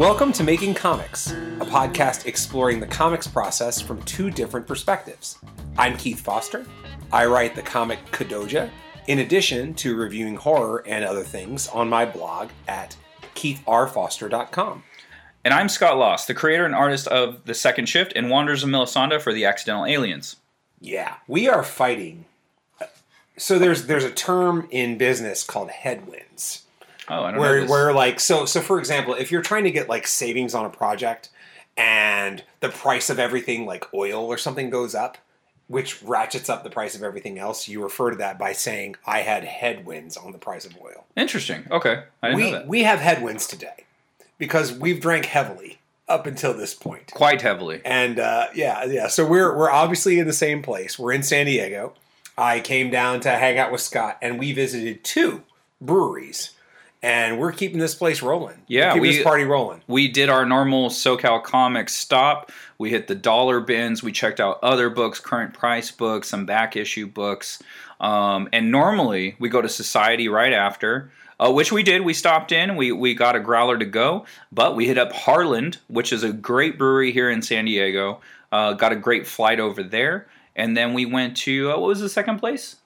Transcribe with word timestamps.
Welcome 0.00 0.32
to 0.32 0.42
Making 0.42 0.72
Comics, 0.72 1.30
a 1.30 1.66
podcast 1.66 2.24
exploring 2.24 2.80
the 2.80 2.86
comics 2.86 3.26
process 3.26 3.82
from 3.82 4.02
two 4.04 4.30
different 4.30 4.66
perspectives. 4.66 5.38
I'm 5.76 5.98
Keith 5.98 6.20
Foster. 6.20 6.64
I 7.12 7.26
write 7.26 7.54
the 7.54 7.60
comic 7.60 7.98
Kadoja, 8.06 8.70
in 9.08 9.18
addition 9.18 9.74
to 9.74 9.94
reviewing 9.94 10.36
horror 10.36 10.82
and 10.86 11.04
other 11.04 11.22
things 11.22 11.68
on 11.68 11.90
my 11.90 12.06
blog 12.06 12.48
at 12.66 12.96
keithrfoster.com. 13.34 14.84
And 15.44 15.52
I'm 15.52 15.68
Scott 15.68 15.98
Loss, 15.98 16.24
the 16.24 16.32
creator 16.32 16.64
and 16.64 16.74
artist 16.74 17.06
of 17.06 17.44
The 17.44 17.52
Second 17.52 17.84
Shift 17.84 18.14
and 18.16 18.30
Wanderers 18.30 18.62
of 18.62 18.70
Melisande 18.70 19.18
for 19.18 19.34
the 19.34 19.44
Accidental 19.44 19.84
Aliens. 19.84 20.36
Yeah, 20.80 21.16
we 21.28 21.46
are 21.46 21.62
fighting. 21.62 22.24
So 23.36 23.58
there's 23.58 23.84
there's 23.84 24.04
a 24.04 24.10
term 24.10 24.66
in 24.70 24.96
business 24.96 25.42
called 25.42 25.68
headwinds. 25.68 26.64
Oh, 27.10 27.24
I 27.24 27.30
don't 27.32 27.34
know. 27.34 27.40
where 27.40 27.60
this. 27.62 27.70
where 27.70 27.92
like 27.92 28.20
so 28.20 28.44
so 28.46 28.60
for 28.60 28.78
example 28.78 29.14
if 29.14 29.30
you're 29.32 29.42
trying 29.42 29.64
to 29.64 29.70
get 29.70 29.88
like 29.88 30.06
savings 30.06 30.54
on 30.54 30.64
a 30.64 30.70
project 30.70 31.28
and 31.76 32.42
the 32.60 32.68
price 32.68 33.10
of 33.10 33.18
everything 33.18 33.66
like 33.66 33.92
oil 33.94 34.24
or 34.26 34.38
something 34.38 34.70
goes 34.70 34.94
up 34.94 35.18
which 35.68 36.02
ratchets 36.02 36.48
up 36.48 36.64
the 36.64 36.70
price 36.70 36.94
of 36.96 37.02
everything 37.02 37.38
else 37.38 37.68
you 37.68 37.82
refer 37.82 38.10
to 38.10 38.16
that 38.16 38.38
by 38.38 38.52
saying 38.52 38.94
i 39.06 39.20
had 39.20 39.44
headwinds 39.44 40.16
on 40.16 40.32
the 40.32 40.38
price 40.38 40.64
of 40.64 40.76
oil 40.82 41.04
Interesting. 41.16 41.66
Okay. 41.70 42.04
I 42.22 42.28
didn't 42.28 42.36
we 42.36 42.50
know 42.50 42.58
that. 42.58 42.66
we 42.66 42.82
have 42.84 42.98
headwinds 43.00 43.46
today 43.46 43.84
because 44.38 44.72
we've 44.72 45.00
drank 45.00 45.26
heavily 45.26 45.78
up 46.08 46.26
until 46.26 46.52
this 46.54 46.74
point 46.74 47.08
Quite 47.12 47.42
heavily. 47.42 47.80
and 47.84 48.18
uh, 48.18 48.46
yeah, 48.54 48.84
yeah. 48.84 49.06
So 49.08 49.24
we're 49.26 49.56
we're 49.56 49.70
obviously 49.70 50.18
in 50.18 50.26
the 50.26 50.32
same 50.32 50.60
place. 50.62 50.98
We're 50.98 51.12
in 51.12 51.22
San 51.22 51.46
Diego. 51.46 51.92
I 52.36 52.58
came 52.60 52.90
down 52.90 53.20
to 53.20 53.30
hang 53.30 53.58
out 53.58 53.70
with 53.70 53.80
Scott, 53.80 54.18
and 54.22 54.38
we 54.38 54.52
visited 54.52 55.04
two 55.04 55.42
breweries, 55.80 56.50
and 57.02 57.38
we're 57.38 57.52
keeping 57.52 57.78
this 57.78 57.94
place 57.94 58.22
rolling. 58.22 58.56
Yeah, 58.66 58.94
we- 58.96 59.12
this 59.16 59.22
party 59.22 59.44
rolling. 59.44 59.80
We 59.86 60.08
did 60.08 60.28
our 60.28 60.44
normal 60.44 60.90
SoCal 60.90 61.42
Comics 61.42 61.94
stop. 61.94 62.52
We 62.78 62.90
hit 62.90 63.06
the 63.08 63.14
dollar 63.14 63.60
bins. 63.60 64.02
We 64.02 64.12
checked 64.12 64.40
out 64.40 64.58
other 64.62 64.90
books, 64.90 65.20
current 65.20 65.54
price 65.54 65.90
books, 65.90 66.28
some 66.28 66.46
back 66.46 66.76
issue 66.76 67.06
books. 67.06 67.62
Um, 68.00 68.48
and 68.52 68.70
normally 68.70 69.36
we 69.38 69.48
go 69.48 69.60
to 69.60 69.68
Societe 69.68 70.28
right 70.28 70.52
after, 70.52 71.10
uh, 71.38 71.52
which 71.52 71.72
we 71.72 71.82
did. 71.82 72.02
We 72.02 72.14
stopped 72.14 72.52
in. 72.52 72.76
We, 72.76 72.92
we 72.92 73.14
got 73.14 73.36
a 73.36 73.40
growler 73.40 73.76
to 73.78 73.84
go, 73.84 74.24
but 74.52 74.74
we 74.76 74.86
hit 74.86 74.96
up 74.98 75.12
Harland, 75.12 75.78
which 75.88 76.12
is 76.12 76.22
a 76.22 76.32
great 76.32 76.78
brewery 76.78 77.12
here 77.12 77.30
in 77.30 77.42
San 77.42 77.66
Diego. 77.66 78.20
Uh, 78.52 78.72
got 78.72 78.92
a 78.92 78.96
great 78.96 79.26
flight 79.26 79.60
over 79.60 79.82
there. 79.82 80.26
And 80.56 80.76
then 80.76 80.94
we 80.94 81.06
went 81.06 81.36
to, 81.38 81.70
uh, 81.72 81.78
what 81.78 81.88
was 81.88 82.00
the 82.00 82.08
second 82.08 82.38
place? 82.38 82.76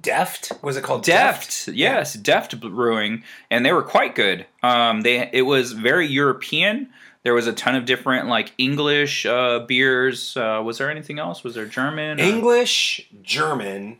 Deft 0.00 0.52
was 0.62 0.76
it 0.76 0.84
called? 0.84 1.02
Deft, 1.02 1.68
yes, 1.68 2.14
Deft 2.14 2.58
Brewing, 2.60 3.24
and 3.50 3.66
they 3.66 3.72
were 3.72 3.82
quite 3.82 4.14
good. 4.14 4.46
Um, 4.62 5.00
they 5.00 5.28
it 5.32 5.42
was 5.42 5.72
very 5.72 6.06
European. 6.06 6.88
There 7.24 7.34
was 7.34 7.46
a 7.46 7.52
ton 7.52 7.74
of 7.74 7.84
different 7.84 8.28
like 8.28 8.52
English 8.58 9.26
uh, 9.26 9.60
beers. 9.60 10.36
Uh, 10.36 10.62
was 10.64 10.78
there 10.78 10.90
anything 10.90 11.18
else? 11.18 11.42
Was 11.42 11.54
there 11.56 11.66
German? 11.66 12.20
or- 12.20 12.22
English, 12.22 13.08
German, 13.22 13.98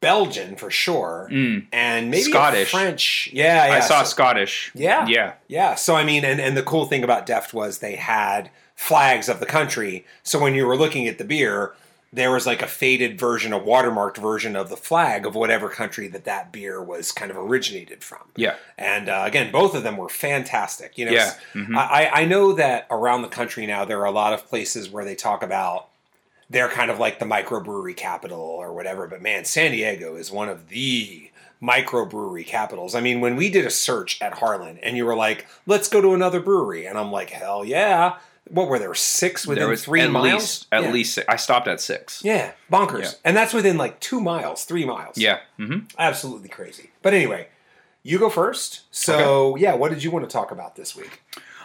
Belgian 0.00 0.56
for 0.56 0.70
sure, 0.70 1.28
Mm. 1.30 1.66
and 1.72 2.10
maybe 2.10 2.22
Scottish. 2.30 2.70
French. 2.70 3.28
Yeah, 3.32 3.66
yeah. 3.66 3.74
I 3.74 3.80
saw 3.80 4.02
so- 4.02 4.08
Scottish. 4.10 4.70
Yeah. 4.74 5.06
yeah, 5.06 5.32
Yeah, 5.48 5.74
so 5.74 5.96
I 5.96 6.04
mean, 6.04 6.24
and, 6.24 6.40
and 6.40 6.56
the 6.56 6.62
cool 6.62 6.86
thing 6.86 7.04
about 7.04 7.26
Deft 7.26 7.52
was 7.54 7.78
they 7.78 7.96
had 7.96 8.50
flags 8.74 9.28
of 9.28 9.38
the 9.40 9.46
country. 9.46 10.04
So 10.22 10.38
when 10.38 10.54
you 10.54 10.66
were 10.66 10.76
looking 10.76 11.06
at 11.08 11.18
the 11.18 11.24
beer, 11.24 11.74
there 12.14 12.30
was 12.30 12.46
like 12.46 12.62
a 12.62 12.66
faded 12.68 13.18
version, 13.18 13.52
a 13.52 13.58
watermarked 13.58 14.18
version 14.18 14.54
of 14.54 14.68
the 14.68 14.76
flag 14.76 15.26
of 15.26 15.34
whatever 15.34 15.68
country 15.68 16.06
that 16.08 16.24
that 16.24 16.52
beer 16.52 16.80
was 16.80 17.10
kind 17.10 17.30
of 17.30 17.36
originated 17.36 18.04
from. 18.04 18.20
yeah. 18.36 18.54
And 18.78 19.08
uh, 19.08 19.24
again, 19.26 19.50
both 19.50 19.74
of 19.74 19.82
them 19.82 19.96
were 19.96 20.08
fantastic. 20.08 20.96
You 20.96 21.06
know, 21.06 21.12
Yeah, 21.12 21.34
mhm. 21.54 21.76
I, 21.76 22.08
I 22.12 22.24
know 22.24 22.52
that 22.52 22.86
around 22.88 23.22
the 23.22 23.28
country 23.28 23.66
now 23.66 23.84
there 23.84 24.00
are 24.00 24.06
a 24.06 24.12
lot 24.12 24.32
of 24.32 24.46
places 24.46 24.88
where 24.88 25.04
they 25.04 25.16
talk 25.16 25.42
about 25.42 25.88
they're 26.48 26.68
kind 26.68 26.90
of 26.90 27.00
like 27.00 27.18
the 27.18 27.24
microbrewery 27.24 27.96
capital 27.96 28.38
or 28.40 28.72
whatever. 28.72 29.08
But 29.08 29.20
man, 29.22 29.44
San 29.44 29.72
Diego 29.72 30.14
is 30.14 30.30
one 30.30 30.48
of 30.48 30.68
the 30.68 31.30
microbrewery 31.60 32.46
capitals. 32.46 32.94
I 32.94 33.00
mean, 33.00 33.20
when 33.20 33.34
we 33.36 33.48
did 33.50 33.66
a 33.66 33.70
search 33.70 34.20
at 34.20 34.34
Harland 34.34 34.78
and 34.82 34.96
you 34.96 35.04
were 35.04 35.16
like, 35.16 35.46
let's 35.66 35.88
go 35.88 36.00
to 36.00 36.14
another 36.14 36.40
brewery, 36.40 36.86
and 36.86 36.98
I'm 36.98 37.10
like, 37.10 37.30
hell 37.30 37.64
yeah. 37.64 38.16
What 38.50 38.68
were 38.68 38.78
there 38.78 38.94
six 38.94 39.46
within 39.46 39.62
There 39.62 39.70
was 39.70 39.84
three 39.84 40.02
at 40.02 40.10
miles? 40.10 40.32
least 40.32 40.66
at 40.70 40.82
yeah. 40.82 40.92
least 40.92 41.14
six. 41.14 41.26
I 41.28 41.36
stopped 41.36 41.66
at 41.66 41.80
six. 41.80 42.22
Yeah, 42.24 42.52
bonkers. 42.70 43.02
Yeah. 43.02 43.10
And 43.24 43.36
that's 43.36 43.54
within 43.54 43.78
like 43.78 44.00
two 44.00 44.20
miles, 44.20 44.64
three 44.64 44.84
miles. 44.84 45.16
Yeah. 45.16 45.38
mm-hmm. 45.58 45.86
Absolutely 45.98 46.48
crazy. 46.48 46.90
But 47.02 47.14
anyway, 47.14 47.48
you 48.02 48.18
go 48.18 48.28
first. 48.28 48.82
So, 48.90 49.56
yeah, 49.56 49.74
what 49.74 49.90
did 49.90 50.04
you 50.04 50.10
want 50.10 50.28
to 50.28 50.32
talk 50.32 50.50
about 50.50 50.76
this 50.76 50.94
week? 50.94 51.22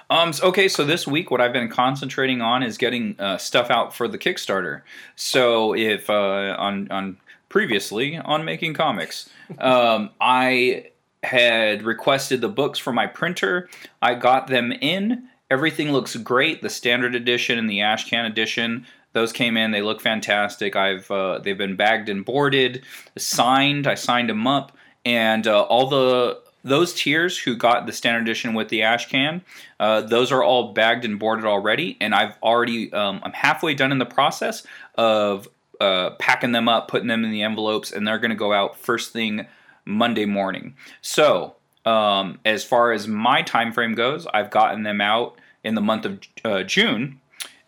Um, 0.10 0.32
okay, 0.42 0.68
so 0.68 0.86
this 0.86 1.06
week, 1.06 1.30
what 1.30 1.40
I've 1.40 1.54
been 1.54 1.70
concentrating 1.70 2.42
on 2.42 2.64
is 2.64 2.78
getting 2.78 3.16
uh, 3.20 3.38
stuff 3.38 3.70
out 3.70 3.94
for 3.94 4.08
the 4.08 4.18
Kickstarter. 4.18 4.82
So 5.16 5.76
if 5.76 6.10
uh, 6.10 6.56
on 6.58 6.90
on 6.90 7.18
previously 7.50 8.18
on 8.18 8.44
making 8.44 8.74
comics, 8.74 9.30
um, 9.60 10.10
I 10.20 10.92
had 11.24 11.84
requested 11.84 12.42
the 12.42 12.50
books 12.50 12.80
for 12.80 12.94
my 12.94 13.06
printer. 13.06 13.70
I 14.02 14.16
got 14.16 14.48
them 14.48 14.72
in. 14.72 15.28
Everything 15.50 15.92
looks 15.92 16.16
great. 16.16 16.62
The 16.62 16.70
standard 16.70 17.16
edition 17.16 17.58
and 17.58 17.70
the 17.70 17.80
Ashcan 17.80 18.26
edition. 18.26 18.86
Those 19.14 19.34
came 19.34 19.58
in. 19.58 19.72
They 19.72 19.82
look 19.82 20.02
fantastic. 20.02 20.76
I've 20.76 21.10
uh, 21.10 21.40
they've 21.40 21.58
been 21.58 21.76
bagged 21.76 22.10
and 22.10 22.24
boarded, 22.24 22.84
signed. 23.18 23.88
I 23.88 23.96
signed 23.96 24.30
them 24.30 24.46
up, 24.46 24.78
and 25.04 25.48
uh, 25.48 25.64
all 25.64 25.88
the 25.88 26.42
those 26.64 26.94
tiers 26.94 27.38
who 27.38 27.56
got 27.56 27.88
the 27.88 27.94
standard 27.94 28.22
edition 28.22 28.54
with 28.54 28.70
the 28.70 28.82
ashcan, 28.82 29.42
uh, 29.80 30.02
those 30.02 30.32
are 30.32 30.44
all 30.44 30.74
bagged 30.74 31.06
and 31.06 31.18
boarded 31.18 31.46
already, 31.46 31.98
and 32.00 32.14
I've 32.14 32.36
already 32.44 32.94
um, 32.94 33.22
I'm 33.24 33.34
halfway 33.34 33.74
done 33.74 33.92
in 33.92 33.98
the 33.98 34.06
process 34.06 34.66
of 34.96 35.48
uh, 35.80 36.12
packing 36.20 36.52
them 36.52 36.68
up, 36.68 36.88
putting 36.88 37.08
them 37.08 37.24
in 37.24 37.32
the 37.32 37.42
envelopes, 37.42 37.92
and 37.92 38.08
they're 38.08 38.20
going 38.20 38.30
to 38.30 38.36
go 38.36 38.54
out 38.54 38.78
first 38.78 39.14
thing 39.14 39.48
Monday 39.86 40.26
morning. 40.26 40.76
So 41.02 41.56
um, 41.86 42.40
as 42.46 42.64
far 42.64 42.92
as 42.92 43.08
my 43.08 43.42
time 43.42 43.72
frame 43.72 43.94
goes, 43.94 44.28
I've 44.34 44.50
gotten 44.50 44.84
them 44.84 45.02
out 45.02 45.40
in 45.64 45.76
the 45.76 45.82
month 45.82 46.06
of 46.06 46.20
uh, 46.44 46.64
June. 46.64 47.20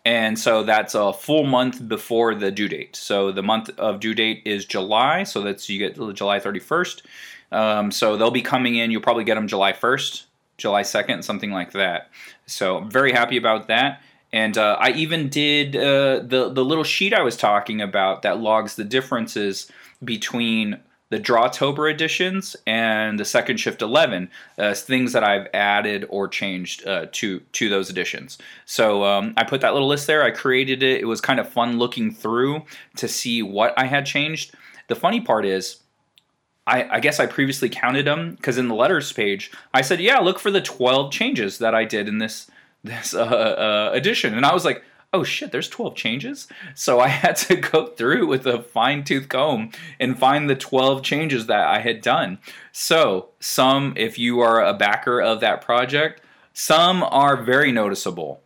And 0.04 0.38
so 0.38 0.64
that's 0.64 0.94
a 0.94 1.12
full 1.12 1.44
month 1.44 1.86
before 1.86 2.34
the 2.34 2.50
due 2.50 2.68
date. 2.68 2.96
So 2.96 3.30
the 3.30 3.42
month 3.42 3.70
of 3.78 4.00
due 4.00 4.14
date 4.14 4.42
is 4.44 4.64
July. 4.64 5.22
So 5.22 5.42
that's 5.42 5.68
you 5.68 5.78
get 5.78 5.94
July 6.14 6.40
31st. 6.40 7.02
Um, 7.52 7.90
so 7.90 8.16
they'll 8.16 8.30
be 8.30 8.42
coming 8.42 8.76
in. 8.76 8.90
You'll 8.90 9.02
probably 9.02 9.24
get 9.24 9.34
them 9.36 9.46
July 9.46 9.72
1st, 9.72 10.24
July 10.56 10.82
2nd, 10.82 11.22
something 11.22 11.52
like 11.52 11.72
that. 11.72 12.10
So 12.46 12.78
I'm 12.78 12.90
very 12.90 13.12
happy 13.12 13.36
about 13.36 13.68
that. 13.68 14.00
And 14.32 14.56
uh, 14.56 14.78
I 14.80 14.92
even 14.92 15.28
did 15.28 15.76
uh, 15.76 16.20
the 16.20 16.50
the 16.50 16.64
little 16.64 16.84
sheet 16.84 17.12
I 17.12 17.20
was 17.20 17.36
talking 17.36 17.82
about 17.82 18.22
that 18.22 18.40
logs 18.40 18.76
the 18.76 18.84
differences 18.84 19.70
between 20.02 20.80
the 21.12 21.20
Drawtober 21.20 21.92
editions 21.92 22.56
and 22.66 23.20
the 23.20 23.24
Second 23.26 23.58
Shift 23.58 23.82
11, 23.82 24.30
uh, 24.56 24.72
things 24.72 25.12
that 25.12 25.22
I've 25.22 25.46
added 25.52 26.06
or 26.08 26.26
changed 26.26 26.86
uh, 26.86 27.04
to 27.12 27.40
to 27.40 27.68
those 27.68 27.90
editions. 27.90 28.38
So 28.64 29.04
um, 29.04 29.34
I 29.36 29.44
put 29.44 29.60
that 29.60 29.74
little 29.74 29.88
list 29.88 30.06
there. 30.06 30.22
I 30.22 30.30
created 30.30 30.82
it. 30.82 31.02
It 31.02 31.04
was 31.04 31.20
kind 31.20 31.38
of 31.38 31.46
fun 31.46 31.78
looking 31.78 32.12
through 32.12 32.62
to 32.96 33.08
see 33.08 33.42
what 33.42 33.74
I 33.76 33.84
had 33.84 34.06
changed. 34.06 34.54
The 34.88 34.96
funny 34.96 35.20
part 35.20 35.44
is. 35.44 35.78
I, 36.64 36.96
I 36.96 37.00
guess 37.00 37.18
I 37.18 37.26
previously 37.26 37.68
counted 37.68 38.06
them 38.06 38.36
because 38.36 38.56
in 38.56 38.68
the 38.68 38.74
letters 38.76 39.12
page 39.12 39.50
I 39.74 39.82
said, 39.82 40.00
"Yeah, 40.00 40.18
look 40.18 40.38
for 40.38 40.50
the 40.50 40.60
twelve 40.60 41.12
changes 41.12 41.58
that 41.58 41.74
I 41.74 41.84
did 41.84 42.08
in 42.08 42.18
this 42.18 42.48
this 42.84 43.12
uh, 43.14 43.18
uh, 43.18 43.90
edition," 43.92 44.32
and 44.34 44.46
I 44.46 44.54
was 44.54 44.64
like, 44.64 44.82
"Oh 45.12 45.24
shit, 45.24 45.52
there's 45.52 45.68
twelve 45.68 45.94
changes." 45.94 46.48
So 46.74 47.00
I 47.00 47.08
had 47.22 47.36
to 47.36 47.56
go 47.56 47.86
through 47.86 48.26
with 48.26 48.46
a 48.46 48.62
fine 48.62 49.04
tooth 49.04 49.28
comb 49.28 49.70
and 50.00 50.18
find 50.18 50.48
the 50.48 50.56
twelve 50.56 51.02
changes 51.02 51.46
that 51.46 51.66
I 51.66 51.80
had 51.80 52.00
done. 52.02 52.38
So 52.72 53.30
some, 53.40 53.94
if 53.96 54.18
you 54.18 54.40
are 54.40 54.64
a 54.64 54.74
backer 54.74 55.20
of 55.20 55.40
that 55.40 55.62
project, 55.62 56.22
some 56.52 57.02
are 57.02 57.42
very 57.42 57.72
noticeable 57.72 58.42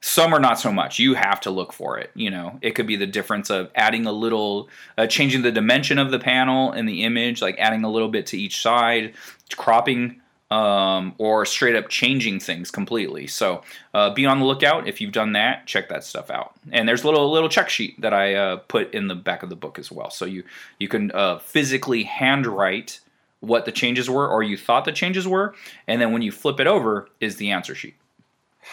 some 0.00 0.32
are 0.34 0.40
not 0.40 0.58
so 0.58 0.72
much 0.72 0.98
you 0.98 1.14
have 1.14 1.40
to 1.40 1.50
look 1.50 1.72
for 1.72 1.98
it 1.98 2.10
you 2.14 2.30
know 2.30 2.58
it 2.62 2.72
could 2.72 2.86
be 2.86 2.96
the 2.96 3.06
difference 3.06 3.50
of 3.50 3.70
adding 3.74 4.06
a 4.06 4.12
little 4.12 4.68
uh, 4.96 5.06
changing 5.06 5.42
the 5.42 5.52
dimension 5.52 5.98
of 5.98 6.10
the 6.10 6.18
panel 6.18 6.72
and 6.72 6.88
the 6.88 7.04
image 7.04 7.42
like 7.42 7.58
adding 7.58 7.84
a 7.84 7.90
little 7.90 8.08
bit 8.08 8.26
to 8.26 8.38
each 8.38 8.60
side 8.62 9.14
cropping 9.56 10.20
um, 10.50 11.14
or 11.18 11.46
straight 11.46 11.76
up 11.76 11.88
changing 11.88 12.40
things 12.40 12.70
completely. 12.70 13.26
So 13.26 13.62
uh, 13.94 14.10
be 14.10 14.26
on 14.26 14.40
the 14.40 14.46
lookout. 14.46 14.88
If 14.88 15.00
you've 15.00 15.12
done 15.12 15.32
that 15.32 15.66
check 15.66 15.88
that 15.88 16.04
stuff 16.04 16.30
out. 16.30 16.52
And 16.72 16.88
there's 16.88 17.02
a 17.02 17.06
little 17.06 17.30
little 17.30 17.48
check 17.48 17.68
sheet 17.68 18.00
that 18.00 18.12
i 18.12 18.34
uh, 18.34 18.56
put 18.56 18.92
in 18.92 19.08
the 19.08 19.14
back 19.14 19.42
of 19.42 19.48
the 19.48 19.56
book 19.56 19.78
as 19.78 19.90
well. 19.90 20.10
So 20.10 20.24
you 20.24 20.44
you 20.78 20.88
can 20.88 21.10
uh, 21.12 21.38
physically 21.38 22.04
handwrite 22.04 23.00
what 23.40 23.64
the 23.64 23.72
changes 23.72 24.10
were 24.10 24.28
or 24.28 24.42
you 24.42 24.56
thought 24.56 24.84
the 24.84 24.92
changes 24.92 25.26
were 25.26 25.54
and 25.86 26.00
then 26.00 26.12
when 26.12 26.20
you 26.20 26.30
flip 26.30 26.60
it 26.60 26.66
over 26.66 27.08
is 27.20 27.36
the 27.36 27.50
answer 27.50 27.74
sheet. 27.74 27.94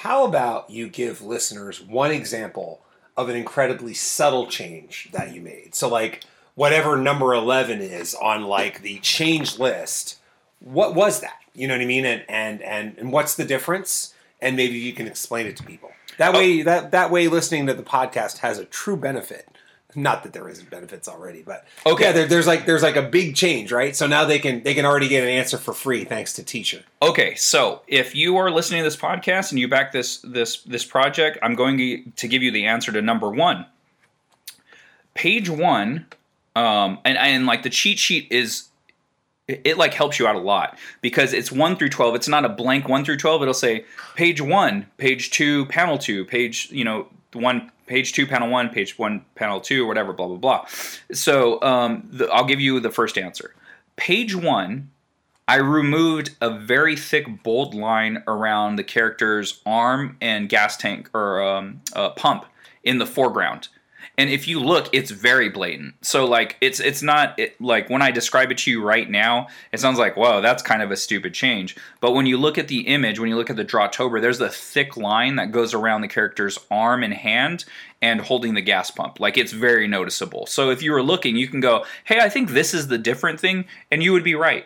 How 0.01 0.25
about 0.25 0.69
you 0.69 0.89
give 0.89 1.21
listeners 1.21 1.81
one 1.81 2.12
example 2.12 2.81
of 3.15 3.29
an 3.29 3.35
incredibly 3.35 3.94
subtle 3.94 4.47
change 4.47 5.09
that 5.12 5.33
you 5.33 5.41
made? 5.41 5.74
So, 5.74 5.88
like, 5.88 6.24
whatever 6.56 6.97
number 6.97 7.33
11 7.33 7.81
is 7.81 8.13
on, 8.13 8.44
like, 8.44 8.81
the 8.81 9.00
change 9.00 9.57
list, 9.57 10.19
what 10.59 10.94
was 10.94 11.21
that? 11.21 11.39
You 11.57 11.68
know 11.68 11.74
what 11.74 11.81
I 11.81 11.86
mean? 11.86 12.06
And, 12.06 12.24
and, 12.30 12.62
and, 12.62 12.98
and 12.98 13.12
what's 13.12 13.36
the 13.36 13.45
difference? 13.45 14.13
and 14.39 14.56
maybe 14.56 14.77
you 14.77 14.94
can 14.94 15.07
explain 15.07 15.48
it 15.48 15.57
to 15.57 15.63
people. 15.63 15.89
That 16.19 16.31
way, 16.31 16.62
that 16.62 16.92
that 16.92 17.09
way, 17.09 17.27
listening 17.27 17.65
to 17.65 17.74
the 17.74 17.81
podcast 17.81 18.38
has 18.38 18.59
a 18.59 18.65
true 18.65 18.95
benefit. 18.95 19.48
Not 19.95 20.21
that 20.24 20.33
there 20.33 20.48
isn't 20.48 20.69
benefits 20.69 21.07
already, 21.07 21.42
but 21.42 21.65
Okay. 21.88 22.04
yeah, 22.04 22.12
there, 22.12 22.27
there's 22.27 22.45
like 22.45 22.68
there's 22.68 22.83
like 22.83 22.95
a 22.98 23.01
big 23.01 23.36
change, 23.36 23.71
right? 23.71 23.95
So 23.95 24.06
now 24.06 24.25
they 24.25 24.38
can 24.38 24.62
they 24.62 24.75
can 24.75 24.86
already 24.86 25.07
get 25.07 25.24
an 25.24 25.30
answer 25.30 25.57
for 25.57 25.74
free 25.74 26.04
thanks 26.04 26.33
to 26.33 26.44
Teacher. 26.44 26.83
Okay, 27.01 27.33
so 27.33 27.81
if 27.88 28.13
you 28.13 28.38
are 28.38 28.51
listening 28.51 28.81
to 28.81 28.83
this 28.83 28.95
podcast 28.95 29.50
and 29.50 29.57
you 29.60 29.68
back 29.68 29.92
this 29.92 30.18
this 30.24 30.57
this 30.62 30.86
project, 30.86 31.39
I'm 31.42 31.56
going 31.56 32.12
to 32.15 32.27
give 32.27 32.44
you 32.44 32.51
the 32.51 32.68
answer 32.68 32.92
to 32.92 33.01
number 33.01 33.27
one. 33.31 33.65
Page 35.15 35.50
one, 35.50 36.06
um, 36.56 37.00
and 37.03 37.18
and 37.18 37.48
like 37.48 37.63
the 37.63 37.71
cheat 37.71 37.98
sheet 37.98 38.27
is, 38.30 38.66
it, 39.47 39.61
it 39.63 39.77
like 39.77 39.94
helps 39.94 40.19
you 40.19 40.27
out 40.27 40.35
a 40.35 40.39
lot 40.39 40.77
because 41.01 41.33
it's 41.33 41.51
one 41.51 41.75
through 41.75 41.89
twelve. 41.89 42.15
It's 42.15 42.27
not 42.27 42.45
a 42.45 42.49
blank 42.49 42.88
one 42.88 43.03
through 43.03 43.17
twelve. 43.17 43.41
It'll 43.41 43.53
say 43.53 43.85
page 44.15 44.41
one, 44.41 44.88
page 44.97 45.31
two, 45.31 45.65
panel 45.67 45.97
two, 45.97 46.25
page 46.25 46.69
you 46.71 46.83
know 46.83 47.07
one 47.33 47.71
page 47.88 48.13
two 48.13 48.25
panel 48.25 48.49
one 48.49 48.69
page 48.69 48.97
one 48.97 49.23
panel 49.35 49.59
two 49.59 49.85
whatever 49.85 50.13
blah 50.13 50.27
blah 50.27 50.38
blah 50.38 50.65
so 51.11 51.61
um, 51.61 52.07
the, 52.11 52.27
i'll 52.29 52.45
give 52.45 52.59
you 52.59 52.79
the 52.79 52.89
first 52.89 53.17
answer 53.17 53.53
page 53.95 54.35
one 54.35 54.89
I 55.50 55.55
removed 55.55 56.35
a 56.41 56.50
very 56.50 56.97
thick 56.97 57.41
bold 57.41 57.73
line 57.73 58.21
around 58.27 58.75
the 58.75 58.83
character's 58.83 59.61
arm 59.65 60.17
and 60.19 60.50
gas 60.50 60.75
tank 60.75 61.09
or 61.13 61.41
um, 61.41 61.81
uh, 61.93 62.09
pump 62.09 62.45
in 62.83 62.97
the 62.97 63.05
foreground. 63.05 63.69
And 64.19 64.31
if 64.31 64.47
you 64.47 64.59
look, 64.59 64.89
it's 64.93 65.11
very 65.11 65.47
blatant. 65.47 65.93
So 66.01 66.25
like 66.25 66.57
it's 66.59 66.79
it's 66.79 67.03
not 67.03 67.37
it, 67.37 67.59
like 67.61 67.87
when 67.89 68.01
I 68.01 68.09
describe 68.09 68.51
it 68.51 68.57
to 68.59 68.71
you 68.71 68.83
right 68.83 69.07
now, 69.07 69.47
it 69.71 69.79
sounds 69.79 69.99
like 69.99 70.17
whoa, 70.17 70.41
that's 70.41 70.63
kind 70.63 70.81
of 70.81 70.89
a 70.89 70.97
stupid 70.97 71.35
change. 71.35 71.75
But 72.01 72.13
when 72.13 72.25
you 72.25 72.37
look 72.37 72.57
at 72.57 72.67
the 72.67 72.87
image, 72.87 73.19
when 73.19 73.29
you 73.29 73.35
look 73.35 73.51
at 73.51 73.55
the 73.55 73.65
Drawtober, 73.65 74.19
there's 74.19 74.41
a 74.41 74.49
thick 74.49 74.97
line 74.97 75.35
that 75.35 75.51
goes 75.51 75.75
around 75.75 76.01
the 76.01 76.07
character's 76.07 76.57
arm 76.71 77.03
and 77.03 77.13
hand 77.13 77.65
and 78.01 78.21
holding 78.21 78.55
the 78.55 78.61
gas 78.61 78.89
pump. 78.89 79.19
Like 79.19 79.37
it's 79.37 79.51
very 79.51 79.87
noticeable. 79.87 80.47
So 80.47 80.71
if 80.71 80.81
you 80.81 80.91
were 80.93 81.03
looking, 81.03 81.35
you 81.35 81.47
can 81.47 81.59
go, 81.59 81.85
hey, 82.03 82.19
I 82.19 82.29
think 82.29 82.49
this 82.49 82.73
is 82.73 82.87
the 82.87 82.97
different 82.97 83.39
thing, 83.39 83.65
and 83.91 84.01
you 84.01 84.13
would 84.13 84.23
be 84.23 84.35
right. 84.35 84.65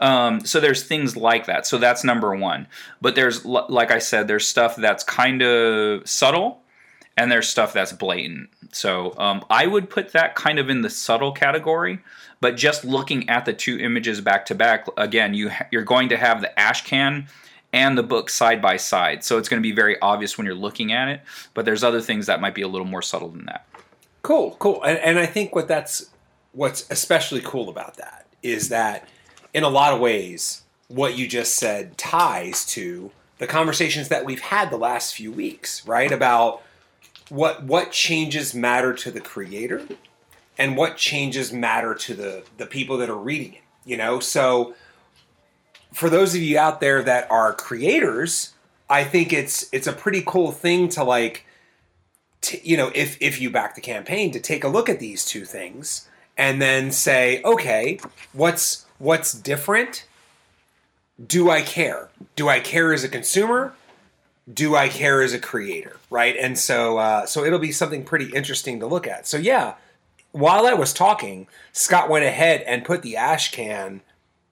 Um, 0.00 0.40
so 0.40 0.60
there's 0.60 0.82
things 0.82 1.16
like 1.16 1.46
that. 1.46 1.66
So 1.66 1.78
that's 1.78 2.04
number 2.04 2.34
one. 2.34 2.66
But 3.00 3.14
there's, 3.14 3.44
like 3.44 3.90
I 3.90 3.98
said, 3.98 4.26
there's 4.26 4.48
stuff 4.48 4.76
that's 4.76 5.04
kind 5.04 5.42
of 5.42 6.08
subtle, 6.08 6.62
and 7.16 7.30
there's 7.30 7.48
stuff 7.48 7.72
that's 7.72 7.92
blatant. 7.92 8.50
So 8.72 9.14
um, 9.18 9.44
I 9.50 9.66
would 9.66 9.90
put 9.90 10.12
that 10.12 10.34
kind 10.34 10.58
of 10.58 10.70
in 10.70 10.82
the 10.82 10.90
subtle 10.90 11.32
category. 11.32 11.98
But 12.40 12.56
just 12.56 12.84
looking 12.84 13.28
at 13.28 13.44
the 13.44 13.52
two 13.52 13.78
images 13.78 14.20
back 14.20 14.46
to 14.46 14.54
back, 14.54 14.86
again, 14.96 15.34
you 15.34 15.50
ha- 15.50 15.66
you're 15.70 15.82
going 15.82 16.08
to 16.08 16.16
have 16.16 16.40
the 16.40 16.58
ash 16.58 16.84
can 16.84 17.28
and 17.72 17.98
the 17.98 18.02
book 18.02 18.30
side 18.30 18.62
by 18.62 18.78
side. 18.78 19.22
So 19.22 19.36
it's 19.36 19.48
going 19.48 19.62
to 19.62 19.66
be 19.66 19.74
very 19.74 20.00
obvious 20.00 20.38
when 20.38 20.46
you're 20.46 20.54
looking 20.54 20.92
at 20.92 21.08
it. 21.08 21.20
But 21.52 21.66
there's 21.66 21.84
other 21.84 22.00
things 22.00 22.26
that 22.26 22.40
might 22.40 22.54
be 22.54 22.62
a 22.62 22.68
little 22.68 22.86
more 22.86 23.02
subtle 23.02 23.28
than 23.28 23.44
that. 23.46 23.66
Cool, 24.22 24.56
cool. 24.58 24.82
And, 24.82 24.98
and 24.98 25.18
I 25.18 25.26
think 25.26 25.54
what 25.54 25.68
that's 25.68 26.10
what's 26.52 26.90
especially 26.90 27.40
cool 27.42 27.68
about 27.68 27.96
that 27.98 28.26
is 28.42 28.70
that 28.70 29.06
in 29.52 29.62
a 29.62 29.68
lot 29.68 29.92
of 29.92 30.00
ways, 30.00 30.62
what 30.88 31.16
you 31.16 31.28
just 31.28 31.56
said 31.56 31.96
ties 31.98 32.64
to 32.66 33.10
the 33.38 33.46
conversations 33.46 34.08
that 34.08 34.24
we've 34.24 34.40
had 34.40 34.70
the 34.70 34.76
last 34.76 35.14
few 35.14 35.30
weeks, 35.30 35.86
right? 35.86 36.10
About 36.10 36.62
what 37.30 37.62
what 37.62 37.92
changes 37.92 38.54
matter 38.54 38.92
to 38.92 39.10
the 39.10 39.20
creator 39.20 39.86
and 40.58 40.76
what 40.76 40.96
changes 40.96 41.52
matter 41.52 41.94
to 41.94 42.14
the 42.14 42.44
the 42.58 42.66
people 42.66 42.98
that 42.98 43.08
are 43.08 43.16
reading 43.16 43.54
it. 43.54 43.62
You 43.84 43.96
know, 43.96 44.20
so 44.20 44.74
for 45.92 46.10
those 46.10 46.34
of 46.34 46.42
you 46.42 46.58
out 46.58 46.80
there 46.80 47.02
that 47.02 47.30
are 47.30 47.52
creators, 47.54 48.52
I 48.88 49.04
think 49.04 49.32
it's 49.32 49.68
it's 49.72 49.86
a 49.86 49.92
pretty 49.92 50.22
cool 50.26 50.52
thing 50.52 50.88
to 50.90 51.04
like 51.04 51.46
you 52.62 52.76
know, 52.76 52.90
if 52.94 53.16
if 53.20 53.40
you 53.40 53.50
back 53.50 53.74
the 53.74 53.80
campaign, 53.80 54.30
to 54.32 54.40
take 54.40 54.64
a 54.64 54.68
look 54.68 54.88
at 54.88 54.98
these 54.98 55.24
two 55.24 55.44
things 55.44 56.08
and 56.36 56.60
then 56.60 56.90
say, 56.90 57.42
okay, 57.42 58.00
what's 58.32 58.86
what's 58.98 59.32
different? 59.32 60.06
Do 61.24 61.50
I 61.50 61.62
care? 61.62 62.08
Do 62.34 62.48
I 62.48 62.60
care 62.60 62.92
as 62.92 63.04
a 63.04 63.08
consumer? 63.08 63.74
Do 64.52 64.74
I 64.74 64.88
care 64.88 65.22
as 65.22 65.32
a 65.32 65.38
creator? 65.38 65.96
Right, 66.08 66.36
and 66.36 66.58
so 66.58 66.98
uh, 66.98 67.26
so 67.26 67.44
it'll 67.44 67.58
be 67.58 67.72
something 67.72 68.04
pretty 68.04 68.26
interesting 68.34 68.80
to 68.80 68.86
look 68.86 69.06
at. 69.06 69.26
So 69.26 69.36
yeah, 69.36 69.74
while 70.32 70.66
I 70.66 70.74
was 70.74 70.92
talking, 70.92 71.46
Scott 71.72 72.08
went 72.08 72.24
ahead 72.24 72.62
and 72.62 72.84
put 72.84 73.02
the 73.02 73.16
ash 73.16 73.52
can 73.52 74.00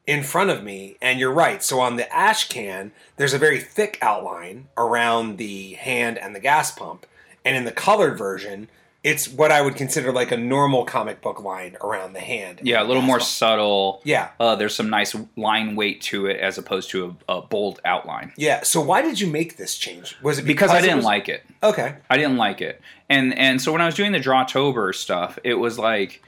in 0.06 0.23
front 0.23 0.50
of 0.50 0.65
me, 0.65 0.97
and 1.03 1.21
you're 1.21 1.33
right. 1.33 1.62
So 1.62 1.81
on 1.81 1.97
the 1.97 2.12
ash 2.12 2.49
can, 2.49 2.93
there's 3.17 3.35
a 3.35 3.39
very 3.39 3.61
thick 3.61 3.99
outline 4.00 4.69
around 4.77 5.37
the 5.37 5.75
hand 5.75 6.19
and 6.19 6.35
the 6.35 6.41
gas 6.41 6.71
pump, 6.71 7.06
and 7.45 7.56
in 7.56 7.65
the 7.65 7.73
colored 7.73 8.17
version, 8.17 8.69
it's 9.05 9.29
what 9.29 9.53
I 9.53 9.62
would 9.62 9.77
consider 9.77 10.11
like 10.12 10.33
a 10.33 10.37
normal 10.37 10.85
comic 10.85 11.21
book 11.23 11.41
line 11.43 11.77
around 11.83 12.15
the 12.15 12.21
hand. 12.21 12.61
Yeah, 12.65 12.83
a 12.83 12.85
little 12.85 13.03
more 13.03 13.21
subtle. 13.21 14.00
Yeah, 14.05 14.31
Uh, 14.41 14.56
there's 14.56 14.75
some 14.75 14.91
nice 14.91 15.15
line 15.37 15.77
weight 15.77 16.00
to 16.03 16.27
it 16.27 16.39
as 16.41 16.59
opposed 16.59 16.91
to 16.91 17.17
a, 17.29 17.37
a 17.37 17.43
bold 17.43 17.81
outline. 17.85 18.33
yeah. 18.37 18.62
So 18.65 18.81
why 18.81 19.03
did 19.03 19.21
you 19.21 19.29
make 19.29 19.56
this 19.56 19.77
change? 19.79 20.17
Was 20.23 20.39
it 20.41 20.45
Because 20.45 20.71
I 20.73 20.81
didn't 20.81 20.97
was- 20.97 21.05
like 21.05 21.29
it. 21.29 21.45
Okay, 21.62 21.95
I 22.11 22.17
didn't 22.17 22.37
like 22.39 22.61
it. 22.61 22.81
And 23.09 23.37
and 23.39 23.62
so 23.62 23.73
when 23.73 23.81
I 23.81 23.87
was 23.87 23.95
doing 23.95 24.12
the 24.12 24.21
Drawtober 24.21 24.95
stuff, 24.95 25.39
it 25.45 25.55
was 25.55 25.79
like, 25.79 26.23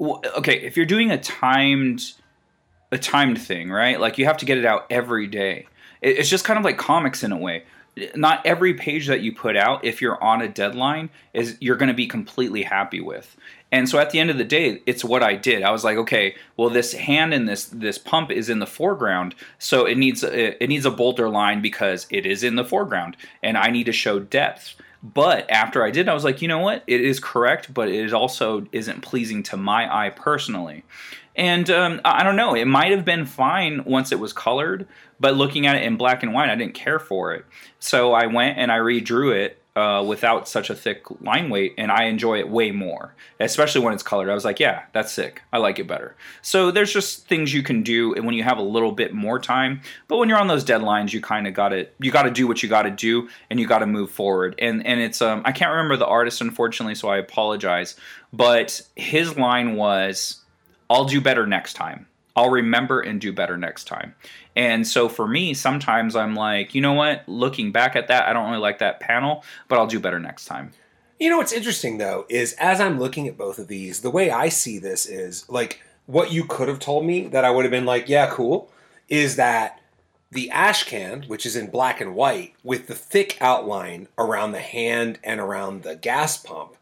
okay, 0.00 0.58
if 0.60 0.76
you're 0.76 0.86
doing 0.86 1.10
a 1.10 1.18
timed, 1.18 2.12
a 2.90 2.98
timed 2.98 3.40
thing, 3.40 3.70
right? 3.70 4.00
Like 4.00 4.18
you 4.18 4.24
have 4.24 4.38
to 4.38 4.44
get 4.44 4.58
it 4.58 4.64
out 4.64 4.86
every 4.90 5.26
day. 5.26 5.66
It's 6.00 6.28
just 6.28 6.44
kind 6.44 6.58
of 6.58 6.64
like 6.64 6.78
comics 6.78 7.22
in 7.22 7.30
a 7.32 7.36
way. 7.38 7.64
Not 8.14 8.44
every 8.46 8.74
page 8.74 9.06
that 9.08 9.20
you 9.20 9.34
put 9.34 9.56
out, 9.56 9.84
if 9.84 10.00
you're 10.00 10.22
on 10.22 10.40
a 10.40 10.48
deadline, 10.48 11.10
is 11.34 11.58
you're 11.60 11.76
going 11.76 11.88
to 11.88 11.94
be 11.94 12.06
completely 12.06 12.62
happy 12.62 13.00
with. 13.00 13.36
And 13.70 13.88
so 13.88 13.98
at 13.98 14.10
the 14.10 14.20
end 14.20 14.30
of 14.30 14.36
the 14.36 14.44
day, 14.44 14.82
it's 14.84 15.04
what 15.04 15.22
I 15.22 15.34
did. 15.34 15.62
I 15.62 15.70
was 15.70 15.82
like, 15.82 15.96
okay, 15.96 16.36
well, 16.56 16.68
this 16.68 16.92
hand 16.92 17.32
and 17.32 17.48
this 17.48 17.64
this 17.66 17.96
pump 17.96 18.30
is 18.30 18.50
in 18.50 18.58
the 18.58 18.66
foreground, 18.66 19.34
so 19.58 19.86
it 19.86 19.96
needs 19.96 20.22
it 20.22 20.68
needs 20.68 20.84
a 20.84 20.90
bolder 20.90 21.28
line 21.28 21.62
because 21.62 22.06
it 22.10 22.26
is 22.26 22.42
in 22.42 22.56
the 22.56 22.64
foreground, 22.64 23.16
and 23.42 23.56
I 23.56 23.70
need 23.70 23.84
to 23.84 23.92
show 23.92 24.18
depth. 24.18 24.74
But 25.02 25.50
after 25.50 25.82
I 25.84 25.90
did, 25.90 26.08
I 26.08 26.14
was 26.14 26.22
like, 26.22 26.42
you 26.42 26.48
know 26.48 26.60
what? 26.60 26.84
It 26.86 27.00
is 27.00 27.18
correct, 27.18 27.74
but 27.74 27.88
it 27.88 28.12
also 28.12 28.66
isn't 28.72 29.00
pleasing 29.00 29.42
to 29.44 29.56
my 29.56 29.92
eye 29.92 30.10
personally. 30.10 30.84
And 31.34 31.68
um, 31.70 32.00
I 32.04 32.22
don't 32.22 32.36
know. 32.36 32.54
It 32.54 32.66
might 32.66 32.92
have 32.92 33.04
been 33.04 33.24
fine 33.24 33.84
once 33.84 34.12
it 34.12 34.20
was 34.20 34.32
colored, 34.32 34.86
but 35.22 35.36
looking 35.36 35.66
at 35.68 35.76
it 35.76 35.84
in 35.84 35.96
black 35.96 36.24
and 36.24 36.34
white, 36.34 36.50
I 36.50 36.56
didn't 36.56 36.74
care 36.74 36.98
for 36.98 37.32
it. 37.32 37.46
So 37.78 38.12
I 38.12 38.26
went 38.26 38.58
and 38.58 38.72
I 38.72 38.78
redrew 38.78 39.32
it 39.32 39.62
uh, 39.76 40.04
without 40.06 40.48
such 40.48 40.68
a 40.68 40.74
thick 40.74 41.04
line 41.22 41.48
weight, 41.48 41.74
and 41.78 41.92
I 41.92 42.04
enjoy 42.06 42.40
it 42.40 42.48
way 42.48 42.72
more, 42.72 43.14
especially 43.38 43.82
when 43.82 43.94
it's 43.94 44.02
colored. 44.02 44.28
I 44.28 44.34
was 44.34 44.44
like, 44.44 44.58
yeah, 44.58 44.82
that's 44.92 45.12
sick. 45.12 45.40
I 45.52 45.58
like 45.58 45.78
it 45.78 45.86
better. 45.86 46.16
So 46.42 46.72
there's 46.72 46.92
just 46.92 47.28
things 47.28 47.54
you 47.54 47.62
can 47.62 47.84
do 47.84 48.14
when 48.20 48.34
you 48.34 48.42
have 48.42 48.58
a 48.58 48.62
little 48.62 48.90
bit 48.90 49.14
more 49.14 49.38
time. 49.38 49.80
But 50.08 50.16
when 50.16 50.28
you're 50.28 50.40
on 50.40 50.48
those 50.48 50.64
deadlines, 50.64 51.12
you 51.12 51.20
kind 51.20 51.46
of 51.46 51.54
got 51.54 51.68
to 51.68 51.86
you 52.00 52.10
got 52.10 52.24
to 52.24 52.30
do 52.32 52.48
what 52.48 52.64
you 52.64 52.68
got 52.68 52.82
to 52.82 52.90
do, 52.90 53.28
and 53.48 53.60
you 53.60 53.68
got 53.68 53.78
to 53.78 53.86
move 53.86 54.10
forward. 54.10 54.56
And 54.58 54.84
and 54.84 55.00
it's 55.00 55.22
um 55.22 55.42
I 55.44 55.52
can't 55.52 55.70
remember 55.70 55.96
the 55.96 56.06
artist 56.06 56.40
unfortunately, 56.40 56.96
so 56.96 57.08
I 57.08 57.18
apologize. 57.18 57.94
But 58.32 58.82
his 58.96 59.38
line 59.38 59.76
was. 59.76 60.40
I'll 60.90 61.06
do 61.06 61.22
better 61.22 61.46
next 61.46 61.72
time. 61.72 62.06
I'll 62.34 62.50
remember 62.50 63.00
and 63.00 63.20
do 63.20 63.32
better 63.32 63.56
next 63.56 63.84
time. 63.84 64.14
And 64.56 64.86
so 64.86 65.08
for 65.08 65.26
me, 65.26 65.54
sometimes 65.54 66.16
I'm 66.16 66.34
like, 66.34 66.74
you 66.74 66.80
know 66.80 66.94
what? 66.94 67.28
Looking 67.28 67.72
back 67.72 67.96
at 67.96 68.08
that, 68.08 68.26
I 68.26 68.32
don't 68.32 68.48
really 68.48 68.60
like 68.60 68.78
that 68.78 69.00
panel, 69.00 69.44
but 69.68 69.78
I'll 69.78 69.86
do 69.86 70.00
better 70.00 70.18
next 70.18 70.46
time. 70.46 70.72
You 71.18 71.30
know 71.30 71.38
what's 71.38 71.52
interesting 71.52 71.98
though 71.98 72.26
is 72.28 72.54
as 72.54 72.80
I'm 72.80 72.98
looking 72.98 73.28
at 73.28 73.38
both 73.38 73.58
of 73.58 73.68
these, 73.68 74.00
the 74.00 74.10
way 74.10 74.30
I 74.30 74.48
see 74.48 74.78
this 74.78 75.06
is 75.06 75.48
like 75.48 75.80
what 76.06 76.32
you 76.32 76.44
could 76.44 76.68
have 76.68 76.80
told 76.80 77.04
me 77.04 77.28
that 77.28 77.44
I 77.44 77.50
would 77.50 77.64
have 77.64 77.70
been 77.70 77.84
like, 77.84 78.08
yeah, 78.08 78.28
cool, 78.30 78.70
is 79.08 79.36
that 79.36 79.80
the 80.30 80.50
ash 80.50 80.84
can, 80.84 81.22
which 81.24 81.44
is 81.44 81.54
in 81.54 81.70
black 81.70 82.00
and 82.00 82.14
white, 82.14 82.54
with 82.64 82.86
the 82.86 82.94
thick 82.94 83.36
outline 83.40 84.08
around 84.18 84.52
the 84.52 84.60
hand 84.60 85.18
and 85.22 85.38
around 85.38 85.82
the 85.82 85.94
gas 85.94 86.38
pump, 86.38 86.76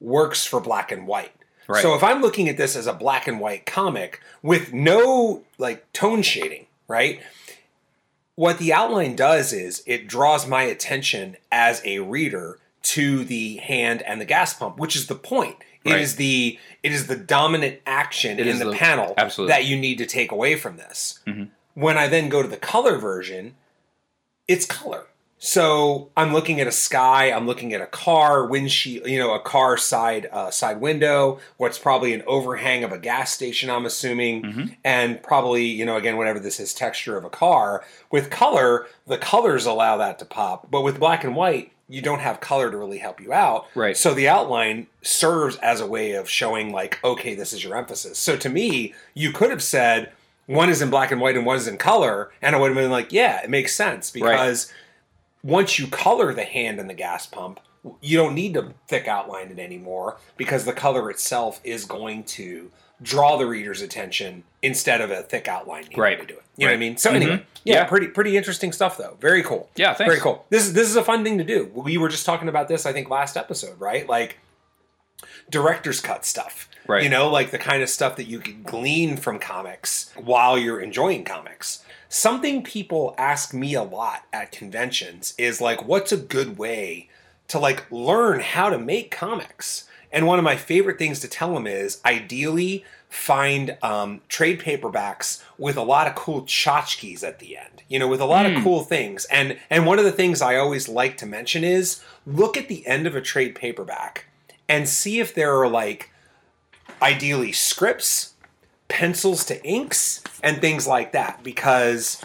works 0.00 0.46
for 0.46 0.58
black 0.58 0.90
and 0.90 1.06
white. 1.06 1.32
Right. 1.66 1.82
So 1.82 1.94
if 1.94 2.02
I'm 2.02 2.20
looking 2.20 2.48
at 2.48 2.56
this 2.56 2.76
as 2.76 2.86
a 2.86 2.92
black 2.92 3.26
and 3.26 3.40
white 3.40 3.64
comic 3.66 4.20
with 4.42 4.72
no 4.72 5.42
like 5.58 5.90
tone 5.92 6.22
shading, 6.22 6.66
right? 6.88 7.20
What 8.36 8.58
the 8.58 8.72
outline 8.72 9.14
does 9.16 9.52
is 9.52 9.82
it 9.86 10.08
draws 10.08 10.46
my 10.46 10.62
attention 10.64 11.36
as 11.52 11.80
a 11.84 12.00
reader 12.00 12.58
to 12.82 13.24
the 13.24 13.56
hand 13.58 14.02
and 14.02 14.20
the 14.20 14.24
gas 14.24 14.52
pump, 14.54 14.76
which 14.78 14.96
is 14.96 15.06
the 15.06 15.14
point. 15.14 15.56
It 15.84 15.92
Right. 15.92 16.00
is 16.00 16.16
the 16.16 16.58
it 16.82 16.92
is 16.92 17.06
the 17.06 17.16
dominant 17.16 17.80
action 17.86 18.38
in 18.38 18.58
the, 18.58 18.64
the- 18.66 18.72
panel 18.74 19.14
absolutely. 19.16 19.52
that 19.52 19.64
you 19.64 19.78
need 19.78 19.98
to 19.98 20.06
take 20.06 20.32
away 20.32 20.56
from 20.56 20.76
this. 20.76 21.20
Mhm. 21.26 21.48
When 21.74 21.96
I 21.96 22.08
then 22.08 22.28
go 22.28 22.42
to 22.42 22.48
the 22.48 22.56
color 22.56 22.98
version, 22.98 23.54
it's 24.48 24.66
color. 24.66 25.06
So 25.38 26.10
I'm 26.16 26.32
looking 26.32 26.60
at 26.60 26.66
a 26.66 26.72
sky, 26.72 27.30
I'm 27.30 27.46
looking 27.46 27.74
at 27.74 27.82
a 27.82 27.86
car 27.86 28.46
windshield, 28.46 29.06
you 29.06 29.18
know, 29.18 29.34
a 29.34 29.40
car 29.40 29.76
side 29.76 30.28
uh, 30.32 30.50
side 30.50 30.80
window, 30.80 31.38
what's 31.58 31.78
probably 31.78 32.14
an 32.14 32.22
overhang 32.26 32.82
of 32.82 32.92
a 32.92 32.98
gas 32.98 33.32
station, 33.32 33.68
I'm 33.68 33.84
assuming, 33.84 34.76
and 34.84 35.22
probably 35.22 35.64
you 35.66 35.84
know 35.84 35.96
again 35.96 36.16
whatever 36.16 36.40
this 36.40 36.58
is 36.60 36.72
texture 36.72 37.18
of 37.18 37.24
a 37.24 37.30
car. 37.30 37.84
With 38.10 38.30
color, 38.30 38.86
the 39.06 39.18
colors 39.18 39.66
allow 39.66 39.98
that 39.98 40.18
to 40.20 40.24
pop, 40.24 40.70
but 40.70 40.80
with 40.80 40.98
black 40.98 41.24
and 41.24 41.36
white, 41.36 41.72
you 41.88 42.00
don't 42.00 42.20
have 42.20 42.40
color 42.40 42.70
to 42.70 42.76
really 42.76 42.98
help 42.98 43.20
you 43.20 43.32
out. 43.32 43.66
Right. 43.74 43.96
So 43.96 44.14
the 44.14 44.28
outline 44.28 44.86
serves 45.02 45.56
as 45.56 45.80
a 45.80 45.86
way 45.86 46.12
of 46.12 46.28
showing 46.28 46.72
like, 46.72 46.98
okay, 47.04 47.34
this 47.34 47.52
is 47.52 47.62
your 47.62 47.76
emphasis. 47.76 48.18
So 48.18 48.36
to 48.36 48.48
me, 48.48 48.94
you 49.12 49.32
could 49.32 49.50
have 49.50 49.62
said 49.62 50.12
one 50.46 50.70
is 50.70 50.80
in 50.80 50.90
black 50.90 51.10
and 51.10 51.20
white 51.20 51.36
and 51.36 51.46
one 51.46 51.56
is 51.56 51.68
in 51.68 51.76
color, 51.76 52.30
and 52.40 52.54
I 52.54 52.58
would 52.58 52.68
have 52.68 52.76
been 52.76 52.90
like, 52.90 53.12
yeah, 53.12 53.42
it 53.42 53.50
makes 53.50 53.74
sense 53.74 54.10
because 54.10 54.72
once 55.44 55.78
you 55.78 55.86
color 55.86 56.34
the 56.34 56.42
hand 56.44 56.80
and 56.80 56.90
the 56.90 56.94
gas 56.94 57.26
pump, 57.26 57.60
you 58.00 58.16
don't 58.16 58.34
need 58.34 58.54
to 58.54 58.72
thick 58.88 59.06
outline 59.06 59.48
it 59.50 59.58
anymore 59.60 60.16
because 60.36 60.64
the 60.64 60.72
color 60.72 61.10
itself 61.10 61.60
is 61.62 61.84
going 61.84 62.24
to 62.24 62.70
draw 63.02 63.36
the 63.36 63.44
reader's 63.46 63.82
attention 63.82 64.42
instead 64.62 65.00
of 65.02 65.10
a 65.10 65.22
thick 65.22 65.46
outline 65.46 65.82
needing 65.82 66.00
Right. 66.00 66.18
to 66.18 66.24
do 66.26 66.34
it. 66.34 66.42
You 66.56 66.66
know 66.66 66.72
what 66.72 66.76
I 66.76 66.80
mean? 66.80 66.96
So 66.96 67.10
anyway, 67.10 67.32
Mhm. 67.38 67.44
yeah, 67.64 67.74
Yeah. 67.74 67.84
pretty 67.84 68.06
pretty 68.06 68.36
interesting 68.36 68.72
stuff 68.72 68.96
though. 68.96 69.16
Very 69.20 69.42
cool. 69.42 69.68
Yeah, 69.76 69.92
thanks. 69.92 70.10
Very 70.10 70.20
cool. 70.22 70.46
This 70.48 70.64
is 70.64 70.72
this 70.72 70.88
is 70.88 70.96
a 70.96 71.04
fun 71.04 71.22
thing 71.24 71.36
to 71.38 71.44
do. 71.44 71.70
We 71.74 71.98
were 71.98 72.08
just 72.08 72.24
talking 72.24 72.48
about 72.48 72.68
this, 72.68 72.86
I 72.86 72.92
think, 72.94 73.10
last 73.10 73.36
episode, 73.36 73.78
right? 73.78 74.08
Like 74.08 74.38
director's 75.50 76.00
cut 76.00 76.24
stuff. 76.24 76.68
Right. 76.86 77.02
You 77.02 77.08
know, 77.08 77.28
like 77.30 77.50
the 77.50 77.58
kind 77.58 77.82
of 77.82 77.88
stuff 77.88 78.16
that 78.16 78.24
you 78.24 78.38
can 78.40 78.62
glean 78.62 79.16
from 79.16 79.38
comics 79.38 80.10
while 80.16 80.58
you're 80.58 80.80
enjoying 80.80 81.24
comics. 81.24 81.83
Something 82.14 82.62
people 82.62 83.12
ask 83.18 83.52
me 83.52 83.74
a 83.74 83.82
lot 83.82 84.22
at 84.32 84.52
conventions 84.52 85.34
is 85.36 85.60
like, 85.60 85.84
what's 85.84 86.12
a 86.12 86.16
good 86.16 86.56
way 86.56 87.08
to 87.48 87.58
like 87.58 87.90
learn 87.90 88.38
how 88.38 88.70
to 88.70 88.78
make 88.78 89.10
comics? 89.10 89.88
And 90.12 90.24
one 90.24 90.38
of 90.38 90.44
my 90.44 90.54
favorite 90.54 90.96
things 90.96 91.18
to 91.20 91.28
tell 91.28 91.52
them 91.52 91.66
is 91.66 92.00
ideally 92.06 92.84
find 93.08 93.76
um, 93.82 94.20
trade 94.28 94.60
paperbacks 94.60 95.42
with 95.58 95.76
a 95.76 95.82
lot 95.82 96.06
of 96.06 96.14
cool 96.14 96.42
tchotchkes 96.42 97.24
at 97.24 97.40
the 97.40 97.56
end. 97.56 97.82
You 97.88 97.98
know, 97.98 98.06
with 98.06 98.20
a 98.20 98.26
lot 98.26 98.46
of 98.46 98.62
cool 98.62 98.84
things. 98.84 99.24
And 99.24 99.58
and 99.68 99.84
one 99.84 99.98
of 99.98 100.04
the 100.04 100.12
things 100.12 100.40
I 100.40 100.54
always 100.54 100.88
like 100.88 101.16
to 101.16 101.26
mention 101.26 101.64
is 101.64 102.00
look 102.24 102.56
at 102.56 102.68
the 102.68 102.86
end 102.86 103.08
of 103.08 103.16
a 103.16 103.20
trade 103.20 103.56
paperback 103.56 104.26
and 104.68 104.88
see 104.88 105.18
if 105.18 105.34
there 105.34 105.58
are 105.58 105.68
like 105.68 106.12
ideally 107.02 107.50
scripts, 107.50 108.33
pencils 108.88 109.44
to 109.46 109.62
inks, 109.64 110.22
and 110.42 110.60
things 110.60 110.86
like 110.86 111.12
that. 111.12 111.42
Because 111.42 112.20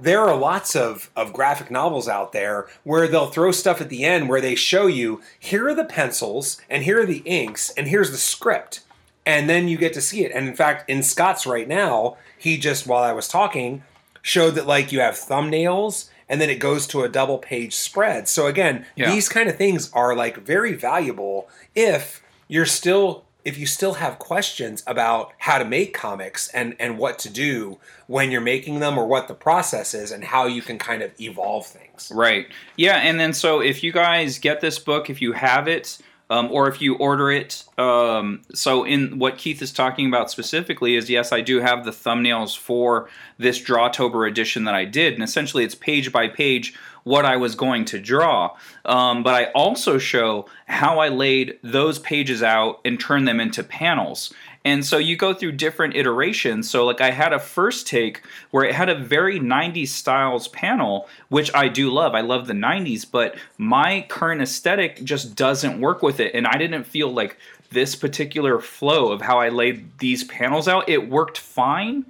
there 0.00 0.20
are 0.20 0.36
lots 0.36 0.76
of, 0.76 1.10
of 1.16 1.32
graphic 1.32 1.70
novels 1.70 2.08
out 2.08 2.32
there 2.32 2.66
where 2.84 3.08
they'll 3.08 3.30
throw 3.30 3.50
stuff 3.50 3.80
at 3.80 3.88
the 3.88 4.04
end 4.04 4.28
where 4.28 4.40
they 4.40 4.54
show 4.54 4.86
you 4.86 5.22
here 5.38 5.68
are 5.68 5.74
the 5.74 5.84
pencils 5.84 6.60
and 6.68 6.84
here 6.84 7.00
are 7.00 7.06
the 7.06 7.22
inks 7.24 7.70
and 7.70 7.88
here's 7.88 8.10
the 8.10 8.16
script. 8.18 8.80
And 9.24 9.48
then 9.48 9.68
you 9.68 9.76
get 9.78 9.92
to 9.94 10.00
see 10.00 10.24
it. 10.24 10.32
And 10.32 10.46
in 10.46 10.54
fact, 10.54 10.88
in 10.88 11.02
Scott's 11.02 11.46
right 11.46 11.66
now, 11.66 12.16
he 12.38 12.58
just, 12.58 12.86
while 12.86 13.02
I 13.02 13.12
was 13.12 13.26
talking, 13.26 13.82
showed 14.22 14.52
that 14.52 14.66
like 14.66 14.92
you 14.92 15.00
have 15.00 15.14
thumbnails 15.14 16.10
and 16.28 16.40
then 16.40 16.50
it 16.50 16.56
goes 16.60 16.86
to 16.88 17.02
a 17.02 17.08
double 17.08 17.38
page 17.38 17.74
spread. 17.74 18.28
So 18.28 18.46
again, 18.46 18.84
Yeah. 18.96 19.10
these 19.10 19.28
kind 19.28 19.48
of 19.48 19.56
things 19.56 19.90
are 19.92 20.14
like 20.14 20.36
very 20.38 20.74
valuable 20.74 21.48
if 21.74 22.22
you're 22.48 22.66
still 22.66 23.24
if 23.46 23.56
you 23.56 23.64
still 23.64 23.94
have 23.94 24.18
questions 24.18 24.82
about 24.88 25.32
how 25.38 25.56
to 25.56 25.64
make 25.64 25.94
comics 25.94 26.48
and 26.48 26.74
and 26.80 26.98
what 26.98 27.16
to 27.20 27.30
do 27.30 27.78
when 28.08 28.32
you're 28.32 28.40
making 28.40 28.80
them 28.80 28.98
or 28.98 29.06
what 29.06 29.28
the 29.28 29.34
process 29.34 29.94
is 29.94 30.10
and 30.10 30.24
how 30.24 30.46
you 30.46 30.60
can 30.60 30.78
kind 30.78 31.00
of 31.00 31.12
evolve 31.20 31.64
things. 31.64 32.10
Right. 32.12 32.48
Yeah, 32.76 32.96
and 32.96 33.20
then 33.20 33.32
so 33.32 33.60
if 33.60 33.84
you 33.84 33.92
guys 33.92 34.40
get 34.40 34.60
this 34.60 34.80
book, 34.80 35.08
if 35.08 35.22
you 35.22 35.32
have 35.32 35.68
it, 35.68 35.98
um, 36.28 36.50
or 36.50 36.68
if 36.68 36.82
you 36.82 36.96
order 36.96 37.30
it, 37.30 37.62
um, 37.78 38.42
so 38.52 38.82
in 38.82 39.20
what 39.20 39.38
Keith 39.38 39.62
is 39.62 39.72
talking 39.72 40.08
about 40.08 40.28
specifically 40.28 40.96
is 40.96 41.08
yes, 41.08 41.30
I 41.30 41.40
do 41.40 41.60
have 41.60 41.84
the 41.84 41.92
thumbnails 41.92 42.58
for 42.58 43.08
this 43.38 43.62
Drawtober 43.62 44.28
edition 44.28 44.64
that 44.64 44.74
I 44.74 44.84
did, 44.84 45.14
and 45.14 45.22
essentially 45.22 45.62
it's 45.62 45.76
page 45.76 46.10
by 46.10 46.26
page 46.26 46.74
what 47.06 47.24
I 47.24 47.36
was 47.36 47.54
going 47.54 47.84
to 47.84 48.00
draw. 48.00 48.56
Um, 48.84 49.22
but 49.22 49.32
I 49.32 49.44
also 49.52 49.96
show 49.96 50.46
how 50.66 50.98
I 50.98 51.08
laid 51.08 51.56
those 51.62 52.00
pages 52.00 52.42
out 52.42 52.80
and 52.84 52.98
turned 52.98 53.28
them 53.28 53.38
into 53.38 53.62
panels. 53.62 54.34
And 54.64 54.84
so 54.84 54.98
you 54.98 55.16
go 55.16 55.32
through 55.32 55.52
different 55.52 55.94
iterations. 55.94 56.68
So, 56.68 56.84
like, 56.84 57.00
I 57.00 57.12
had 57.12 57.32
a 57.32 57.38
first 57.38 57.86
take 57.86 58.22
where 58.50 58.64
it 58.64 58.74
had 58.74 58.88
a 58.88 58.98
very 58.98 59.38
90s 59.38 59.90
styles 59.90 60.48
panel, 60.48 61.08
which 61.28 61.48
I 61.54 61.68
do 61.68 61.92
love. 61.92 62.16
I 62.16 62.22
love 62.22 62.48
the 62.48 62.54
90s, 62.54 63.08
but 63.08 63.36
my 63.56 64.04
current 64.08 64.42
aesthetic 64.42 65.04
just 65.04 65.36
doesn't 65.36 65.80
work 65.80 66.02
with 66.02 66.18
it. 66.18 66.34
And 66.34 66.44
I 66.44 66.58
didn't 66.58 66.88
feel 66.88 67.12
like 67.12 67.38
this 67.70 67.94
particular 67.94 68.58
flow 68.58 69.12
of 69.12 69.22
how 69.22 69.38
I 69.38 69.50
laid 69.50 69.96
these 70.00 70.24
panels 70.24 70.66
out, 70.66 70.88
it 70.88 71.08
worked 71.08 71.38
fine 71.38 72.04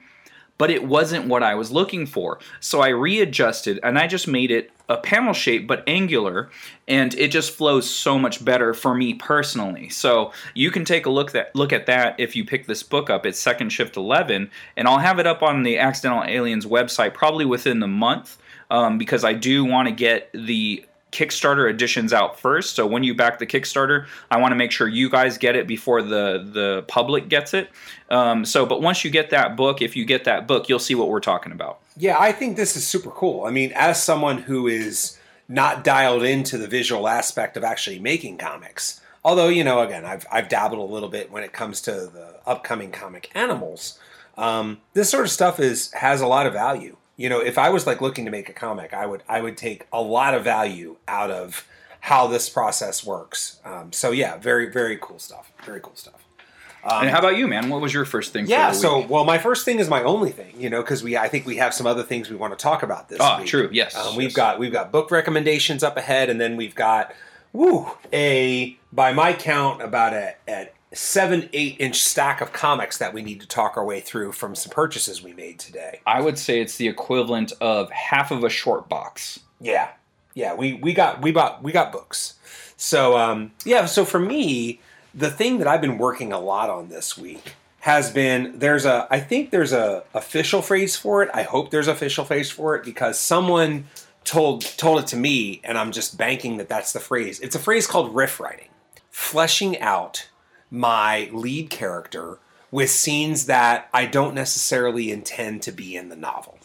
but 0.58 0.70
it 0.70 0.84
wasn't 0.84 1.26
what 1.26 1.42
I 1.42 1.54
was 1.54 1.70
looking 1.70 2.06
for. 2.06 2.38
So 2.60 2.80
I 2.80 2.88
readjusted 2.88 3.80
and 3.82 3.98
I 3.98 4.06
just 4.06 4.26
made 4.26 4.50
it 4.50 4.70
a 4.88 4.96
panel 4.96 5.32
shape 5.32 5.66
but 5.66 5.82
angular 5.88 6.48
and 6.86 7.12
it 7.14 7.28
just 7.28 7.50
flows 7.50 7.88
so 7.90 8.18
much 8.18 8.44
better 8.44 8.72
for 8.72 8.94
me 8.94 9.14
personally. 9.14 9.88
So 9.88 10.32
you 10.54 10.70
can 10.70 10.84
take 10.84 11.06
a 11.06 11.10
look 11.10 11.32
that 11.32 11.54
look 11.54 11.72
at 11.72 11.86
that 11.86 12.18
if 12.18 12.36
you 12.36 12.44
pick 12.44 12.66
this 12.66 12.82
book 12.82 13.10
up. 13.10 13.26
It's 13.26 13.38
Second 13.38 13.70
Shift 13.70 13.96
11 13.96 14.50
and 14.76 14.88
I'll 14.88 14.98
have 14.98 15.18
it 15.18 15.26
up 15.26 15.42
on 15.42 15.62
the 15.62 15.78
Accidental 15.78 16.25
Aliens 16.25 16.66
website 16.66 17.14
probably 17.14 17.44
within 17.44 17.80
the 17.80 17.88
month 17.88 18.38
um, 18.70 18.98
because 18.98 19.25
I 19.25 19.32
do 19.32 19.64
want 19.64 19.88
to 19.88 19.94
get 19.94 20.30
the 20.32 20.84
Kickstarter 21.16 21.70
editions 21.70 22.12
out 22.12 22.38
first. 22.38 22.76
So 22.76 22.87
when 22.87 23.02
you 23.02 23.14
back 23.14 23.38
the 23.38 23.46
Kickstarter, 23.46 24.06
I 24.30 24.38
want 24.38 24.52
to 24.52 24.56
make 24.56 24.70
sure 24.70 24.87
you 24.87 25.08
guys 25.08 25.38
get 25.38 25.56
it 25.56 25.66
before 25.66 26.02
the 26.02 26.46
the 26.52 26.85
public 26.88 27.30
gets 27.30 27.54
it. 27.54 27.70
Um, 28.11 28.44
so, 28.44 28.66
but 28.66 28.82
once 28.82 29.02
you 29.02 29.11
get 29.11 29.30
that 29.30 29.56
book, 29.56 29.80
if 29.80 29.96
you 29.96 30.04
get 30.04 30.25
that 30.25 30.46
book, 30.46 30.68
you'll 30.68 30.78
see 30.78 30.94
what 30.94 31.08
we're 31.08 31.20
talking 31.20 31.52
about. 31.52 31.78
Yeah, 31.96 32.16
I 32.18 32.32
think 32.32 32.56
this 32.56 32.76
is 32.76 32.87
super 32.87 33.11
cool. 33.11 33.46
I 33.46 33.50
mean, 33.50 33.73
as 33.75 34.02
someone 34.02 34.42
who 34.42 34.66
is 34.66 35.18
not 35.49 35.82
dialed 35.82 36.23
into 36.23 36.58
the 36.58 36.68
visual 36.68 37.08
aspect 37.08 37.56
of 37.56 37.64
actually 37.64 37.99
making 37.99 38.37
comics, 38.37 39.00
although 39.25 39.49
you 39.49 39.64
know, 39.64 39.80
again, 39.80 40.04
I've 40.04 40.26
I've 40.30 40.50
dabbled 40.50 40.80
a 40.87 40.92
little 40.92 41.08
bit 41.08 41.32
when 41.32 41.42
it 41.44 41.54
comes 41.54 41.80
to 41.82 41.92
the 41.92 42.40
upcoming 42.44 42.90
comic 42.90 43.30
Animals. 43.35 43.99
Um, 44.37 44.82
this 44.92 45.08
sort 45.08 45.25
of 45.25 45.30
stuff 45.30 45.58
is 45.58 45.90
has 45.92 46.20
a 46.20 46.26
lot 46.26 46.46
of 46.46 46.52
value. 46.52 46.99
You 47.16 47.28
know, 47.28 47.40
if 47.40 47.56
I 47.58 47.70
was 47.70 47.87
like 47.87 48.00
looking 48.00 48.25
to 48.26 48.30
make 48.30 48.49
a 48.49 48.52
comic, 48.52 48.92
I 48.92 49.06
would 49.06 49.23
I 49.28 49.40
would 49.40 49.56
take 49.56 49.87
a 49.92 50.02
lot 50.02 50.35
of 50.35 50.44
value 50.44 50.96
out 51.08 51.30
of 51.30 51.66
how 52.00 52.26
this 52.26 52.49
process 52.49 53.04
works. 53.04 53.58
Um, 53.64 53.92
so 53.92 54.11
yeah, 54.11 54.37
very 54.37 54.70
very 54.70 54.99
cool 55.00 55.18
stuff. 55.18 55.50
Very 55.64 55.80
cool 55.80 55.96
stuff. 55.96 56.23
and 56.85 57.11
how 57.11 57.18
about 57.18 57.37
you, 57.37 57.49
man? 57.49 57.68
What 57.68 57.80
was 57.80 57.92
your 57.92 58.04
first 58.04 58.32
thing? 58.32 58.44
Um, 58.44 58.50
Yeah, 58.50 58.73
so 58.73 59.04
well, 59.06 59.25
my 59.25 59.38
first 59.38 59.64
thing 59.64 59.80
is 59.80 59.88
my 59.88 60.02
only 60.04 60.30
thing, 60.30 60.54
you 60.56 60.70
know, 60.70 60.82
because 60.82 61.02
we 61.02 61.16
I 61.16 61.28
think 61.28 61.46
we 61.46 61.56
have 61.56 61.75
some 61.75 61.87
other 61.87 62.02
things 62.02 62.30
we 62.30 62.37
want 62.37 62.56
to 62.56 62.62
talk 62.62 62.82
about 62.82 63.08
this. 63.08 63.18
Oh, 63.20 63.38
week. 63.38 63.46
true, 63.46 63.68
yes, 63.73 63.96
um, 63.96 64.14
we've 64.14 64.26
yes. 64.26 64.35
got 64.35 64.58
we've 64.58 64.73
got 64.73 64.92
book 64.92 65.11
recommendations 65.11 65.82
up 65.82 65.96
ahead, 65.96 66.30
and 66.30 66.40
then 66.40 66.56
we've 66.56 66.75
got 66.75 67.12
woo 67.52 67.90
a 68.12 68.76
by 68.92 69.12
my 69.12 69.32
count 69.32 69.82
about 69.82 70.12
a, 70.12 70.35
a 70.49 70.68
seven 70.93 71.49
eight 71.52 71.76
inch 71.78 72.00
stack 72.02 72.40
of 72.40 72.52
comics 72.52 72.99
that 72.99 73.12
we 73.12 73.23
need 73.23 73.40
to 73.40 73.49
talk 73.49 73.76
our 73.76 73.85
way 73.85 74.00
through 74.00 74.33
from 74.33 74.55
some 74.55 74.71
purchases 74.71 75.23
we 75.23 75.33
made 75.33 75.59
today. 75.59 76.00
I 76.07 76.21
would 76.21 76.38
say 76.38 76.61
it's 76.61 76.76
the 76.76 76.88
equivalent 76.88 77.52
of 77.61 77.90
half 77.90 78.31
of 78.31 78.45
a 78.45 78.49
short 78.49 78.88
box. 78.88 79.40
Yeah, 79.61 79.90
yeah, 80.35 80.55
we 80.55 80.75
we 80.75 80.95
got 80.95 81.23
we 81.23 81.33
bought 81.33 81.62
we 81.62 81.73
got 81.73 81.93
books. 81.93 82.35
So 82.76 83.16
um, 83.16 83.52
yeah, 83.64 83.87
so 83.87 84.05
for 84.05 84.19
me, 84.19 84.81
the 85.14 85.31
thing 85.31 85.59
that 85.59 85.66
I've 85.66 85.81
been 85.81 85.99
working 85.99 86.33
a 86.33 86.38
lot 86.38 86.71
on 86.71 86.88
this 86.88 87.16
week 87.16 87.55
has 87.81 88.11
been 88.11 88.59
there's 88.59 88.85
a 88.85 89.09
I 89.11 89.21
think 89.21 89.50
there's 89.50 89.73
a 89.73 90.05
official 90.14 90.62
phrase 90.62 90.95
for 90.97 91.23
it. 91.23 91.31
I 91.33 91.43
hope 91.43 91.71
there's 91.71 91.88
official 91.88 92.25
phrase 92.25 92.50
for 92.50 92.76
it 92.76 92.85
because 92.85 93.19
someone 93.19 93.87
told 94.25 94.62
told 94.76 95.00
it 95.00 95.07
to 95.09 95.16
me, 95.16 95.61
and 95.64 95.78
I'm 95.78 95.93
just 95.93 96.19
banking 96.19 96.59
that 96.59 96.69
that's 96.69 96.93
the 96.93 97.00
phrase. 97.00 97.40
It's 97.40 97.57
a 97.57 97.61
phrase 97.61 97.87
called 97.87 98.14
riff 98.14 98.38
writing, 98.38 98.69
fleshing 99.11 99.81
out 99.81 100.28
my 100.70 101.28
lead 101.32 101.70
character 101.70 102.38
with 102.70 102.90
scenes 102.90 103.46
that 103.46 103.88
I 103.94 104.06
don't 104.06 104.35
necessarily 104.35 105.11
intend 105.11 105.62
to 105.62 105.73
be 105.73 105.96
in 105.96 106.08
the 106.08 106.16
novel. 106.16 106.58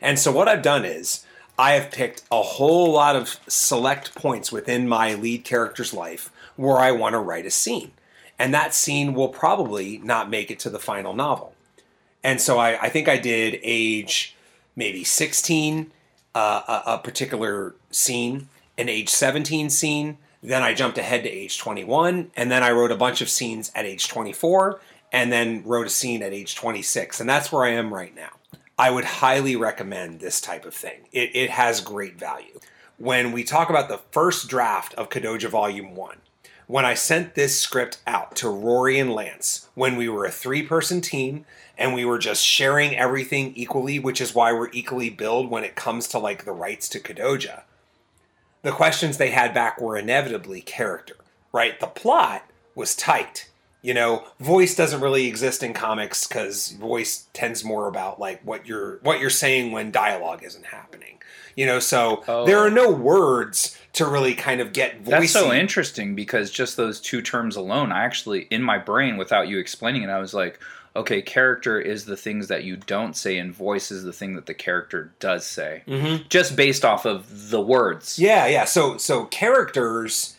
And 0.00 0.18
so 0.18 0.30
what 0.30 0.48
I've 0.48 0.62
done 0.62 0.84
is 0.84 1.24
I 1.58 1.72
have 1.72 1.90
picked 1.90 2.22
a 2.30 2.42
whole 2.42 2.92
lot 2.92 3.16
of 3.16 3.40
select 3.48 4.14
points 4.14 4.52
within 4.52 4.88
my 4.88 5.14
lead 5.14 5.44
character's 5.44 5.94
life 5.94 6.30
where 6.56 6.78
I 6.78 6.92
want 6.92 7.14
to 7.14 7.18
write 7.18 7.46
a 7.46 7.50
scene. 7.50 7.92
And 8.38 8.52
that 8.52 8.74
scene 8.74 9.14
will 9.14 9.28
probably 9.28 9.98
not 9.98 10.28
make 10.28 10.50
it 10.50 10.58
to 10.60 10.70
the 10.70 10.78
final 10.78 11.14
novel. 11.14 11.54
And 12.22 12.40
so 12.40 12.58
I, 12.58 12.80
I 12.82 12.88
think 12.88 13.08
I 13.08 13.16
did 13.16 13.60
age 13.62 14.34
maybe 14.74 15.04
16, 15.04 15.92
uh, 16.34 16.62
a, 16.66 16.92
a 16.94 16.98
particular 16.98 17.74
scene, 17.90 18.48
an 18.76 18.88
age 18.88 19.08
17 19.08 19.70
scene. 19.70 20.18
Then 20.44 20.62
I 20.62 20.74
jumped 20.74 20.98
ahead 20.98 21.22
to 21.22 21.30
age 21.30 21.56
21. 21.56 22.30
And 22.36 22.50
then 22.50 22.62
I 22.62 22.70
wrote 22.70 22.92
a 22.92 22.96
bunch 22.96 23.22
of 23.22 23.30
scenes 23.30 23.72
at 23.74 23.86
age 23.86 24.08
24. 24.08 24.78
And 25.10 25.32
then 25.32 25.62
wrote 25.64 25.86
a 25.86 25.90
scene 25.90 26.22
at 26.22 26.34
age 26.34 26.54
26. 26.54 27.18
And 27.18 27.28
that's 27.28 27.50
where 27.50 27.64
I 27.64 27.70
am 27.70 27.94
right 27.94 28.14
now. 28.14 28.30
I 28.78 28.90
would 28.90 29.04
highly 29.04 29.56
recommend 29.56 30.20
this 30.20 30.40
type 30.40 30.66
of 30.66 30.74
thing. 30.74 31.08
It, 31.12 31.34
it 31.34 31.50
has 31.50 31.80
great 31.80 32.18
value. 32.18 32.60
When 32.98 33.32
we 33.32 33.42
talk 33.42 33.70
about 33.70 33.88
the 33.88 34.00
first 34.10 34.48
draft 34.48 34.94
of 34.94 35.08
Kadoja 35.08 35.48
Volume 35.48 35.94
1, 35.94 36.16
when 36.66 36.84
I 36.84 36.94
sent 36.94 37.34
this 37.34 37.58
script 37.58 37.98
out 38.06 38.36
to 38.36 38.48
Rory 38.48 38.98
and 38.98 39.12
Lance, 39.12 39.68
when 39.74 39.96
we 39.96 40.08
were 40.08 40.24
a 40.24 40.30
three 40.30 40.62
person 40.62 41.00
team 41.00 41.44
and 41.78 41.94
we 41.94 42.04
were 42.04 42.18
just 42.18 42.44
sharing 42.44 42.96
everything 42.96 43.52
equally, 43.54 43.98
which 43.98 44.20
is 44.20 44.34
why 44.34 44.52
we're 44.52 44.70
equally 44.72 45.10
billed 45.10 45.50
when 45.50 45.64
it 45.64 45.74
comes 45.74 46.08
to 46.08 46.18
like 46.18 46.44
the 46.44 46.52
rights 46.52 46.88
to 46.90 47.00
Kadoja, 47.00 47.62
the 48.64 48.72
questions 48.72 49.16
they 49.18 49.30
had 49.30 49.54
back 49.54 49.80
were 49.80 49.96
inevitably 49.96 50.60
character, 50.60 51.14
right? 51.52 51.78
The 51.78 51.86
plot 51.86 52.42
was 52.74 52.96
tight. 52.96 53.48
You 53.82 53.94
know, 53.94 54.24
voice 54.40 54.74
doesn't 54.74 55.00
really 55.02 55.26
exist 55.28 55.62
in 55.62 55.74
comics 55.74 56.26
because 56.26 56.70
voice 56.72 57.26
tends 57.34 57.62
more 57.62 57.86
about 57.86 58.18
like 58.18 58.40
what 58.42 58.66
you're 58.66 58.98
what 59.02 59.20
you're 59.20 59.28
saying 59.30 59.70
when 59.72 59.92
dialogue 59.92 60.42
isn't 60.42 60.64
happening. 60.66 61.18
You 61.54 61.66
know, 61.66 61.78
so 61.78 62.24
Oh. 62.26 62.46
there 62.46 62.58
are 62.58 62.70
no 62.70 62.90
words 62.90 63.78
to 63.92 64.06
really 64.06 64.34
kind 64.34 64.60
of 64.60 64.72
get 64.72 65.02
voice. 65.02 65.10
That's 65.10 65.32
so 65.32 65.52
interesting 65.52 66.14
because 66.16 66.50
just 66.50 66.76
those 66.76 67.00
two 67.00 67.20
terms 67.22 67.54
alone, 67.54 67.92
I 67.92 68.04
actually, 68.04 68.48
in 68.50 68.60
my 68.62 68.78
brain, 68.78 69.18
without 69.18 69.46
you 69.46 69.58
explaining 69.58 70.02
it, 70.02 70.08
I 70.08 70.18
was 70.18 70.34
like, 70.34 70.58
okay, 70.96 71.22
character 71.22 71.80
is 71.80 72.04
the 72.04 72.16
things 72.16 72.48
that 72.48 72.64
you 72.64 72.76
don't 72.76 73.16
say, 73.16 73.38
and 73.38 73.54
voice 73.54 73.90
is 73.90 74.04
the 74.04 74.12
thing 74.12 74.34
that 74.36 74.46
the 74.46 74.54
character 74.54 75.12
does 75.18 75.44
say. 75.46 75.82
Mhm. 75.88 76.28
Just 76.28 76.56
based 76.56 76.84
off 76.84 77.04
of 77.04 77.50
the 77.50 77.60
words. 77.60 78.18
Yeah, 78.18 78.46
yeah. 78.46 78.64
So 78.64 78.96
so 78.96 79.24
characters 79.24 80.36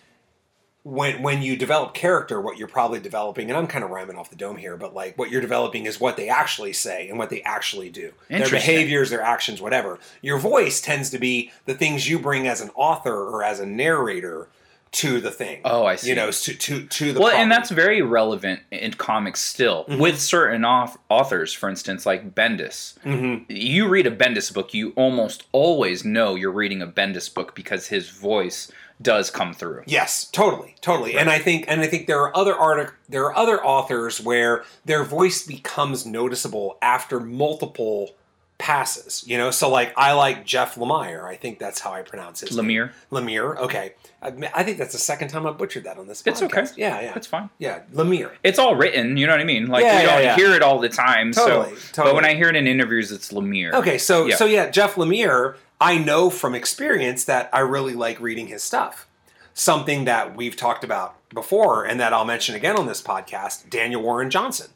when 0.83 1.23
when 1.23 1.41
you 1.41 1.57
develop 1.57 1.95
character, 1.95 2.39
what 2.39 2.59
you're 2.59 2.67
probably 2.67 2.99
developing, 2.99 3.49
and 3.49 3.57
I'm 3.57 3.65
kind 3.65 3.83
of 3.83 3.89
rhyming 3.89 4.17
off 4.17 4.29
the 4.29 4.35
dome 4.35 4.57
here, 4.57 4.77
but 4.77 4.93
like 4.93 5.17
what 5.17 5.31
you're 5.31 5.41
developing 5.41 5.87
is 5.87 5.99
what 5.99 6.15
they 6.15 6.29
actually 6.29 6.73
say 6.73 7.09
and 7.09 7.17
what 7.17 7.31
they 7.31 7.41
actually 7.41 7.89
do. 7.89 8.13
Their 8.29 8.47
behaviors, 8.49 9.09
their 9.09 9.21
actions, 9.21 9.59
whatever. 9.59 9.99
Your 10.21 10.37
voice 10.37 10.79
tends 10.79 11.09
to 11.09 11.17
be 11.17 11.51
the 11.65 11.73
things 11.73 12.07
you 12.07 12.19
bring 12.19 12.47
as 12.47 12.61
an 12.61 12.69
author 12.75 13.15
or 13.15 13.43
as 13.43 13.59
a 13.59 13.65
narrator 13.65 14.47
to 14.95 15.19
the 15.21 15.31
thing. 15.31 15.61
Oh, 15.65 15.85
I 15.85 15.95
see. 15.97 16.09
You 16.09 16.15
know, 16.15 16.31
to 16.31 16.53
to 16.53 16.85
to 16.85 17.13
the 17.13 17.19
Well, 17.19 17.29
property. 17.29 17.41
and 17.43 17.51
that's 17.51 17.69
very 17.69 18.01
relevant 18.01 18.61
in 18.71 18.93
comics 18.93 19.41
still 19.41 19.85
Mm-hmm. 19.85 19.99
with 20.01 20.19
certain 20.21 20.61
auth- 20.61 20.97
authors, 21.09 21.53
for 21.53 21.69
instance, 21.69 22.05
like 22.05 22.33
Bendis. 22.33 22.97
Mhm. 23.03 23.45
You 23.49 23.87
read 23.87 24.07
a 24.07 24.11
Bendis 24.11 24.53
book, 24.53 24.73
you 24.73 24.93
almost 24.95 25.43
always 25.51 26.03
know 26.05 26.35
you're 26.35 26.51
reading 26.51 26.81
a 26.81 26.87
Bendis 26.87 27.33
book 27.33 27.53
because 27.55 27.87
his 27.87 28.09
voice 28.09 28.71
does 29.01 29.29
come 29.29 29.53
through. 29.53 29.83
Yes, 29.85 30.23
totally, 30.31 30.75
totally. 30.79 31.17
And 31.17 31.29
I 31.29 31.39
think 31.39 31.65
and 31.67 31.81
I 31.81 31.87
think 31.87 32.07
there 32.07 32.21
are 32.21 32.35
other 32.35 32.55
art 32.55 32.93
there 33.09 33.25
are 33.25 33.35
other 33.35 33.63
authors 33.63 34.21
where 34.21 34.63
their 34.85 35.03
voice 35.03 35.45
becomes 35.45 36.05
noticeable 36.05 36.77
after 36.81 37.19
multiple 37.19 38.15
passes. 38.57 39.23
You 39.27 39.37
know, 39.37 39.51
so 39.51 39.69
like 39.69 39.93
I 39.97 40.13
like 40.13 40.45
Jeff 40.45 40.75
Lemire. 40.75 41.23
I 41.25 41.35
think 41.35 41.59
that's 41.59 41.79
how 41.79 41.91
I 41.93 42.01
pronounce 42.01 42.39
his 42.41 42.55
name. 42.55 42.65
Lemire. 42.65 42.91
Lemire. 43.11 43.57
Okay, 43.57 43.93
I, 44.21 44.27
I 44.53 44.63
think 44.63 44.77
that's 44.77 44.93
the 44.93 44.99
second 44.99 45.27
time 45.27 45.45
I 45.45 45.51
butchered 45.51 45.83
that 45.83 45.97
on 45.97 46.07
this. 46.07 46.23
It's 46.25 46.41
podcast. 46.41 46.71
okay. 46.71 46.81
Yeah, 46.81 47.01
yeah, 47.01 47.13
That's 47.13 47.27
fine. 47.27 47.49
yeah. 47.59 47.81
Lemire. 47.93 48.31
It's 48.43 48.57
all 48.59 48.75
written, 48.75 49.17
you 49.17 49.25
know 49.27 49.33
what 49.33 49.41
I 49.41 49.45
mean? 49.45 49.67
Like 49.67 49.83
Yeah, 49.83 49.97
we 49.99 50.03
yeah, 50.05 50.11
don't 50.15 50.23
yeah. 50.23 50.35
hear 50.35 50.53
it 50.53 50.61
all 50.61 50.79
the 50.79 50.89
time. 50.89 51.31
Totally, 51.31 51.75
so, 51.75 51.91
totally. 51.93 52.05
but 52.11 52.15
when 52.15 52.25
I 52.25 52.35
hear 52.35 52.47
it 52.49 52.55
in 52.55 52.65
interviews, 52.67 53.11
it's 53.11 53.31
Lemire. 53.31 53.73
Okay, 53.73 53.97
so 53.97 54.25
Yeah. 54.25 54.35
so 54.37 54.45
yeah, 54.45 54.69
Jeff 54.69 54.95
Lemire. 54.95 55.55
I 55.81 55.97
know 55.97 56.29
from 56.29 56.55
experience 56.55 57.25
that 57.25 57.49
I 57.51 57.59
really 57.59 57.93
like 57.93 58.19
reading 58.21 58.47
his 58.47 58.63
stuff. 58.63 59.07
Something 59.53 60.05
that 60.05 60.35
we've 60.35 60.55
talked 60.55 60.83
about 60.83 61.15
before, 61.29 61.85
and 61.85 61.99
that 61.99 62.11
I'll 62.13 62.25
mention 62.25 62.55
again 62.55 62.77
on 62.77 62.87
this 62.87 63.01
podcast. 63.01 63.69
Daniel 63.69 64.01
Warren 64.01 64.29
Johnson. 64.29 64.67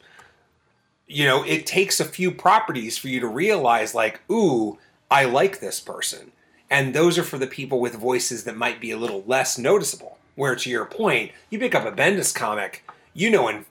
You 1.12 1.26
know, 1.26 1.42
it 1.42 1.66
takes 1.66 1.98
a 1.98 2.04
few 2.04 2.30
properties 2.30 2.96
for 2.96 3.08
you 3.08 3.20
to 3.20 3.26
realize, 3.26 3.94
like, 3.94 4.20
ooh, 4.30 4.78
I 5.10 5.24
like 5.24 5.58
this 5.58 5.80
person, 5.80 6.32
and 6.70 6.94
those 6.94 7.18
are 7.18 7.24
for 7.24 7.38
the 7.38 7.46
people 7.46 7.80
with 7.80 7.94
voices 7.94 8.44
that 8.44 8.56
might 8.56 8.80
be 8.80 8.92
a 8.92 8.96
little 8.96 9.24
less 9.26 9.58
noticeable. 9.58 10.18
Where, 10.36 10.54
to 10.54 10.70
your 10.70 10.86
point, 10.86 11.32
you 11.50 11.58
pick 11.58 11.74
up 11.74 11.84
a 11.84 11.92
Bendis 11.92 12.34
comic, 12.34 12.88
you 13.12 13.30
know, 13.30 13.48
in 13.48 13.66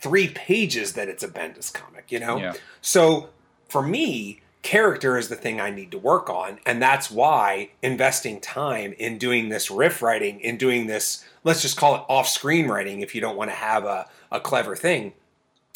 three 0.00 0.28
pages 0.28 0.92
that 0.94 1.08
it's 1.08 1.22
a 1.24 1.28
Bendis 1.28 1.70
comic, 1.72 2.10
you 2.10 2.20
know? 2.20 2.38
Yeah. 2.38 2.54
So 2.80 3.30
for 3.68 3.82
me, 3.82 4.40
character 4.62 5.18
is 5.18 5.28
the 5.28 5.36
thing 5.36 5.60
I 5.60 5.70
need 5.70 5.90
to 5.90 5.98
work 5.98 6.30
on. 6.30 6.60
And 6.64 6.80
that's 6.80 7.10
why 7.10 7.70
investing 7.82 8.40
time 8.40 8.94
in 8.98 9.18
doing 9.18 9.48
this 9.48 9.70
riff 9.70 10.00
writing, 10.00 10.40
in 10.40 10.56
doing 10.56 10.86
this, 10.86 11.24
let's 11.44 11.60
just 11.60 11.76
call 11.76 11.96
it 11.96 12.02
off 12.08 12.28
screen 12.28 12.68
writing 12.68 13.00
if 13.00 13.14
you 13.14 13.20
don't 13.20 13.36
want 13.36 13.50
to 13.50 13.56
have 13.56 13.84
a, 13.84 14.06
a 14.30 14.40
clever 14.40 14.76
thing, 14.76 15.12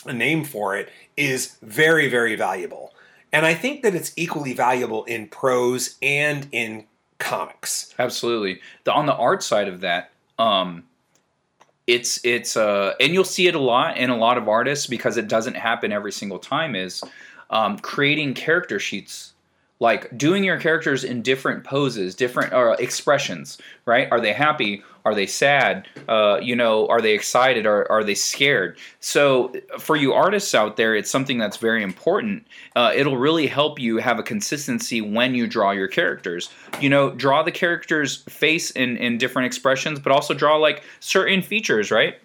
a 0.07 0.13
name 0.13 0.45
for 0.45 0.77
it, 0.77 0.91
is 1.17 1.57
very, 1.63 2.09
very 2.09 2.37
valuable. 2.37 2.95
And 3.33 3.47
I 3.47 3.55
think 3.55 3.83
that 3.83 3.95
it's 3.95 4.13
equally 4.17 4.53
valuable 4.53 5.05
in 5.05 5.27
prose 5.29 5.97
and 6.03 6.47
in 6.53 6.85
comics. 7.19 7.95
Absolutely. 7.99 8.61
The 8.85 8.93
on 8.93 9.07
the 9.07 9.15
art 9.15 9.43
side 9.43 9.69
of 9.69 9.81
that, 9.81 10.11
um, 10.39 10.85
it's 11.87 12.21
it's 12.25 12.57
uh, 12.57 12.95
and 13.01 13.15
you'll 13.15 13.25
see 13.25 13.47
it 13.47 13.55
a 13.55 13.61
lot 13.61 13.97
in 13.97 14.11
a 14.11 14.17
lot 14.17 14.39
of 14.39 14.49
artists 14.49 14.87
because 14.87 15.17
it 15.17 15.29
doesn't 15.29 15.57
happen 15.57 15.93
every 15.93 16.13
single 16.13 16.39
time. 16.39 16.77
Is 16.77 17.03
um, 17.51 17.79
creating 17.79 18.35
character 18.35 18.79
sheets. 18.79 19.32
Like 19.83 20.17
doing 20.17 20.45
your 20.45 20.61
characters 20.61 21.03
in 21.03 21.23
different 21.23 21.65
poses, 21.65 22.15
different 22.15 22.53
uh, 22.53 22.77
expressions, 22.79 23.59
right? 23.85 24.07
Are 24.13 24.21
they 24.21 24.33
happy? 24.33 24.85
Are 25.05 25.13
they 25.13 25.27
sad? 25.27 25.89
Uh, 26.09 26.39
you 26.41 26.55
know, 26.55 26.87
are 26.87 27.01
they 27.01 27.15
excited? 27.15 27.67
Or 27.67 27.91
are 27.91 28.05
they 28.05 28.15
scared? 28.15 28.79
So, 29.01 29.53
for 29.81 29.97
you 29.97 30.13
artists 30.13 30.55
out 30.55 30.77
there, 30.77 30.95
it's 30.95 31.11
something 31.11 31.37
that's 31.37 31.57
very 31.57 31.83
important. 31.83 32.47
Uh, 32.77 32.93
it'll 32.95 33.17
really 33.17 33.49
help 33.49 33.81
you 33.81 33.97
have 33.97 34.21
a 34.21 34.23
consistency 34.23 35.01
when 35.01 35.35
you 35.35 35.49
draw 35.49 35.73
your 35.73 35.89
characters. 35.89 36.49
You 36.81 36.89
know, 36.89 37.11
draw 37.11 37.43
the 37.43 37.51
character's 37.51 38.19
face 38.29 38.71
in, 38.71 38.97
in 38.99 39.19
different 39.19 39.47
expressions, 39.47 39.99
but 39.99 40.13
also 40.13 40.33
draw 40.33 40.59
like 40.59 40.85
certain 41.01 41.43
features, 41.43 41.91
right? 41.91 42.22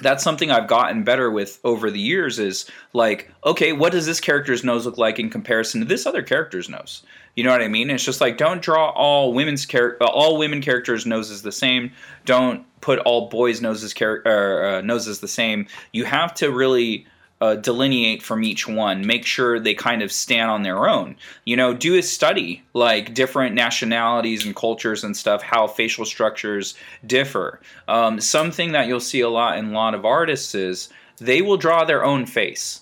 That's 0.00 0.24
something 0.24 0.50
I've 0.50 0.68
gotten 0.68 1.04
better 1.04 1.30
with 1.30 1.58
over 1.64 1.90
the 1.90 2.00
years 2.00 2.38
is 2.38 2.70
like, 2.92 3.30
okay, 3.44 3.72
what 3.72 3.92
does 3.92 4.06
this 4.06 4.20
character's 4.20 4.64
nose 4.64 4.86
look 4.86 4.98
like 4.98 5.18
in 5.18 5.30
comparison 5.30 5.80
to 5.80 5.86
this 5.86 6.06
other 6.06 6.22
character's 6.22 6.68
nose? 6.68 7.02
You 7.34 7.44
know 7.44 7.50
what 7.50 7.62
I 7.62 7.68
mean? 7.68 7.90
It's 7.90 8.04
just 8.04 8.20
like 8.20 8.36
don't 8.36 8.62
draw 8.62 8.90
all 8.90 9.32
women's 9.32 9.64
char- 9.64 9.96
uh, 10.00 10.06
all 10.06 10.38
women 10.38 10.60
characters' 10.60 11.06
noses 11.06 11.42
the 11.42 11.52
same. 11.52 11.92
Don't 12.24 12.64
put 12.80 12.98
all 13.00 13.28
boys' 13.28 13.60
noses 13.60 13.94
char- 13.94 14.26
uh, 14.26 14.80
noses 14.80 15.20
the 15.20 15.28
same. 15.28 15.66
You 15.92 16.04
have 16.04 16.34
to 16.34 16.50
really 16.50 17.06
uh, 17.40 17.54
delineate 17.56 18.22
from 18.22 18.42
each 18.42 18.66
one. 18.66 19.06
Make 19.06 19.24
sure 19.24 19.60
they 19.60 19.74
kind 19.74 20.02
of 20.02 20.10
stand 20.10 20.50
on 20.50 20.62
their 20.62 20.88
own. 20.88 21.16
You 21.44 21.56
know, 21.56 21.74
do 21.74 21.96
a 21.96 22.02
study 22.02 22.62
like 22.74 23.14
different 23.14 23.54
nationalities 23.54 24.44
and 24.44 24.56
cultures 24.56 25.04
and 25.04 25.16
stuff, 25.16 25.42
how 25.42 25.66
facial 25.66 26.04
structures 26.04 26.74
differ. 27.06 27.60
Um, 27.86 28.20
something 28.20 28.72
that 28.72 28.88
you'll 28.88 29.00
see 29.00 29.20
a 29.20 29.28
lot 29.28 29.58
in 29.58 29.66
a 29.66 29.72
lot 29.72 29.94
of 29.94 30.04
artists 30.04 30.54
is 30.54 30.88
they 31.18 31.42
will 31.42 31.56
draw 31.56 31.84
their 31.84 32.04
own 32.04 32.26
face. 32.26 32.80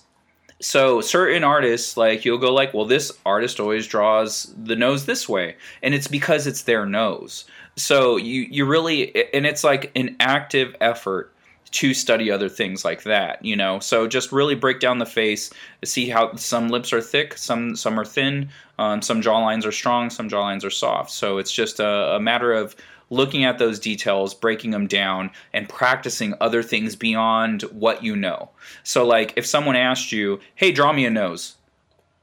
So 0.59 1.01
certain 1.01 1.43
artists, 1.43 1.97
like 1.97 2.25
you'll 2.25 2.39
go 2.39 2.51
like, 2.51 2.73
well, 2.73 2.85
this 2.85 3.11
artist 3.25 3.59
always 3.59 3.85
draws 3.85 4.53
the 4.57 4.75
nose 4.75 5.05
this 5.05 5.29
way, 5.29 5.55
and 5.83 5.93
it's 5.93 6.07
because 6.07 6.47
it's 6.47 6.63
their 6.63 6.85
nose. 6.85 7.45
So 7.75 8.17
you 8.17 8.41
you 8.49 8.65
really, 8.65 9.13
and 9.35 9.45
it's 9.45 9.63
like 9.63 9.91
an 9.95 10.15
active 10.19 10.75
effort 10.81 11.31
to 11.71 11.93
study 11.93 12.31
other 12.31 12.49
things 12.49 12.85
like 12.85 13.03
that 13.03 13.43
you 13.43 13.55
know? 13.55 13.79
So 13.79 14.07
just 14.07 14.31
really 14.31 14.55
break 14.55 14.79
down 14.79 14.99
the 14.99 15.05
face 15.05 15.49
see 15.83 16.09
how 16.09 16.35
some 16.35 16.69
lips 16.69 16.93
are 16.93 17.01
thick 17.01 17.37
some 17.37 17.75
some 17.75 17.99
are 17.99 18.05
thin 18.05 18.49
um, 18.79 19.01
some 19.01 19.21
jawlines 19.21 19.65
are 19.65 19.71
strong 19.71 20.09
some 20.09 20.29
jawlines 20.29 20.63
are 20.63 20.69
soft. 20.69 21.11
So 21.11 21.37
it's 21.37 21.51
just 21.51 21.79
a, 21.79 22.15
a 22.15 22.19
matter 22.19 22.53
of 22.53 22.75
looking 23.09 23.45
at 23.45 23.57
those 23.57 23.79
details 23.79 24.33
breaking 24.33 24.71
them 24.71 24.87
down 24.87 25.31
and 25.53 25.69
practicing 25.69 26.33
other 26.41 26.61
things 26.61 26.95
beyond 26.95 27.63
what 27.63 28.03
you 28.03 28.15
know. 28.15 28.49
So 28.83 29.05
like 29.05 29.33
if 29.35 29.45
someone 29.45 29.75
asked 29.75 30.11
you 30.11 30.39
hey 30.55 30.71
draw 30.71 30.93
me 30.93 31.05
a 31.05 31.09
nose. 31.09 31.55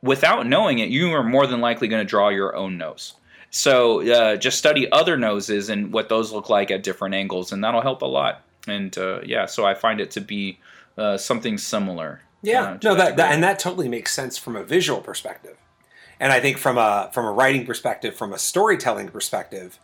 Without 0.03 0.47
knowing 0.47 0.79
it 0.79 0.91
you 0.91 1.13
are 1.13 1.25
more 1.25 1.47
than 1.47 1.61
likely 1.61 1.89
going 1.89 2.05
to 2.05 2.09
draw 2.09 2.29
your 2.29 2.55
own 2.57 2.77
nose. 2.79 3.15
So 3.51 4.07
uh, 4.11 4.37
just 4.37 4.59
study 4.59 4.91
other 4.91 5.17
noses 5.17 5.69
and 5.69 5.93
what 5.93 6.09
those 6.09 6.33
look 6.33 6.51
like 6.51 6.73
at 6.73 6.83
different 6.83 7.15
angles 7.15 7.53
and 7.53 7.63
that'll 7.63 7.83
help 7.83 8.03
a 8.03 8.07
lot 8.07 8.43
and 8.67 8.97
uh, 8.99 9.21
yeah, 9.25 9.47
so 9.47 9.65
I 9.65 9.75
find 9.75 10.01
it 10.01 10.11
to 10.13 10.21
be 10.21 10.59
uh, 10.97 11.17
something 11.17 11.59
similar. 11.59 12.21
Yeah, 12.43 12.63
uh, 12.63 12.79
no, 12.83 12.95
that, 12.95 13.17
that 13.17 13.33
and 13.33 13.43
that 13.43 13.59
totally 13.59 13.89
makes 13.89 14.13
sense 14.13 14.37
from 14.37 14.57
a 14.57 14.65
visual 14.65 15.01
perspective, 15.01 15.57
and 16.21 16.33
I 16.33 16.41
think 16.41 16.59
from 16.59 16.79
a 16.79 17.11
from 17.13 17.25
a 17.27 17.33
writing 17.33 17.67
perspective, 17.67 18.15
from 18.15 18.33
a 18.33 18.39
storytelling 18.39 19.09
perspective, 19.09 19.79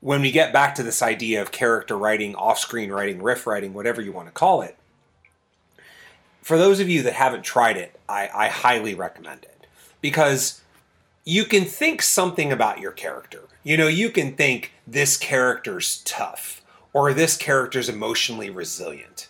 when 0.00 0.20
we 0.20 0.30
get 0.30 0.52
back 0.52 0.74
to 0.76 0.82
this 0.82 1.02
idea 1.02 1.42
of 1.42 1.52
character 1.52 1.96
writing, 1.98 2.34
off-screen 2.34 2.90
writing, 2.90 3.22
riff 3.22 3.46
writing, 3.46 3.74
whatever 3.74 4.00
you 4.00 4.12
want 4.12 4.28
to 4.28 4.32
call 4.32 4.62
it, 4.62 4.76
for 6.42 6.56
those 6.56 6.80
of 6.80 6.88
you 6.88 7.02
that 7.02 7.12
haven't 7.12 7.42
tried 7.42 7.76
it, 7.76 7.98
I, 8.08 8.28
I 8.34 8.48
highly 8.48 8.94
recommend 8.94 9.42
it. 9.42 9.66
Because 10.00 10.62
you 11.24 11.44
can 11.44 11.66
think 11.66 12.00
something 12.00 12.50
about 12.50 12.80
your 12.80 12.92
character. 12.92 13.42
You 13.62 13.76
know, 13.76 13.88
you 13.88 14.08
can 14.08 14.34
think 14.34 14.72
this 14.86 15.18
character's 15.18 16.00
tough 16.06 16.59
or 16.92 17.12
this 17.12 17.36
character's 17.36 17.88
emotionally 17.88 18.50
resilient. 18.50 19.28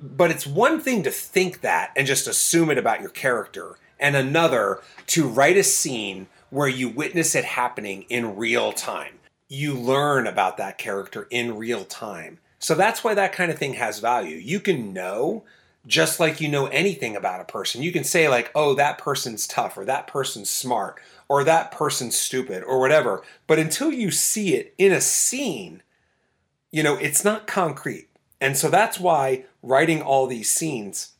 But 0.00 0.30
it's 0.30 0.46
one 0.46 0.80
thing 0.80 1.02
to 1.02 1.10
think 1.10 1.60
that 1.62 1.92
and 1.96 2.06
just 2.06 2.28
assume 2.28 2.70
it 2.70 2.78
about 2.78 3.00
your 3.00 3.10
character. 3.10 3.76
and 4.00 4.14
another 4.14 4.80
to 5.08 5.26
write 5.26 5.56
a 5.56 5.62
scene 5.64 6.28
where 6.50 6.68
you 6.68 6.88
witness 6.88 7.34
it 7.34 7.44
happening 7.44 8.04
in 8.08 8.36
real 8.36 8.72
time. 8.72 9.18
You 9.48 9.74
learn 9.74 10.26
about 10.26 10.56
that 10.58 10.78
character 10.78 11.26
in 11.30 11.56
real 11.56 11.84
time. 11.84 12.38
So 12.58 12.74
that's 12.74 13.02
why 13.02 13.14
that 13.14 13.32
kind 13.32 13.50
of 13.50 13.58
thing 13.58 13.74
has 13.74 13.98
value. 13.98 14.36
You 14.36 14.60
can 14.60 14.92
know 14.92 15.44
just 15.86 16.20
like 16.20 16.40
you 16.40 16.48
know 16.48 16.66
anything 16.66 17.16
about 17.16 17.40
a 17.40 17.44
person. 17.44 17.82
You 17.82 17.92
can 17.92 18.04
say, 18.04 18.28
like, 18.28 18.50
oh, 18.54 18.74
that 18.74 18.98
person's 18.98 19.46
tough, 19.46 19.78
or 19.78 19.84
that 19.86 20.06
person's 20.06 20.50
smart, 20.50 21.00
or 21.28 21.44
that 21.44 21.72
person's 21.72 22.16
stupid, 22.16 22.62
or 22.62 22.78
whatever. 22.78 23.22
But 23.46 23.58
until 23.58 23.90
you 23.92 24.10
see 24.10 24.54
it 24.54 24.74
in 24.76 24.92
a 24.92 25.00
scene, 25.00 25.82
you 26.70 26.82
know, 26.82 26.96
it's 26.96 27.24
not 27.24 27.46
concrete. 27.46 28.08
And 28.40 28.56
so 28.56 28.68
that's 28.68 29.00
why 29.00 29.44
writing 29.62 30.02
all 30.02 30.26
these 30.26 30.50
scenes 30.50 31.12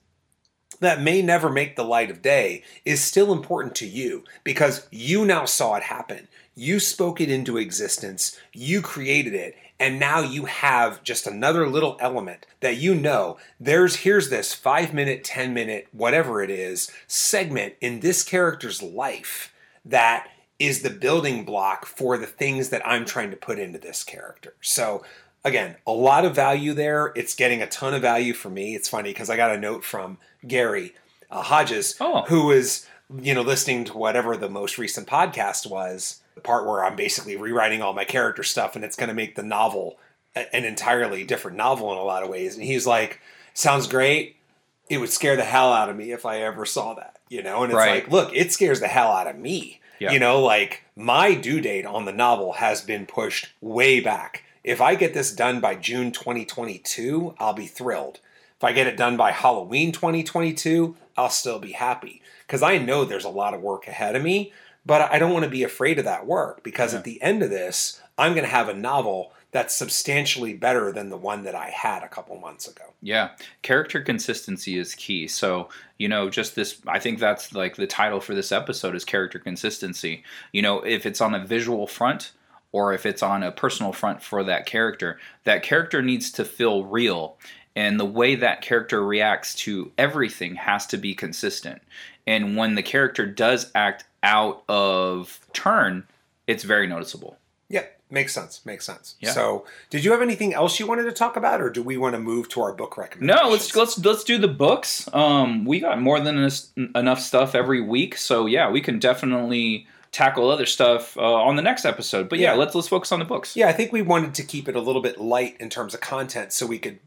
that 0.81 1.03
may 1.03 1.23
never 1.23 1.51
make 1.51 1.75
the 1.75 1.85
light 1.85 2.11
of 2.11 2.23
day 2.23 2.63
is 2.85 3.03
still 3.03 3.33
important 3.33 3.75
to 3.77 3.87
you 3.87 4.25
because 4.45 4.87
you 4.91 5.25
now 5.25 5.45
saw 5.45 5.75
it 5.75 5.83
happen. 5.85 6.29
You 6.55 6.81
spoke 6.81 7.21
it 7.21 7.31
into 7.31 7.57
existence, 7.57 8.39
you 8.53 8.83
created 8.83 9.35
it, 9.35 9.57
and 9.81 9.99
now 9.99 10.21
you 10.21 10.47
have 10.47 11.03
just 11.05 11.27
another 11.27 11.69
little 11.69 11.97
element 12.01 12.47
that 12.61 12.79
you 12.79 12.95
know 12.95 13.39
there's 13.61 13.97
here's 13.97 14.29
this 14.29 14.53
5 14.53 14.93
minute, 14.93 15.23
10 15.23 15.55
minute, 15.55 15.89
whatever 15.93 16.43
it 16.43 16.51
is, 16.51 16.91
segment 17.07 17.75
in 17.81 18.01
this 18.01 18.25
character's 18.25 18.83
life 18.83 19.55
that 19.85 20.29
is 20.59 20.83
the 20.83 20.91
building 20.91 21.45
block 21.45 21.87
for 21.87 22.19
the 22.19 22.27
things 22.27 22.71
that 22.71 22.87
I'm 22.87 23.05
trying 23.05 23.31
to 23.31 23.37
put 23.37 23.61
into 23.61 23.79
this 23.79 24.03
character. 24.03 24.55
So 24.61 25.05
again, 25.45 25.77
a 25.87 25.93
lot 25.93 26.25
of 26.25 26.35
value 26.35 26.75
there. 26.75 27.13
It's 27.17 27.35
getting 27.35 27.63
a 27.63 27.67
ton 27.67 27.95
of 27.95 28.03
value 28.03 28.33
for 28.35 28.51
me. 28.51 28.75
It's 28.75 28.89
funny 28.89 29.11
because 29.11 29.31
I 29.31 29.37
got 29.37 29.55
a 29.55 29.59
note 29.59 29.85
from 29.85 30.19
Gary 30.47 30.95
uh, 31.31 31.43
Hodges, 31.43 31.95
Oh. 32.01 32.23
who 32.23 32.47
was 32.47 32.87
you 33.23 33.35
know 33.35 33.43
listening 33.43 33.85
to 33.87 33.97
whatever 33.97 34.37
the 34.37 34.49
most 34.51 34.77
recent 34.79 35.07
podcast 35.07 35.69
was, 35.69 36.21
the 36.35 36.41
part 36.41 36.67
where 36.67 36.85
I'm 36.85 36.97
basically 36.97 37.37
rewriting 37.37 37.83
all 37.83 37.93
my 37.93 38.05
character 38.05 38.43
stuff, 38.43 38.77
and 38.77 38.85
it's 38.85 38.97
going 38.97 39.09
to 39.09 39.15
make 39.15 39.35
the 39.35 39.43
novel 39.43 39.99
a- 40.37 40.55
an 40.55 40.65
entirely 40.65 41.25
different 41.25 41.57
novel 41.57 41.91
in 41.93 41.99
a 41.99 42.03
lot 42.05 42.23
of 42.23 42.29
ways. 42.29 42.55
And 42.55 42.65
he's 42.65 42.87
like, 42.87 43.21
"Sounds 43.55 43.87
great. 43.87 44.37
It 44.91 44.99
would 44.99 45.11
scare 45.11 45.37
the 45.37 45.45
hell 45.45 45.73
out 45.73 45.89
of 45.91 45.97
me 45.97 46.13
if 46.13 46.25
I 46.27 46.39
ever 46.43 46.65
saw 46.65 46.95
that." 46.95 47.17
You 47.29 47.43
know, 47.43 47.63
and 47.63 47.73
it's 47.73 47.77
Right. 47.77 48.03
like, 48.05 48.11
look, 48.13 48.31
it 48.35 48.53
scares 48.53 48.81
the 48.81 48.89
hell 48.89 49.11
out 49.13 49.27
of 49.27 49.37
me. 49.37 49.81
Yeah. 49.99 50.13
You 50.13 50.19
know, 50.19 50.41
like 50.41 50.85
my 50.97 51.35
due 51.35 51.61
date 51.61 51.85
on 51.85 52.05
the 52.07 52.13
novel 52.13 52.55
has 52.55 52.81
been 52.81 53.05
pushed 53.05 53.49
way 53.61 54.01
back. 54.01 54.45
If 54.65 54.81
I 54.81 54.95
get 54.95 55.15
this 55.15 55.33
done 55.33 55.61
by 55.61 55.75
June 55.75 56.13
2022, 56.13 57.35
I'll 57.39 57.53
be 57.53 57.67
thrilled. 57.67 58.21
If 58.57 58.65
I 58.65 58.73
get 58.73 58.87
it 58.87 58.97
done 58.97 59.17
by 59.17 59.31
Halloween 59.31 59.93
2022, 59.93 60.97
I'll 61.17 61.31
still 61.31 61.59
be 61.59 61.73
happy 61.73 62.23
because 62.47 62.63
I 62.63 62.79
know 62.79 63.05
there's 63.05 63.25
a 63.25 63.29
lot 63.31 63.55
of 63.55 63.63
work 63.63 63.87
ahead 63.87 64.17
of 64.17 64.23
me, 64.23 64.53
but 64.85 65.03
I 65.13 65.19
don't 65.19 65.33
want 65.33 65.45
to 65.45 65.51
be 65.51 65.63
afraid 65.63 65.99
of 65.99 66.05
that 66.07 66.27
work 66.27 66.63
because 66.65 66.93
Yeah. 66.93 66.99
at 66.99 67.05
the 67.05 67.23
end 67.23 67.43
of 67.43 67.51
this, 67.51 68.01
I'm 68.17 68.33
going 68.33 68.45
to 68.45 68.51
have 68.51 68.69
a 68.69 68.75
novel 68.75 69.33
that's 69.51 69.75
substantially 69.75 70.53
better 70.53 70.93
than 70.93 71.09
the 71.09 71.17
one 71.17 71.45
that 71.45 71.55
I 71.55 71.71
had 71.71 72.03
a 72.03 72.09
couple 72.09 72.39
months 72.39 72.69
ago. 72.69 72.85
Yeah, 73.01 73.31
character 73.63 74.03
consistency 74.03 74.77
is 74.77 74.95
key. 74.95 75.27
So, 75.29 75.69
you 75.97 76.09
know, 76.09 76.29
just 76.29 76.55
this, 76.55 76.81
I 76.87 76.99
think 76.99 77.19
that's 77.19 77.55
like 77.55 77.77
the 77.77 77.87
title 77.87 78.21
for 78.21 78.35
this 78.35 78.53
episode 78.53 78.95
is 78.95 79.05
character 79.07 79.39
consistency. 79.39 80.23
You 80.53 80.61
know, 80.63 80.81
if 80.81 81.07
it's 81.07 81.21
on 81.23 81.35
a 81.35 81.45
visual 81.47 81.87
front 81.87 82.33
or 82.73 82.93
if 82.93 83.07
it's 83.07 83.23
on 83.23 83.43
a 83.43 83.53
personal 83.53 83.93
front 83.93 84.23
for 84.23 84.45
that 84.45 84.67
character, 84.67 85.19
that 85.45 85.63
character 85.63 86.03
needs 86.03 86.31
to 86.33 86.45
feel 86.45 86.85
real. 86.85 87.37
And 87.75 87.99
the 87.99 88.05
way 88.05 88.35
that 88.35 88.61
character 88.61 89.05
reacts 89.05 89.55
to 89.57 89.93
everything 89.97 90.57
has 90.57 90.87
to 90.89 90.97
be 90.97 91.15
consistent. 91.15 91.81
And 92.27 92.57
when 92.57 92.75
the 92.75 92.83
character 92.83 93.25
does 93.25 93.71
act 93.75 94.05
out 94.23 94.63
of 94.69 95.41
turn, 95.53 96.07
it's 96.47 96.65
very 96.65 96.87
noticeable. 96.87 97.39
Yep, 97.69 98.01
makes 98.11 98.33
sense. 98.35 98.65
Makes 98.67 98.85
sense. 98.85 99.17
Yeah. 99.21 99.33
So, 99.33 99.65
did 99.91 100.05
you 100.05 100.11
have 100.13 100.23
anything 100.23 100.55
else 100.55 100.81
you 100.81 100.87
wanted 100.87 101.05
to 101.05 101.13
talk 101.13 101.37
about, 101.37 101.61
or 101.61 101.71
do 101.71 101.83
we 101.83 101.97
want 101.97 102.15
to 102.15 102.19
move 102.19 102.49
to 102.51 102.63
our 102.63 102.73
book 102.73 102.97
recommendations? 102.97 103.43
No, 103.43 103.51
let's 103.51 103.77
let's 103.77 103.99
let's 104.05 104.25
do 104.25 104.39
the 104.39 104.49
books. 104.49 105.09
Um, 105.13 105.65
we 105.65 105.81
got 105.81 106.01
more 106.01 106.19
than 106.21 106.51
enough 106.95 107.21
stuff 107.21 107.55
every 107.55 107.81
week, 107.81 108.17
so 108.17 108.47
yeah, 108.47 108.71
we 108.71 108.81
can 108.81 108.99
definitely 108.99 109.87
tackle 110.13 110.51
other 110.51 110.67
stuff 110.67 111.17
uh, 111.17 111.23
on 111.23 111.57
the 111.57 111.63
next 111.63 111.85
episode. 111.85 112.29
But 112.29 112.39
yeah, 112.39 112.53
Yeah. 112.53 112.59
let's 112.59 112.75
let's 112.75 112.89
focus 112.89 113.13
on 113.13 113.19
the 113.19 113.25
books. 113.25 113.57
Yeah, 113.57 113.69
I 113.69 113.73
think 113.73 113.93
we 113.93 114.03
wanted 114.03 114.35
to 114.35 114.43
keep 114.43 114.69
it 114.69 114.77
a 114.77 114.81
little 114.81 115.03
bit 115.03 115.21
light 115.21 115.57
in 115.61 115.69
terms 115.71 115.95
of 115.95 116.01
content 116.01 116.53
so 116.53 116.67
we 116.67 116.79
could 116.79 116.99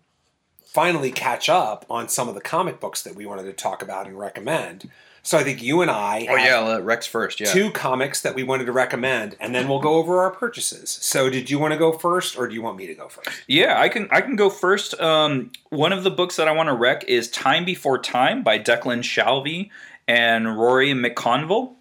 finally 0.65 1.11
catch 1.11 1.49
up 1.49 1.85
on 1.89 2.07
some 2.07 2.29
of 2.29 2.35
the 2.35 2.41
comic 2.41 2.79
books 2.79 3.01
that 3.03 3.15
we 3.15 3.25
wanted 3.25 3.43
to 3.43 3.53
talk 3.53 3.81
about 3.81 4.07
and 4.07 4.17
recommend. 4.17 4.89
So 5.23 5.37
I 5.37 5.43
think 5.43 5.61
you 5.61 5.81
and 5.83 5.91
I 5.91 6.25
Oh 6.29 6.35
have 6.35 6.45
yeah, 6.67 6.79
Rex 6.81 7.05
first. 7.05 7.39
Yeah. 7.39 7.51
two 7.51 7.69
comics 7.71 8.21
that 8.21 8.33
we 8.33 8.41
wanted 8.41 8.65
to 8.65 8.71
recommend, 8.71 9.35
and 9.39 9.53
then 9.53 9.67
we'll 9.67 9.79
go 9.81 9.95
over 9.95 10.19
our 10.19 10.31
purchases. 10.31 10.89
So 10.89 11.29
did 11.29 11.47
you 11.49 11.59
want 11.59 11.73
to 11.73 11.77
go 11.77 11.91
first, 11.91 12.37
or 12.39 12.47
do 12.47 12.55
you 12.55 12.61
want 12.63 12.77
me 12.77 12.87
to 12.87 12.95
go 12.95 13.07
first? 13.07 13.29
Yeah, 13.47 13.79
I 13.79 13.87
can 13.89 14.07
I 14.11 14.21
can 14.21 14.35
go 14.35 14.49
first. 14.49 14.99
Um, 14.99 15.51
one 15.69 15.93
of 15.93 16.03
the 16.03 16.09
books 16.09 16.37
that 16.37 16.47
I 16.47 16.51
want 16.53 16.69
to 16.69 16.73
rec 16.73 17.03
is 17.03 17.29
Time 17.29 17.65
Before 17.65 17.99
Time 17.99 18.41
by 18.41 18.57
Declan 18.57 19.03
Shalvey 19.03 19.69
and 20.07 20.57
Rory 20.57 20.93
McConville. 20.93 21.75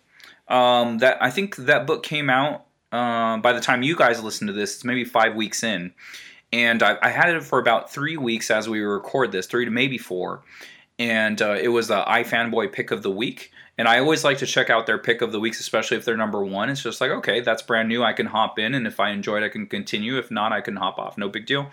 Um, 0.51 0.99
that 0.99 1.23
I 1.23 1.31
think 1.31 1.57
that 1.57 1.87
book 1.87 2.03
came 2.03 2.29
out 2.29 2.67
uh, 2.93 3.39
by 3.39 3.53
the 3.53 3.61
time 3.61 3.83
you 3.83 3.97
guys 3.97 4.23
listen 4.23 4.49
to 4.49 4.53
this, 4.53 4.75
it's 4.75 4.85
maybe 4.85 5.05
five 5.05 5.37
weeks 5.37 5.63
in, 5.63 5.93
and 6.53 6.83
I, 6.83 6.99
I 7.01 7.11
had 7.11 7.35
it 7.35 7.43
for 7.45 7.61
about 7.61 7.93
three 7.93 8.17
weeks 8.17 8.51
as 8.51 8.69
we 8.69 8.81
record 8.81 9.31
this, 9.31 9.47
three 9.47 9.65
to 9.65 9.71
maybe 9.71 9.97
four, 9.97 10.43
and 10.99 11.41
uh, 11.41 11.57
it 11.61 11.69
was 11.69 11.89
the 11.89 12.03
iFanboy 12.03 12.73
pick 12.73 12.91
of 12.91 13.03
the 13.03 13.11
week. 13.11 13.53
And 13.79 13.89
I 13.89 13.99
always 13.99 14.25
like 14.25 14.37
to 14.39 14.47
check 14.47 14.69
out 14.69 14.87
their 14.87 14.99
pick 14.99 15.23
of 15.23 15.33
the 15.33 15.41
weeks, 15.41 15.59
especially 15.59 15.97
if 15.97 16.05
they're 16.05 16.15
number 16.15 16.45
one. 16.45 16.69
It's 16.69 16.83
just 16.83 17.01
like, 17.01 17.11
okay, 17.13 17.41
that's 17.41 17.63
brand 17.63 17.89
new. 17.89 18.03
I 18.03 18.13
can 18.13 18.27
hop 18.27 18.59
in, 18.59 18.75
and 18.75 18.87
if 18.87 19.01
I 19.01 19.09
enjoy 19.11 19.39
it, 19.39 19.45
I 19.45 19.49
can 19.49 19.67
continue. 19.67 20.19
If 20.19 20.31
not, 20.31 20.53
I 20.53 20.61
can 20.61 20.77
hop 20.77 20.99
off. 20.99 21.17
No 21.17 21.31
big 21.31 21.47
deal. 21.47 21.71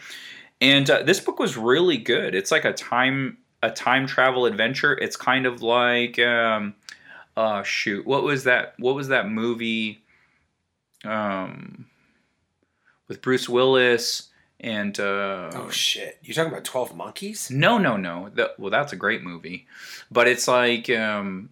And 0.62 0.90
uh, 0.90 1.04
this 1.04 1.20
book 1.20 1.38
was 1.38 1.58
really 1.58 1.98
good. 1.98 2.34
It's 2.34 2.52
like 2.52 2.64
a 2.64 2.72
time 2.72 3.40
a 3.62 3.72
time 3.72 4.08
travel 4.08 4.46
adventure. 4.46 4.94
It's 4.94 5.18
kind 5.18 5.46
of 5.46 5.62
like 5.62 6.18
um, 6.20 6.76
uh, 7.38 7.62
shoot, 7.62 8.06
what 8.06 8.24
was 8.24 8.44
that? 8.46 8.74
What 8.80 8.96
was 8.96 9.10
that 9.10 9.30
movie? 9.30 10.02
Um, 11.06 11.86
with 13.08 13.22
Bruce 13.22 13.48
Willis 13.48 14.30
and 14.60 15.00
uh, 15.00 15.52
Oh 15.54 15.70
shit! 15.70 16.18
You 16.24 16.34
talking 16.34 16.52
about 16.52 16.66
Twelve 16.66 16.96
Monkeys? 16.96 17.52
no, 17.52 17.78
no, 17.78 17.96
no. 17.96 18.30
The, 18.34 18.54
well, 18.58 18.72
that's 18.72 18.92
a 18.92 18.98
great 18.98 19.22
movie, 19.22 19.68
but 20.10 20.28
it's 20.28 20.48
like 20.48 20.90
um, 20.90 21.50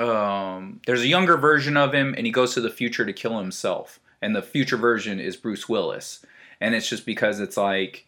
um, 0.00 0.80
there's 0.86 1.02
a 1.02 1.08
younger 1.08 1.36
version 1.36 1.76
of 1.76 1.92
him, 1.92 2.14
and 2.16 2.24
he 2.24 2.32
goes 2.32 2.54
to 2.54 2.62
the 2.62 2.70
future 2.70 3.04
to 3.04 3.12
kill 3.12 3.38
himself, 3.38 4.00
and 4.22 4.34
the 4.34 4.42
future 4.42 4.78
version 4.78 5.20
is 5.20 5.36
Bruce 5.36 5.68
Willis, 5.68 6.24
and 6.60 6.74
it's 6.74 6.88
just 6.88 7.04
because 7.04 7.38
it's 7.38 7.58
like, 7.58 8.06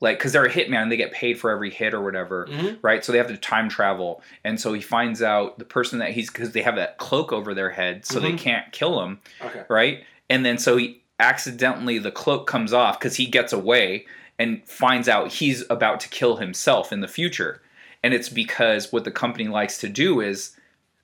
like, 0.00 0.18
because 0.18 0.32
they're 0.32 0.44
a 0.46 0.50
hitman, 0.50 0.82
and 0.82 0.90
they 0.92 0.96
get 0.96 1.12
paid 1.12 1.38
for 1.38 1.50
every 1.50 1.70
hit 1.70 1.92
or 1.92 2.00
whatever, 2.00 2.46
Mhm. 2.50 2.78
right? 2.82 3.04
So 3.04 3.12
they 3.12 3.18
have 3.18 3.28
to 3.28 3.36
time 3.36 3.68
travel, 3.68 4.22
and 4.44 4.58
so 4.60 4.72
he 4.72 4.80
finds 4.80 5.22
out 5.22 5.58
the 5.58 5.64
person 5.64 5.98
that 5.98 6.10
he's 6.12 6.30
because 6.30 6.52
they 6.52 6.62
have 6.62 6.76
that 6.76 6.96
cloak 6.98 7.32
over 7.32 7.52
their 7.54 7.70
head, 7.70 8.06
so 8.06 8.18
they 8.18 8.32
Mhm. 8.32 8.38
can't 8.38 8.72
kill 8.72 9.02
him, 9.02 9.20
Okay. 9.42 9.62
right? 9.68 10.04
And 10.30 10.44
then 10.44 10.56
so 10.58 10.76
he 10.76 11.02
accidentally 11.18 11.98
the 11.98 12.10
cloak 12.10 12.46
comes 12.46 12.72
off 12.72 12.98
because 12.98 13.16
he 13.16 13.26
gets 13.26 13.52
away 13.52 14.06
and 14.38 14.62
finds 14.66 15.06
out 15.06 15.32
he's 15.34 15.64
about 15.68 16.00
to 16.00 16.08
kill 16.08 16.36
himself 16.36 16.92
in 16.92 17.00
the 17.00 17.08
future. 17.08 17.60
And 18.02 18.14
it's 18.14 18.30
because 18.30 18.90
what 18.90 19.04
the 19.04 19.10
company 19.10 19.48
likes 19.48 19.76
to 19.78 19.88
do 19.88 20.20
is 20.20 20.56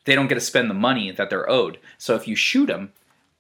they 0.07 0.15
don't 0.15 0.29
get 0.29 0.37
to 0.37 0.41
spend 0.41 0.71
the 0.71 0.75
money 0.75 1.11
that 1.11 1.29
they're 1.29 1.51
owed. 1.51 1.77
So 1.99 2.15
if 2.15 2.27
you 2.27 2.35
shoot 2.35 2.67
them, 2.67 2.93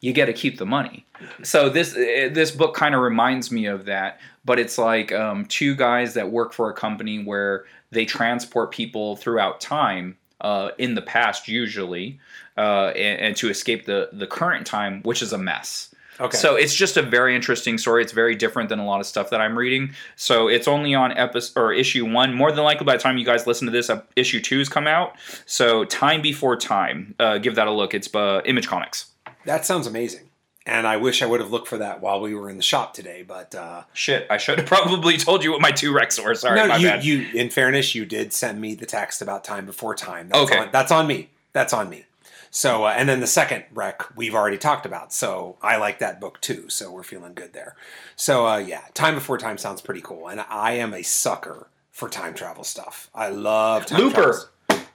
you 0.06 0.12
get 0.12 0.26
to 0.26 0.32
keep 0.32 0.56
the 0.56 0.64
money. 0.64 1.04
So 1.42 1.68
this 1.68 1.96
eh, 1.96 2.28
this 2.28 2.52
book 2.52 2.74
kind 2.74 2.94
of 2.94 3.00
reminds 3.00 3.50
me 3.50 3.66
of 3.66 3.86
that, 3.86 4.20
but 4.44 4.60
it's 4.60 4.78
like 4.78 5.10
um, 5.10 5.46
two 5.46 5.74
guys 5.74 6.14
that 6.14 6.30
work 6.30 6.52
for 6.52 6.70
a 6.70 6.74
company 6.74 7.24
where 7.24 7.64
they 7.90 8.04
transport 8.04 8.70
people 8.70 9.16
throughout 9.16 9.60
time 9.60 10.16
uh, 10.40 10.70
in 10.78 10.94
the 10.94 11.02
past 11.02 11.48
usually, 11.48 12.20
uh, 12.56 12.92
and, 12.94 13.20
and 13.20 13.36
to 13.36 13.50
escape 13.50 13.86
the 13.86 14.10
the 14.12 14.28
current 14.28 14.64
time, 14.64 15.02
which 15.02 15.22
is 15.22 15.32
a 15.32 15.38
mess. 15.38 15.92
Okay. 16.20 16.36
So 16.36 16.54
it's 16.54 16.74
just 16.74 16.96
a 16.96 17.02
very 17.02 17.34
interesting 17.34 17.76
story. 17.76 18.02
It's 18.02 18.12
very 18.12 18.36
different 18.36 18.68
than 18.68 18.78
a 18.78 18.86
lot 18.86 19.00
of 19.00 19.06
stuff 19.06 19.28
that 19.30 19.40
I'm 19.40 19.58
reading. 19.58 19.92
So 20.14 20.48
it's 20.48 20.66
only 20.68 20.94
on 20.94 21.12
episode 21.12 21.60
or 21.60 21.72
issue 21.72 22.10
one. 22.10 22.32
More 22.32 22.52
than 22.52 22.64
likely, 22.64 22.86
by 22.86 22.96
the 22.96 23.02
time 23.02 23.18
you 23.18 23.24
guys 23.26 23.46
listen 23.46 23.66
to 23.66 23.72
this, 23.72 23.90
uh, 23.90 24.00
issue 24.14 24.40
two's 24.40 24.68
come 24.68 24.86
out. 24.86 25.16
So 25.46 25.84
time 25.84 26.22
before 26.22 26.56
time. 26.56 27.16
Uh, 27.18 27.38
give 27.38 27.56
that 27.56 27.66
a 27.66 27.72
look. 27.72 27.92
It's 27.92 28.14
uh, 28.14 28.40
Image 28.46 28.68
Comics. 28.68 29.10
That 29.46 29.64
sounds 29.66 29.86
amazing, 29.86 30.28
and 30.66 30.86
I 30.86 30.96
wish 30.96 31.22
I 31.22 31.26
would 31.26 31.40
have 31.40 31.50
looked 31.50 31.68
for 31.68 31.78
that 31.78 32.00
while 32.00 32.20
we 32.20 32.34
were 32.34 32.50
in 32.50 32.56
the 32.56 32.62
shop 32.62 32.92
today. 32.94 33.22
But 33.26 33.54
uh, 33.54 33.84
Shit, 33.94 34.26
I 34.30 34.36
should 34.36 34.58
have 34.58 34.66
probably 34.76 35.16
told 35.16 35.42
you 35.42 35.52
what 35.52 35.60
my 35.60 35.70
two 35.72 35.92
recs 35.92 36.22
were. 36.22 36.34
Sorry, 36.34 36.56
no, 36.56 36.68
my 36.68 36.76
you 36.76 36.86
bad. 36.88 37.04
you 37.04 37.26
in 37.34 37.50
fairness, 37.50 37.94
you 37.94 38.04
did 38.04 38.32
send 38.32 38.60
me 38.60 38.74
the 38.74 38.86
text 38.86 39.22
about 39.22 39.44
time 39.44 39.66
before 39.66 39.94
time. 39.94 40.28
That's 40.28 40.50
Okay. 40.50 40.58
on, 40.58 40.68
that's 40.72 40.92
on 40.92 41.06
me. 41.06 41.30
That's 41.52 41.72
on 41.72 41.88
me. 41.88 42.04
So 42.50 42.84
uh, 42.84 42.94
and 42.96 43.08
then 43.08 43.20
the 43.20 43.26
second 43.26 43.64
rec 43.74 44.16
we've 44.16 44.34
already 44.34 44.56
talked 44.58 44.86
about. 44.86 45.12
So 45.12 45.56
I 45.62 45.76
like 45.76 45.98
that 45.98 46.20
book 46.20 46.40
too. 46.40 46.68
So 46.68 46.90
we're 46.90 47.02
feeling 47.02 47.34
good 47.34 47.52
there. 47.52 47.76
So 48.14 48.46
uh, 48.46 48.58
yeah, 48.58 48.82
time 48.94 49.14
before 49.14 49.36
time 49.38 49.58
sounds 49.58 49.80
pretty 49.82 50.00
cool, 50.00 50.28
and 50.28 50.40
I 50.40 50.72
am 50.72 50.94
a 50.94 51.02
sucker 51.02 51.68
for 51.90 52.08
time 52.08 52.34
travel 52.34 52.62
stuff. 52.64 53.10
I 53.14 53.28
love 53.28 53.86
time 53.86 54.00
Looper. 54.00 54.14
travels. 54.14 54.48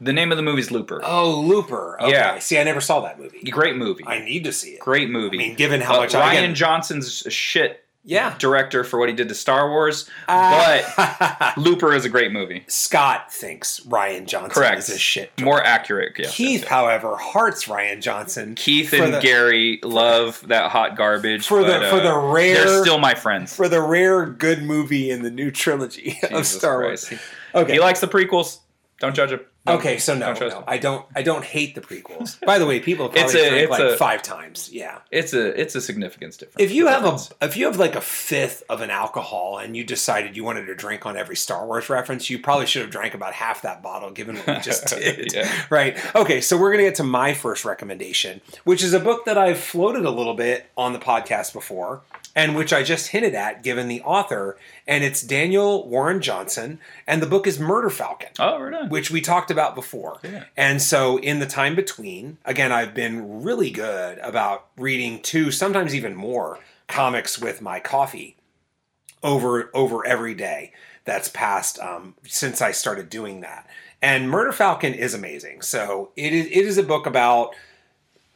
The 0.03 0.13
name 0.13 0.31
of 0.31 0.37
the 0.37 0.41
movie 0.43 0.61
is 0.61 0.71
Looper. 0.71 0.99
Oh, 1.03 1.39
Looper. 1.41 2.01
Okay. 2.01 2.11
Yeah. 2.11 2.39
See, 2.39 2.57
I 2.57 2.63
never 2.63 2.81
saw 2.81 3.01
that 3.01 3.19
movie. 3.19 3.39
Great 3.51 3.75
movie. 3.75 4.03
I 4.07 4.19
need 4.19 4.43
to 4.45 4.51
see 4.51 4.71
it. 4.71 4.79
Great 4.79 5.09
movie. 5.11 5.37
I 5.37 5.47
mean, 5.49 5.55
given 5.55 5.79
how 5.79 5.95
Uh, 5.97 5.99
much 5.99 6.15
I 6.15 6.19
Ryan 6.21 6.49
get- 6.51 6.55
Johnson's 6.57 7.19
shit 7.29 7.85
yeah. 8.03 8.33
director 8.39 8.83
for 8.83 8.97
what 8.99 9.09
he 9.09 9.15
did 9.15 9.29
to 9.29 9.35
Star 9.35 9.69
Wars, 9.69 10.09
Uh, 10.27 10.81
but 10.97 11.55
Looper 11.57 11.93
is 11.93 12.03
a 12.03 12.09
great 12.09 12.31
movie. 12.31 12.63
Scott 12.67 13.31
thinks 13.31 13.79
Rian 13.81 14.25
Johnson 14.25 14.49
Correct. 14.49 14.79
is 14.79 14.89
a 14.89 14.97
shit. 14.97 15.39
More 15.39 15.63
accurate. 15.63 16.13
Yes, 16.17 16.35
Keith, 16.35 16.49
yes, 16.49 16.61
yes. 16.61 16.69
however, 16.69 17.15
hearts 17.17 17.65
Rian 17.65 18.01
Johnson. 18.01 18.55
Keith 18.55 18.91
and 18.93 19.13
the- 19.13 19.19
Gary 19.21 19.79
love 19.83 20.43
that 20.47 20.71
hot 20.71 20.97
garbage. 20.97 21.45
For 21.45 21.63
the- 21.63 21.77
but, 21.79 21.89
for 21.91 21.99
the 21.99 22.11
uh, 22.15 22.31
rare- 22.33 22.55
they're 22.65 22.81
still 22.81 22.97
my 22.97 23.13
friends. 23.13 23.55
for 23.55 23.69
the 23.69 23.81
rare 23.81 24.25
good 24.25 24.63
movie 24.63 25.11
in 25.11 25.21
the 25.21 25.29
new 25.29 25.51
trilogy 25.51 26.17
of 26.31 26.47
Star 26.47 26.79
Christ. 26.79 27.11
Wars. 27.11 27.21
Okay. 27.53 27.73
He 27.73 27.79
likes 27.79 27.99
the 27.99 28.07
prequels. 28.07 28.57
Don't 28.99 29.15
judge 29.15 29.31
him. 29.31 29.41
Don't- 29.65 29.77
Okay, 29.77 29.99
so 29.99 30.15
no, 30.15 30.33
no. 30.33 30.63
I 30.67 30.79
don't. 30.79 31.05
I 31.15 31.21
don't 31.21 31.45
hate 31.45 31.75
the 31.75 31.81
prequels. 31.81 32.43
By 32.43 32.57
the 32.57 32.65
way, 32.65 32.79
people 32.79 33.09
probably 33.13 33.41
a- 33.41 33.49
drank 33.49 33.61
it's 33.63 33.69
like 33.69 33.81
a- 33.81 33.95
five 33.97 34.23
times. 34.23 34.71
Yeah. 34.73 34.99
It's 35.11 35.33
a 35.33 35.59
it's 35.61 35.75
a 35.75 35.81
significance 35.81 36.35
difference. 36.35 36.55
If 36.59 36.71
you 36.71 36.87
have 36.87 37.05
a, 37.05 37.19
if 37.45 37.55
you 37.55 37.65
have 37.67 37.77
like 37.77 37.95
a 37.95 38.01
fifth 38.01 38.63
of 38.69 38.81
an 38.81 38.89
alcohol 38.89 39.59
and 39.59 39.77
you 39.77 39.83
decided 39.83 40.35
you 40.35 40.43
wanted 40.43 40.65
to 40.65 40.73
drink 40.73 41.05
on 41.05 41.15
every 41.15 41.35
Star 41.35 41.65
Wars 41.67 41.89
reference, 41.91 42.27
you 42.27 42.39
probably 42.39 42.65
should 42.65 42.81
have 42.81 42.89
drank 42.91 43.13
about 43.13 43.33
half 43.33 43.61
that 43.61 43.83
bottle, 43.83 44.09
given 44.09 44.35
what 44.37 44.47
we 44.47 44.59
just 44.61 44.87
did. 44.97 45.31
Yeah. 45.31 45.51
Right. 45.69 45.95
Okay. 46.15 46.41
So 46.41 46.57
we're 46.57 46.71
gonna 46.71 46.83
get 46.83 46.95
to 46.95 47.03
my 47.03 47.35
first 47.35 47.63
recommendation, 47.63 48.41
which 48.63 48.81
is 48.81 48.93
a 48.93 48.99
book 48.99 49.25
that 49.25 49.37
I've 49.37 49.59
floated 49.59 50.05
a 50.05 50.11
little 50.11 50.33
bit 50.33 50.65
on 50.75 50.93
the 50.93 50.99
podcast 50.99 51.53
before, 51.53 52.01
and 52.35 52.55
which 52.55 52.71
I 52.71 52.83
just 52.83 53.09
hinted 53.09 53.35
at, 53.35 53.63
given 53.63 53.87
the 53.87 54.01
author, 54.01 54.57
and 54.87 55.03
it's 55.03 55.21
Daniel 55.21 55.87
Warren 55.87 56.21
Johnson, 56.21 56.79
and 57.05 57.21
the 57.21 57.27
book 57.27 57.45
is 57.45 57.59
Murder 57.59 57.89
Falcon 57.89 58.29
oh, 58.39 58.59
we're 58.59 58.71
done. 58.71 58.89
which 58.89 59.11
we 59.11 59.21
talked 59.21 59.51
about 59.51 59.75
before. 59.75 60.19
Yeah. 60.23 60.45
And 60.55 60.81
so 60.81 61.17
in 61.17 61.39
the 61.39 61.45
time 61.45 61.75
between, 61.75 62.37
again, 62.45 62.71
I've 62.71 62.93
been 62.93 63.43
really 63.43 63.71
good 63.71 64.17
about 64.19 64.67
reading 64.77 65.21
two, 65.21 65.51
sometimes 65.51 65.93
even 65.93 66.15
more 66.15 66.59
comics 66.87 67.39
with 67.39 67.61
my 67.61 67.79
coffee 67.79 68.35
over 69.23 69.69
over 69.73 70.05
every 70.05 70.33
day 70.33 70.73
that's 71.05 71.29
passed 71.29 71.79
um, 71.79 72.15
since 72.23 72.61
I 72.61 72.71
started 72.71 73.09
doing 73.09 73.41
that. 73.41 73.67
And 74.01 74.29
Murder 74.29 74.51
Falcon 74.51 74.93
is 74.93 75.13
amazing. 75.13 75.61
So 75.61 76.11
it 76.15 76.33
is 76.33 76.47
it 76.47 76.65
is 76.65 76.77
a 76.77 76.83
book 76.83 77.05
about 77.05 77.55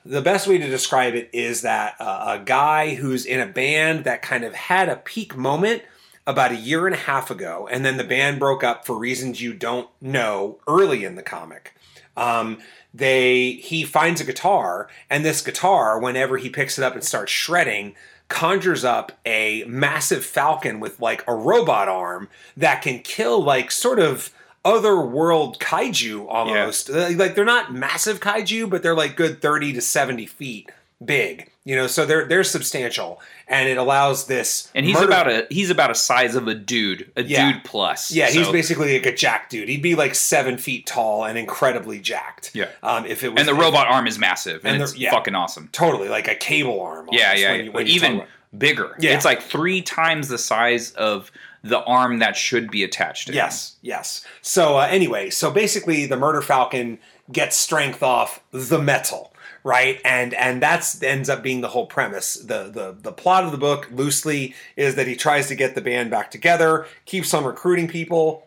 the 0.05 0.21
best 0.21 0.47
way 0.47 0.57
to 0.59 0.67
describe 0.67 1.15
it 1.15 1.29
is 1.33 1.63
that 1.63 1.95
uh, 1.99 2.37
a 2.39 2.43
guy 2.43 2.95
who's 2.95 3.25
in 3.25 3.41
a 3.41 3.47
band 3.47 4.03
that 4.03 4.21
kind 4.21 4.43
of 4.43 4.53
had 4.53 4.87
a 4.87 4.97
peak 4.97 5.35
moment 5.35 5.81
about 6.27 6.51
a 6.51 6.55
year 6.55 6.85
and 6.85 6.95
a 6.95 6.99
half 6.99 7.31
ago, 7.31 7.67
and 7.71 7.83
then 7.83 7.97
the 7.97 8.03
band 8.03 8.39
broke 8.39 8.63
up 8.63 8.85
for 8.85 8.97
reasons 8.97 9.41
you 9.41 9.53
don't 9.53 9.89
know 9.99 10.59
early 10.67 11.03
in 11.03 11.15
the 11.15 11.23
comic. 11.23 11.75
Um, 12.15 12.59
they 12.93 13.53
he 13.53 13.83
finds 13.83 14.21
a 14.21 14.25
guitar, 14.25 14.89
and 15.09 15.25
this 15.25 15.41
guitar, 15.41 15.99
whenever 15.99 16.37
he 16.37 16.49
picks 16.49 16.77
it 16.77 16.83
up 16.83 16.93
and 16.93 17.03
starts 17.03 17.31
shredding, 17.31 17.95
conjures 18.27 18.83
up 18.83 19.11
a 19.25 19.63
massive 19.67 20.23
falcon 20.23 20.79
with 20.79 20.99
like 20.99 21.23
a 21.27 21.35
robot 21.35 21.87
arm 21.87 22.29
that 22.55 22.81
can 22.81 22.99
kill 22.99 23.43
like 23.43 23.71
sort 23.71 23.99
of 23.99 24.31
otherworld 24.65 25.59
kaiju 25.59 26.25
almost. 26.27 26.89
Uh, 26.89 27.09
Like 27.15 27.35
they're 27.35 27.45
not 27.45 27.73
massive 27.73 28.19
kaiju, 28.19 28.69
but 28.69 28.83
they're 28.83 28.95
like 28.95 29.15
good 29.15 29.41
thirty 29.41 29.71
to 29.73 29.81
seventy 29.81 30.25
feet 30.25 30.69
big. 31.03 31.49
You 31.63 31.75
know, 31.75 31.87
so 31.87 32.05
they're 32.05 32.25
they're 32.25 32.43
substantial, 32.43 33.19
and 33.47 33.67
it 33.67 33.77
allows 33.77 34.27
this. 34.27 34.69
and 34.75 34.85
he's 34.85 34.93
murder- 34.95 35.07
about 35.07 35.27
a 35.27 35.47
he's 35.49 35.69
about 35.71 35.89
a 35.89 35.95
size 35.95 36.35
of 36.35 36.47
a 36.47 36.53
dude, 36.53 37.11
a 37.15 37.23
Yeah. 37.23 37.53
dude 37.53 37.63
plus. 37.63 38.11
Yeah, 38.11 38.27
he's 38.29 38.47
basically 38.49 38.93
like 38.93 39.05
a 39.07 39.15
jack 39.15 39.49
dude. 39.49 39.67
He'd 39.67 39.81
be 39.81 39.95
like 39.95 40.13
seven 40.13 40.57
feet 40.57 40.85
tall 40.85 41.25
and 41.25 41.37
incredibly 41.39 41.99
jacked. 41.99 42.51
Yeah. 42.53 42.67
Um, 42.83 43.05
if 43.07 43.23
it 43.23 43.29
was 43.29 43.39
and 43.39 43.47
the 43.47 43.53
if- 43.53 43.59
robot 43.59 43.87
arm 43.87 44.05
is 44.05 44.19
massive, 44.19 44.63
and, 44.63 44.75
And 44.75 44.83
it's 44.83 44.95
yeah. 44.95 45.09
fucking 45.11 45.33
awesome. 45.33 45.69
totally 45.71 46.07
like 46.07 46.27
a 46.27 46.35
cable 46.35 46.79
arm. 46.81 47.09
Yeah, 47.11 47.33
yeah, 47.33 47.49
when 47.51 47.59
yeah. 47.59 47.65
you- 47.65 47.71
when 47.71 47.87
even 47.87 48.23
bigger. 48.55 48.95
Yeah. 48.99 49.15
It's 49.15 49.25
like 49.25 49.41
three 49.41 49.81
times 49.81 50.27
the 50.27 50.37
size 50.37 50.91
of 50.91 51.31
the 51.65 51.83
arm 51.83 52.19
that 52.19 52.37
should 52.37 52.69
be 52.69 52.83
attached 52.83 53.27
to. 53.27 53.33
him. 53.33 53.37
Yes, 53.37 53.75
yes. 53.81 54.23
So 54.41 54.77
uh, 54.77 54.87
anyway, 54.89 55.31
so 55.31 55.49
basically, 55.49 56.05
the 56.05 56.15
Murder 56.15 56.41
Falcon 56.41 56.99
gets 57.31 57.57
strength 57.57 58.03
off 58.03 58.39
the 58.51 58.79
metal, 58.79 59.33
right? 59.63 59.99
And 60.05 60.35
and 60.35 60.61
that's 60.61 61.01
ends 61.01 61.27
up 61.27 61.41
being 61.41 61.61
the 61.61 61.69
whole 61.69 61.87
premise. 61.87 62.35
The 62.35 62.69
the 62.71 62.95
the 63.01 63.11
plot 63.11 63.45
of 63.45 63.51
the 63.51 63.57
book 63.57 63.89
loosely 63.91 64.53
is 64.75 64.93
that 64.95 65.07
he 65.07 65.15
tries 65.15 65.47
to 65.47 65.55
get 65.55 65.73
the 65.73 65.81
band 65.81 66.11
back 66.11 66.29
together, 66.29 66.85
keeps 67.05 67.33
on 67.33 67.43
recruiting 67.43 67.87
people. 67.87 68.44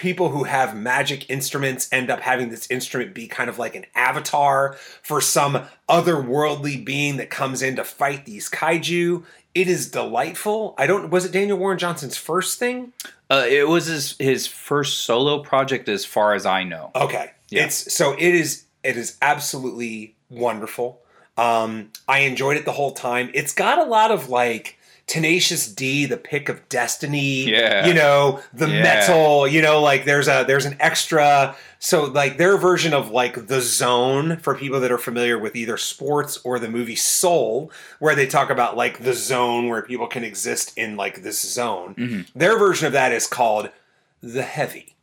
People 0.00 0.30
who 0.30 0.44
have 0.44 0.74
magic 0.74 1.28
instruments 1.28 1.86
end 1.92 2.08
up 2.08 2.20
having 2.20 2.48
this 2.48 2.66
instrument 2.70 3.12
be 3.12 3.28
kind 3.28 3.50
of 3.50 3.58
like 3.58 3.74
an 3.74 3.84
avatar 3.94 4.78
for 5.02 5.20
some 5.20 5.66
otherworldly 5.90 6.82
being 6.82 7.18
that 7.18 7.28
comes 7.28 7.60
in 7.60 7.76
to 7.76 7.84
fight 7.84 8.24
these 8.24 8.48
kaiju. 8.48 9.24
It 9.54 9.68
is 9.68 9.90
delightful. 9.90 10.74
I 10.78 10.86
don't. 10.86 11.10
Was 11.10 11.26
it 11.26 11.32
Daniel 11.32 11.58
Warren 11.58 11.78
Johnson's 11.78 12.16
first 12.16 12.58
thing? 12.58 12.94
Uh, 13.28 13.44
it 13.46 13.68
was 13.68 13.86
his 13.86 14.16
his 14.18 14.46
first 14.46 15.00
solo 15.00 15.42
project, 15.42 15.86
as 15.86 16.06
far 16.06 16.32
as 16.32 16.46
I 16.46 16.64
know. 16.64 16.92
Okay. 16.94 17.32
Yeah. 17.50 17.66
It's 17.66 17.92
so 17.92 18.12
it 18.12 18.34
is 18.34 18.64
it 18.82 18.96
is 18.96 19.18
absolutely 19.20 20.16
wonderful. 20.30 21.02
Um 21.36 21.90
I 22.08 22.20
enjoyed 22.20 22.56
it 22.56 22.64
the 22.64 22.72
whole 22.72 22.92
time. 22.92 23.30
It's 23.34 23.52
got 23.52 23.78
a 23.78 23.84
lot 23.84 24.10
of 24.10 24.30
like 24.30 24.78
Tenacious 25.10 25.66
D, 25.66 26.06
the 26.06 26.16
pick 26.16 26.48
of 26.48 26.68
destiny. 26.68 27.50
Yeah. 27.50 27.84
You 27.84 27.94
know, 27.94 28.40
the 28.54 28.68
Yeah. 28.68 28.82
metal, 28.84 29.48
you 29.48 29.60
know, 29.60 29.82
like 29.82 30.04
there's 30.04 30.28
a 30.28 30.44
there's 30.46 30.66
an 30.66 30.76
extra 30.78 31.56
so 31.80 32.04
like 32.04 32.36
their 32.38 32.56
version 32.56 32.94
of 32.94 33.10
like 33.10 33.48
the 33.48 33.60
zone 33.60 34.36
for 34.36 34.54
people 34.54 34.78
that 34.78 34.92
are 34.92 34.98
familiar 34.98 35.36
with 35.36 35.56
either 35.56 35.76
sports 35.76 36.38
or 36.44 36.60
the 36.60 36.68
movie 36.68 36.94
Soul, 36.94 37.72
where 37.98 38.14
they 38.14 38.26
talk 38.26 38.50
about 38.50 38.76
like 38.76 39.02
the 39.02 39.12
zone 39.14 39.68
where 39.68 39.82
people 39.82 40.06
can 40.06 40.22
exist 40.22 40.72
in 40.76 40.96
like 40.96 41.22
this 41.24 41.40
zone. 41.40 41.94
Mhm. 41.98 42.26
Their 42.36 42.56
version 42.56 42.86
of 42.86 42.92
that 42.92 43.10
is 43.12 43.26
called 43.26 43.70
the 44.22 44.42
heavy 44.42 44.94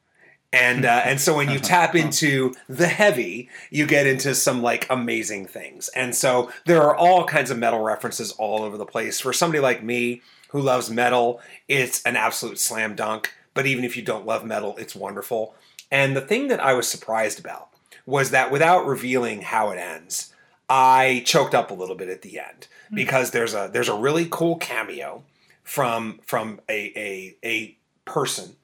and 0.54 0.86
uh, 0.86 1.02
and 1.04 1.20
so 1.20 1.36
when 1.36 1.50
you 1.50 1.60
tap 1.74 1.96
into 1.96 2.54
the 2.68 2.88
heavy 2.88 3.50
you 3.70 3.86
get 3.86 4.08
into 4.08 4.34
some 4.36 4.62
like 4.62 4.88
amazing 4.90 5.46
things. 5.46 5.90
And 5.90 6.16
so 6.16 6.52
there 6.66 6.82
are 6.84 6.96
all 6.96 7.26
kinds 7.26 7.52
of 7.52 7.58
metal 7.58 7.82
references 7.82 8.32
all 8.34 8.64
over 8.64 8.78
the 8.78 8.86
place. 8.86 9.20
For 9.20 9.34
somebody 9.34 9.60
like 9.60 9.84
me 9.84 10.22
who 10.50 10.62
loves 10.62 10.90
metal 10.90 11.42
it's 11.68 12.02
an 12.04 12.16
absolute 12.16 12.60
slam 12.60 12.96
dunk. 12.96 13.34
But 13.54 13.66
even 13.66 13.84
if 13.84 13.98
you 13.98 14.04
don't 14.04 14.26
love 14.26 14.46
metal 14.46 14.76
it's 14.78 14.96
wonderful. 14.96 15.56
And 15.92 16.16
the 16.16 16.22
thing 16.22 16.48
that 16.48 16.60
i 16.60 16.74
was 16.74 16.88
surprised 16.88 17.40
about 17.40 17.70
was 18.06 18.32
that 18.32 18.52
without 18.52 18.86
revealing 18.86 19.42
how 19.42 19.70
it 19.72 19.78
ends 19.78 20.34
i 20.70 21.24
choked 21.26 21.56
up 21.56 21.72
a 21.72 21.74
little 21.74 21.96
bit 21.96 22.10
at 22.10 22.22
the 22.22 22.40
end. 22.40 22.68
Because 22.94 23.32
there's 23.32 23.54
a 23.54 23.70
there's 23.72 23.90
a 23.90 23.98
really 23.98 24.28
cool 24.30 24.56
cameo 24.56 25.24
from 25.64 26.22
from 26.26 26.62
a 26.70 26.94
a, 26.96 27.36
a 27.44 27.78
person 28.06 28.56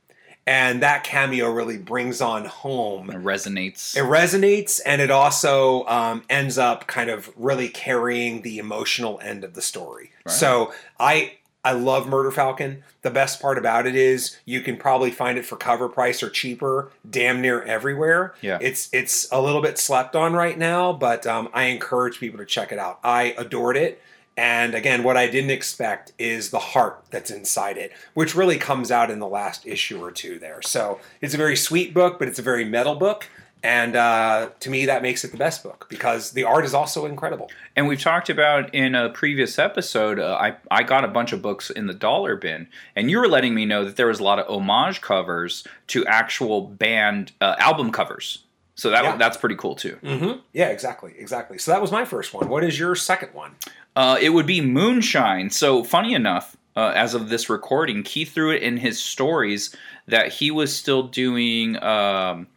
and 0.46 0.84
that 0.84 1.04
cameo 1.04 1.50
really 1.50 1.78
brings 1.78 2.20
on 2.22 2.46
home 2.46 3.10
It 3.10 3.16
resonates. 3.24 3.96
it 3.96 4.04
resonates 4.04 4.82
and 4.86 5.02
it 5.02 5.10
also 5.12 5.86
um, 5.88 6.24
ends 6.30 6.58
up 6.58 6.86
kind 6.88 7.10
of 7.10 7.32
really 7.38 7.70
carrying 7.70 8.42
the 8.42 8.58
emotional 8.60 9.20
end 9.24 9.44
of 9.44 9.54
the 9.54 9.62
story 9.62 10.12
Right. 10.26 10.34
so 10.34 10.74
i 11.00 11.34
i 11.66 11.72
love 11.72 12.08
murder 12.08 12.32
falcon 12.32 12.84
the 13.04 13.10
best 13.10 13.42
part 13.42 13.58
about 13.58 13.86
it 13.88 13.96
is 13.96 14.38
you 14.46 14.60
can 14.62 14.76
probably 14.78 15.12
find 15.12 15.38
it 15.38 15.46
for 15.46 15.56
cover 15.56 15.88
price 15.90 16.22
or 16.22 16.30
cheaper 16.30 16.92
damn 17.10 17.42
near 17.42 17.62
everywhere 17.64 18.34
Yeah. 18.42 18.58
it's 18.62 18.90
it's 18.94 19.30
a 19.32 19.42
little 19.42 19.62
bit 19.62 19.78
slept 19.78 20.16
on 20.16 20.34
right 20.34 20.58
now 20.58 20.92
but 20.94 21.26
um, 21.26 21.48
i 21.54 21.66
encourage 21.66 22.20
people 22.20 22.40
to 22.40 22.46
check 22.46 22.72
it 22.74 22.80
out 22.80 23.00
i 23.04 23.34
adored 23.38 23.78
it 23.78 24.02
and 24.38 24.74
again, 24.74 25.04
what 25.04 25.16
I 25.18 25.28
didn't 25.28 25.52
expect 25.52 26.14
is 26.18 26.50
the 26.50 26.60
heart 26.60 27.04
that's 27.12 27.30
inside 27.32 27.78
it, 27.78 27.92
which 28.14 28.36
really 28.36 28.58
comes 28.58 28.92
out 28.92 29.12
in 29.12 29.20
the 29.20 29.28
last 29.28 29.66
issue 29.68 30.04
or 30.04 30.12
two 30.12 30.40
there. 30.40 30.62
So 30.62 31.00
it's 31.22 31.34
a 31.34 31.38
very 31.38 31.56
sweet 31.56 31.94
book, 31.94 32.18
but 32.20 32.28
it's 32.28 32.40
a 32.40 32.44
very 32.44 32.66
metal 32.66 32.96
book. 32.96 33.30
And 33.66 33.96
uh, 33.96 34.50
to 34.60 34.70
me, 34.70 34.88
that 34.88 35.02
makes 35.02 35.24
it 35.24 35.32
the 35.32 35.38
best 35.38 35.64
book 35.64 35.86
because 35.88 36.32
the 36.32 36.44
art 36.44 36.66
is 36.66 36.74
also 36.74 37.06
incredible. 37.06 37.50
And 37.78 37.88
we've 37.88 38.02
talked 38.02 38.30
about 38.30 38.74
in 38.76 38.94
a 38.94 39.10
previous 39.10 39.58
episode, 39.58 40.20
uh, 40.20 40.36
I, 40.38 40.58
I 40.70 40.84
got 40.84 41.06
a 41.06 41.08
bunch 41.08 41.32
of 41.32 41.42
books 41.42 41.70
in 41.70 41.88
the 41.88 41.94
dollar 41.94 42.36
bin, 42.36 42.68
and 42.94 43.10
you 43.10 43.20
were 43.20 43.28
letting 43.30 43.56
me 43.56 43.66
know 43.66 43.86
that 43.86 43.96
there 43.96 44.08
was 44.08 44.20
a 44.20 44.24
lot 44.24 44.38
of 44.40 44.48
homage 44.54 45.00
covers 45.00 45.66
to 45.88 46.06
actual 46.08 46.60
band 46.62 47.32
uh, 47.40 47.56
album 47.58 47.92
covers. 47.92 48.44
So 48.76 48.90
that 48.90 49.04
Yeah. 49.04 49.16
that's 49.16 49.38
pretty 49.38 49.56
cool 49.56 49.76
too. 49.76 49.98
Mm-hmm. 50.04 50.40
Yeah, 50.52 50.68
exactly, 50.68 51.14
exactly. 51.18 51.58
So 51.58 51.72
that 51.72 51.80
was 51.82 51.92
my 51.92 52.04
first 52.04 52.34
one. 52.34 52.50
What 52.50 52.64
is 52.66 52.78
your 52.78 52.96
second 52.96 53.30
one? 53.34 53.52
Uh, 53.96 54.18
it 54.22 54.30
would 54.30 54.46
be 54.48 54.62
Moonshine. 54.62 55.50
So 55.50 55.84
funny 55.84 56.14
enough, 56.14 56.58
uh, 56.76 56.92
as 56.96 57.14
of 57.14 57.30
this 57.30 57.50
recording, 57.50 58.04
Keith 58.04 58.34
threw 58.34 58.52
it 58.52 58.64
in 58.64 58.78
his 58.78 59.02
stories 59.02 59.76
that 60.08 60.34
he 60.34 60.52
was 60.52 60.76
still 60.76 61.04
doing 61.04 61.82
um, 61.84 62.48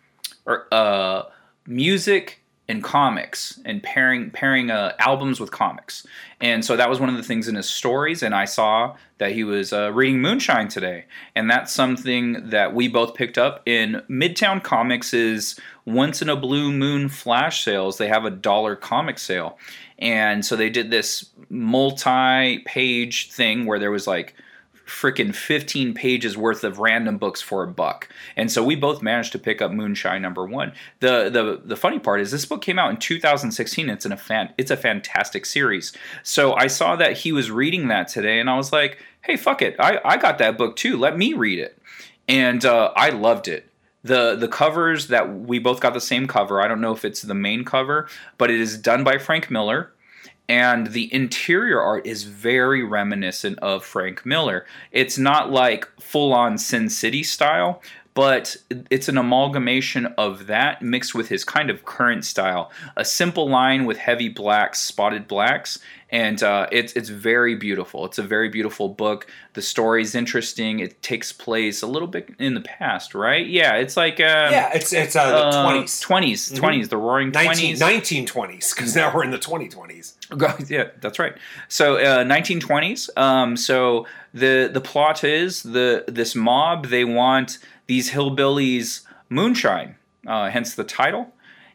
or 0.46 0.66
uh, 0.72 1.24
music 1.66 2.42
and 2.68 2.82
comics 2.82 3.60
and 3.64 3.82
pairing 3.82 4.30
pairing 4.30 4.70
uh, 4.70 4.92
albums 4.98 5.38
with 5.38 5.50
comics. 5.50 6.06
And 6.40 6.64
so 6.64 6.76
that 6.76 6.90
was 6.90 6.98
one 6.98 7.08
of 7.08 7.16
the 7.16 7.22
things 7.22 7.46
in 7.46 7.54
his 7.54 7.68
stories. 7.68 8.22
And 8.22 8.34
I 8.34 8.44
saw 8.44 8.96
that 9.18 9.32
he 9.32 9.44
was 9.44 9.72
uh, 9.72 9.92
reading 9.92 10.20
Moonshine 10.20 10.68
today, 10.68 11.04
and 11.34 11.50
that's 11.50 11.72
something 11.72 12.50
that 12.50 12.74
we 12.74 12.88
both 12.88 13.14
picked 13.14 13.38
up 13.38 13.62
in 13.66 14.02
Midtown 14.10 14.62
Comics. 14.62 15.14
Is 15.14 15.58
once 15.84 16.20
in 16.20 16.28
a 16.28 16.36
blue 16.36 16.72
moon 16.72 17.08
flash 17.08 17.64
sales. 17.64 17.98
They 17.98 18.08
have 18.08 18.24
a 18.24 18.30
dollar 18.30 18.74
comic 18.74 19.18
sale, 19.18 19.58
and 19.98 20.44
so 20.44 20.56
they 20.56 20.70
did 20.70 20.90
this 20.90 21.30
multi-page 21.48 23.30
thing 23.30 23.66
where 23.66 23.78
there 23.78 23.90
was 23.90 24.06
like 24.06 24.34
freaking 24.86 25.34
15 25.34 25.94
pages 25.94 26.36
worth 26.36 26.62
of 26.62 26.78
random 26.78 27.18
books 27.18 27.42
for 27.42 27.64
a 27.64 27.66
buck. 27.66 28.08
And 28.36 28.50
so 28.52 28.62
we 28.62 28.76
both 28.76 29.02
managed 29.02 29.32
to 29.32 29.38
pick 29.38 29.60
up 29.60 29.72
Moonshine 29.72 30.22
number 30.22 30.46
1. 30.46 30.72
The 31.00 31.28
the 31.28 31.60
the 31.64 31.76
funny 31.76 31.98
part 31.98 32.20
is 32.20 32.30
this 32.30 32.44
book 32.44 32.62
came 32.62 32.78
out 32.78 32.90
in 32.90 32.96
2016. 32.96 33.90
It's 33.90 34.06
in 34.06 34.12
a 34.12 34.16
fan 34.16 34.54
it's 34.56 34.70
a 34.70 34.76
fantastic 34.76 35.44
series. 35.44 35.92
So 36.22 36.54
I 36.54 36.68
saw 36.68 36.94
that 36.96 37.18
he 37.18 37.32
was 37.32 37.50
reading 37.50 37.88
that 37.88 38.08
today 38.08 38.38
and 38.38 38.48
I 38.48 38.56
was 38.56 38.72
like, 38.72 38.98
"Hey, 39.22 39.36
fuck 39.36 39.60
it. 39.60 39.74
I 39.78 40.00
I 40.04 40.16
got 40.16 40.38
that 40.38 40.56
book 40.56 40.76
too. 40.76 40.96
Let 40.96 41.18
me 41.18 41.34
read 41.34 41.58
it." 41.58 41.78
And 42.28 42.64
uh, 42.64 42.92
I 42.96 43.10
loved 43.10 43.48
it 43.48 43.68
the 44.06 44.36
the 44.36 44.48
covers 44.48 45.08
that 45.08 45.40
we 45.40 45.58
both 45.58 45.80
got 45.80 45.94
the 45.94 46.00
same 46.00 46.26
cover. 46.26 46.62
I 46.62 46.68
don't 46.68 46.80
know 46.80 46.92
if 46.92 47.04
it's 47.04 47.22
the 47.22 47.34
main 47.34 47.64
cover, 47.64 48.08
but 48.38 48.50
it 48.50 48.60
is 48.60 48.78
done 48.78 49.04
by 49.04 49.18
Frank 49.18 49.50
Miller 49.50 49.92
and 50.48 50.88
the 50.88 51.12
interior 51.12 51.80
art 51.80 52.06
is 52.06 52.22
very 52.22 52.84
reminiscent 52.84 53.58
of 53.60 53.84
Frank 53.84 54.24
Miller. 54.24 54.64
It's 54.92 55.18
not 55.18 55.50
like 55.50 55.88
full 56.00 56.32
on 56.32 56.58
Sin 56.58 56.88
City 56.88 57.22
style, 57.22 57.82
but 58.16 58.56
it's 58.90 59.08
an 59.10 59.18
amalgamation 59.18 60.06
of 60.16 60.46
that 60.46 60.80
mixed 60.80 61.14
with 61.14 61.28
his 61.28 61.44
kind 61.44 61.68
of 61.68 61.84
current 61.84 62.24
style. 62.24 62.72
A 62.96 63.04
simple 63.04 63.46
line 63.48 63.84
with 63.84 63.98
heavy 63.98 64.30
blacks, 64.30 64.80
spotted 64.80 65.28
blacks, 65.28 65.78
and 66.08 66.42
uh, 66.42 66.66
it's 66.72 66.94
it's 66.94 67.10
very 67.10 67.56
beautiful. 67.56 68.06
It's 68.06 68.16
a 68.16 68.22
very 68.22 68.48
beautiful 68.48 68.88
book. 68.88 69.26
The 69.52 69.60
story's 69.60 70.14
interesting. 70.14 70.80
It 70.80 71.02
takes 71.02 71.30
place 71.30 71.82
a 71.82 71.86
little 71.86 72.08
bit 72.08 72.30
in 72.38 72.54
the 72.54 72.62
past, 72.62 73.14
right? 73.14 73.46
Yeah, 73.46 73.74
it's 73.74 73.98
like 73.98 74.14
um, 74.18 74.50
yeah, 74.50 74.70
it's 74.74 74.94
it's 74.94 75.14
uh, 75.14 75.50
the 75.50 75.62
twenties, 75.62 76.00
twenties, 76.00 76.52
Mhm. 76.52 76.56
twenties, 76.56 76.88
the 76.88 76.96
Roaring 76.96 77.32
19, 77.32 77.76
Twenties. 77.76 77.80
1920s, 77.82 78.74
because 78.74 78.96
now 78.96 79.14
we're 79.14 79.24
in 79.24 79.30
the 79.30 79.38
2020s. 79.38 80.70
yeah, 80.70 80.84
that's 81.02 81.18
right. 81.18 81.34
So, 81.68 81.96
uh, 81.98 82.24
1920s. 82.24 83.10
Um, 83.18 83.58
so 83.58 84.06
the 84.32 84.70
the 84.72 84.80
plot 84.80 85.22
is 85.22 85.62
the 85.64 86.04
this 86.08 86.34
mob 86.34 86.86
they 86.86 87.04
want 87.04 87.58
these 87.86 88.10
hillbillies 88.10 89.02
moonshine, 89.28 89.96
uh, 90.26 90.50
hence 90.50 90.74
the 90.74 90.84
title, 90.84 91.32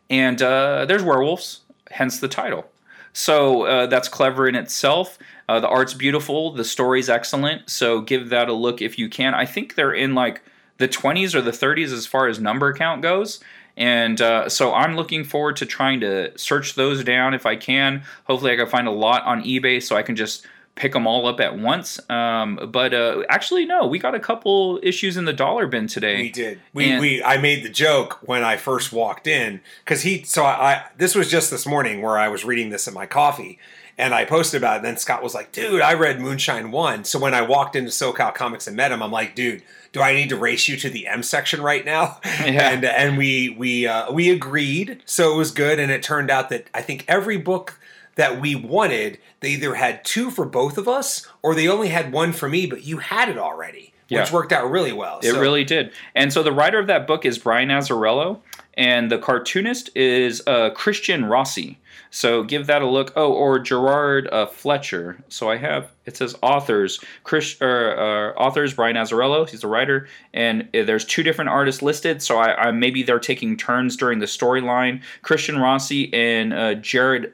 and 0.09 0.41
uh, 0.41 0.85
there's 0.85 1.03
werewolves, 1.03 1.61
hence 1.89 2.19
the 2.19 2.27
title. 2.27 2.65
So 3.13 3.63
uh, 3.63 3.85
that's 3.87 4.07
clever 4.07 4.47
in 4.47 4.55
itself. 4.55 5.17
Uh, 5.49 5.59
the 5.59 5.67
art's 5.67 5.93
beautiful, 5.93 6.51
the 6.51 6.63
story's 6.63 7.09
excellent. 7.09 7.69
So 7.69 8.01
give 8.01 8.29
that 8.29 8.47
a 8.47 8.53
look 8.53 8.81
if 8.81 8.97
you 8.97 9.09
can. 9.09 9.33
I 9.33 9.45
think 9.45 9.75
they're 9.75 9.93
in 9.93 10.15
like 10.15 10.41
the 10.77 10.87
20s 10.87 11.35
or 11.35 11.41
the 11.41 11.51
30s 11.51 11.91
as 11.91 12.05
far 12.05 12.27
as 12.27 12.39
number 12.39 12.73
count 12.73 13.01
goes. 13.01 13.39
And 13.77 14.21
uh, 14.21 14.49
so 14.49 14.73
I'm 14.73 14.95
looking 14.95 15.23
forward 15.23 15.55
to 15.57 15.65
trying 15.65 16.01
to 16.01 16.37
search 16.37 16.75
those 16.75 17.03
down 17.03 17.33
if 17.33 17.45
I 17.45 17.55
can. 17.55 18.03
Hopefully, 18.25 18.51
I 18.51 18.57
can 18.57 18.67
find 18.67 18.87
a 18.87 18.91
lot 18.91 19.23
on 19.23 19.43
eBay 19.43 19.81
so 19.81 19.95
I 19.95 20.03
can 20.03 20.15
just 20.15 20.45
pick 20.81 20.93
them 20.93 21.05
all 21.05 21.27
up 21.27 21.39
at 21.39 21.59
once. 21.59 21.99
Um, 22.09 22.59
but 22.71 22.91
uh, 22.91 23.21
actually, 23.29 23.65
no, 23.65 23.85
we 23.85 23.99
got 23.99 24.15
a 24.15 24.19
couple 24.19 24.79
issues 24.81 25.15
in 25.15 25.25
the 25.25 25.31
dollar 25.33 25.67
bin 25.67 25.85
today. 25.85 26.23
We 26.23 26.31
did. 26.31 26.59
We, 26.73 26.89
And- 26.89 26.99
we 26.99 27.23
I 27.23 27.37
made 27.37 27.63
the 27.63 27.69
joke 27.69 28.17
when 28.23 28.43
I 28.43 28.57
first 28.57 28.91
walked 28.91 29.27
in 29.27 29.61
because 29.85 30.01
he. 30.01 30.23
So 30.23 30.43
I, 30.43 30.49
I 30.73 30.83
this 30.97 31.13
was 31.13 31.29
just 31.29 31.51
this 31.51 31.67
morning 31.67 32.01
where 32.01 32.17
I 32.17 32.29
was 32.29 32.43
reading 32.43 32.71
this 32.71 32.87
in 32.87 32.95
my 32.95 33.05
coffee, 33.05 33.59
and 33.95 34.11
I 34.15 34.25
posted 34.25 34.59
about 34.59 34.73
it. 34.73 34.77
And 34.77 34.85
then 34.85 34.97
Scott 34.97 35.21
was 35.21 35.35
like, 35.35 35.51
"Dude, 35.51 35.81
I 35.81 35.93
read 35.93 36.19
Moonshine 36.19 36.71
one." 36.71 37.03
So 37.03 37.19
when 37.19 37.35
I 37.35 37.43
walked 37.43 37.75
into 37.75 37.91
SoCal 37.91 38.33
Comics 38.33 38.65
and 38.65 38.75
met 38.75 38.91
him, 38.91 39.03
I'm 39.03 39.11
like, 39.11 39.35
"Dude, 39.35 39.61
do 39.91 40.01
I 40.01 40.15
need 40.15 40.29
to 40.29 40.35
race 40.35 40.67
you 40.67 40.77
to 40.77 40.89
the 40.89 41.05
M 41.05 41.21
section 41.21 41.61
right 41.61 41.85
now?" 41.85 42.19
Yeah. 42.41 42.71
And 42.71 42.83
and 42.83 43.17
we 43.19 43.49
we 43.49 43.85
uh, 43.85 44.11
we 44.11 44.31
agreed. 44.31 45.03
So 45.05 45.31
it 45.31 45.37
was 45.37 45.51
good, 45.51 45.77
and 45.79 45.91
it 45.91 46.01
turned 46.01 46.31
out 46.31 46.49
that 46.49 46.65
I 46.73 46.81
think 46.81 47.05
every 47.07 47.37
book 47.37 47.77
that 48.15 48.41
we 48.41 48.55
wanted, 48.55 49.19
they 49.39 49.49
either 49.51 49.75
had 49.75 50.03
two 50.03 50.29
for 50.31 50.45
both 50.45 50.77
of 50.77 50.87
us, 50.87 51.27
or 51.41 51.55
they 51.55 51.67
only 51.67 51.89
had 51.89 52.11
one 52.11 52.33
for 52.33 52.49
me, 52.49 52.65
but 52.65 52.83
you 52.83 52.97
had 52.97 53.29
it 53.29 53.37
already. 53.37 53.93
Yeah. 54.09 54.21
Which 54.21 54.31
worked 54.33 54.51
out 54.51 54.69
really 54.69 54.91
well. 54.91 55.19
It 55.23 55.31
So- 55.31 55.39
really 55.39 55.63
did. 55.63 55.91
And 56.15 56.33
so 56.33 56.43
the 56.43 56.51
writer 56.51 56.77
of 56.79 56.87
that 56.87 57.07
book 57.07 57.25
is 57.25 57.37
Brian 57.37 57.69
Azzarello, 57.69 58.39
and 58.73 59.09
the 59.09 59.17
cartoonist 59.17 59.89
is 59.95 60.43
uh, 60.45 60.71
Christian 60.71 61.25
Rossi. 61.25 61.77
So 62.13 62.43
give 62.43 62.67
that 62.67 62.81
a 62.81 62.85
look. 62.85 63.13
Oh, 63.15 63.31
or 63.31 63.57
Gerard 63.57 64.27
uh, 64.33 64.45
Fletcher. 64.45 65.23
So 65.29 65.49
I 65.49 65.55
have 65.55 65.91
it 66.05 66.17
says 66.17 66.35
authors. 66.41 66.99
Chris, 67.23 67.55
uh, 67.61 67.65
uh, 67.65 68.33
authors 68.37 68.73
Brian 68.73 68.97
Azzarello. 68.97 69.47
He's 69.49 69.61
the 69.61 69.67
writer, 69.67 70.09
and 70.33 70.63
uh, 70.75 70.83
there's 70.83 71.05
two 71.05 71.23
different 71.23 71.49
artists 71.49 71.81
listed. 71.81 72.21
So 72.21 72.37
I, 72.37 72.67
I 72.67 72.71
maybe 72.71 73.03
they're 73.03 73.17
taking 73.19 73.55
turns 73.55 73.95
during 73.95 74.19
the 74.19 74.25
storyline. 74.25 75.01
Christian 75.21 75.57
Rossi 75.57 76.13
and 76.13 76.53
uh, 76.53 76.73
Jared 76.75 77.31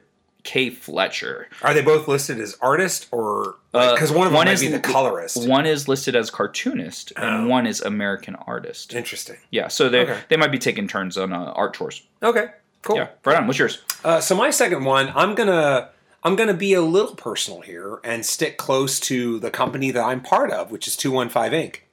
K. 0.48 0.70
Fletcher. 0.70 1.46
Are 1.62 1.74
they 1.74 1.82
both 1.82 2.08
listed 2.08 2.40
as 2.40 2.56
artist 2.62 3.06
or 3.10 3.56
Uh, 3.74 3.92
because 3.92 4.10
one 4.10 4.26
of 4.26 4.32
them 4.32 4.38
one 4.38 4.46
might 4.46 4.54
is- 4.54 4.60
be 4.62 4.68
the 4.68 4.80
colorist? 4.80 5.46
One 5.46 5.66
is 5.66 5.88
listed 5.88 6.16
as 6.16 6.30
cartoonist, 6.30 7.12
and 7.18 7.44
Oh. 7.44 7.46
one 7.46 7.66
is 7.66 7.82
American 7.82 8.34
artist. 8.46 8.94
Interesting. 8.94 9.36
Yeah, 9.50 9.68
so 9.68 9.90
they 9.90 10.00
Okay. 10.04 10.16
they 10.30 10.36
might 10.38 10.50
be 10.50 10.58
taking 10.58 10.88
turns 10.88 11.18
on 11.18 11.34
uh, 11.34 11.52
art 11.54 11.74
chores. 11.74 12.00
Okay, 12.22 12.46
cool. 12.80 12.96
Yeah, 12.96 13.08
right 13.26 13.36
on. 13.36 13.46
What's 13.46 13.58
yours? 13.58 13.82
Uh, 14.02 14.20
so 14.22 14.34
my 14.34 14.48
second 14.48 14.84
one, 14.84 15.12
I'm 15.14 15.34
gonna 15.34 15.90
I'm 16.24 16.34
gonna 16.34 16.54
be 16.54 16.72
a 16.72 16.80
little 16.80 17.14
personal 17.14 17.60
here 17.60 17.98
and 18.02 18.24
stick 18.24 18.56
close 18.56 18.98
to 19.00 19.38
the 19.40 19.50
company 19.50 19.90
that 19.90 20.02
I'm 20.02 20.20
part 20.22 20.50
of, 20.50 20.70
which 20.70 20.88
is 20.88 20.96
Two 20.96 21.10
One 21.10 21.28
Five 21.28 21.52
Ink. 21.52 21.84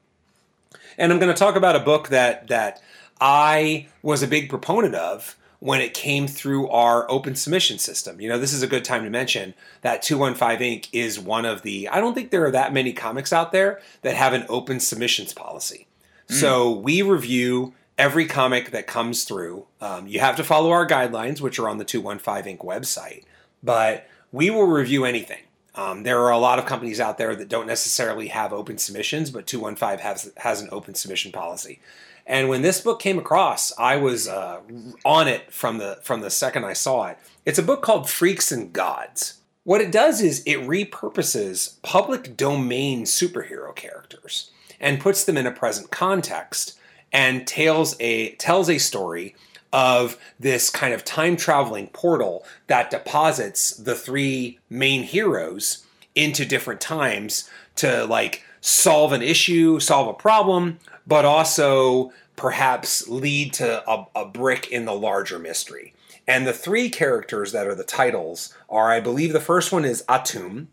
And 0.97 1.11
I'm 1.11 1.19
gonna 1.19 1.33
talk 1.33 1.57
about 1.57 1.75
a 1.75 1.79
book 1.81 2.07
that 2.07 2.47
that 2.47 2.81
I 3.19 3.87
was 4.01 4.23
a 4.23 4.27
big 4.27 4.49
proponent 4.49 4.95
of 4.95 5.35
when 5.65 5.81
it 5.81 5.95
came 5.95 6.27
through 6.27 6.69
our 6.69 7.09
open 7.09 7.33
submission 7.33 7.79
system. 7.79 8.21
You 8.21 8.29
know, 8.29 8.37
this 8.37 8.53
is 8.53 8.61
a 8.61 8.67
good 8.67 8.85
time 8.85 9.03
to 9.03 9.09
mention 9.09 9.55
that 9.81 10.03
215 10.03 10.61
Ink 10.61 10.89
is 10.93 11.19
one 11.19 11.43
of 11.43 11.63
the, 11.63 11.89
I 11.89 11.99
don't 11.99 12.13
think 12.13 12.29
there 12.29 12.45
are 12.45 12.51
that 12.51 12.71
many 12.71 12.93
comics 12.93 13.33
out 13.33 13.51
there 13.51 13.81
that 14.03 14.15
have 14.15 14.33
an 14.33 14.45
open 14.47 14.79
submissions 14.79 15.33
policy. 15.33 15.87
So 16.27 16.71
we 16.71 17.01
review 17.01 17.73
every 17.97 18.27
comic 18.27 18.69
that 18.71 18.85
comes 18.85 19.23
through. 19.23 19.65
Um, 19.81 20.05
you 20.05 20.19
have 20.19 20.35
to 20.35 20.43
follow 20.43 20.69
our 20.69 20.87
guidelines, 20.87 21.41
which 21.41 21.57
are 21.57 21.67
on 21.67 21.79
the 21.79 21.83
215 21.83 22.45
Ink 22.45 22.61
website, 22.61 23.23
but 23.63 24.07
we 24.31 24.51
will 24.51 24.67
review 24.67 25.03
anything. 25.03 25.41
Um, 25.73 26.03
there 26.03 26.19
are 26.19 26.31
a 26.31 26.37
lot 26.37 26.59
of 26.59 26.67
companies 26.67 26.99
out 26.99 27.17
there 27.17 27.35
that 27.35 27.49
don't 27.49 27.65
necessarily 27.65 28.27
have 28.27 28.53
open 28.53 28.77
submissions, 28.77 29.31
but 29.31 29.47
215 29.47 29.97
has, 29.97 30.31
has 30.37 30.61
an 30.61 30.69
open 30.71 30.93
submission 30.93 31.31
policy. 31.31 31.79
And 32.25 32.49
when 32.49 32.61
this 32.61 32.81
book 32.81 32.99
came 32.99 33.19
across, 33.19 33.71
I 33.77 33.97
was 33.97 34.27
uh, 34.27 34.61
on 35.03 35.27
it 35.27 35.53
from 35.53 35.77
the 35.77 35.99
from 36.01 36.21
the 36.21 36.31
second 36.31 36.65
I 36.65 36.73
saw 36.73 37.07
it. 37.07 37.19
It's 37.45 37.59
a 37.59 37.63
book 37.63 37.81
called 37.81 38.09
Freaks 38.09 38.51
and 38.51 38.73
Gods. 38.73 39.39
What 39.63 39.81
it 39.81 39.91
does 39.91 40.21
is 40.21 40.43
it 40.45 40.59
repurposes 40.59 41.81
public 41.81 42.35
domain 42.37 43.03
superhero 43.03 43.75
characters 43.75 44.51
and 44.79 44.99
puts 44.99 45.23
them 45.23 45.37
in 45.37 45.47
a 45.47 45.51
present 45.51 45.91
context 45.91 46.77
and 47.11 47.47
tells 47.47 47.95
a 47.99 48.31
tells 48.35 48.69
a 48.69 48.77
story 48.77 49.35
of 49.71 50.17
this 50.39 50.69
kind 50.69 50.93
of 50.93 51.03
time 51.03 51.35
traveling 51.35 51.87
portal 51.87 52.45
that 52.67 52.89
deposits 52.89 53.71
the 53.71 53.95
three 53.95 54.59
main 54.69 55.03
heroes 55.03 55.85
into 56.15 56.45
different 56.45 56.79
times 56.79 57.49
to 57.75 58.05
like 58.05 58.43
solve 58.65 59.11
an 59.11 59.21
issue, 59.21 59.79
solve 59.79 60.07
a 60.07 60.13
problem, 60.13 60.79
but 61.05 61.23
also 61.23 62.11
perhaps 62.35 63.07
lead 63.07 63.53
to 63.53 63.87
a, 63.87 64.07
a 64.15 64.25
brick 64.25 64.71
in 64.71 64.85
the 64.85 64.93
larger 64.93 65.37
mystery. 65.37 65.93
And 66.27 66.47
the 66.47 66.53
three 66.53 66.89
characters 66.89 67.51
that 67.51 67.67
are 67.67 67.75
the 67.75 67.83
titles 67.83 68.55
are, 68.67 68.91
I 68.91 68.99
believe, 68.99 69.33
the 69.33 69.39
first 69.39 69.71
one 69.71 69.85
is 69.85 70.03
Atum, 70.09 70.65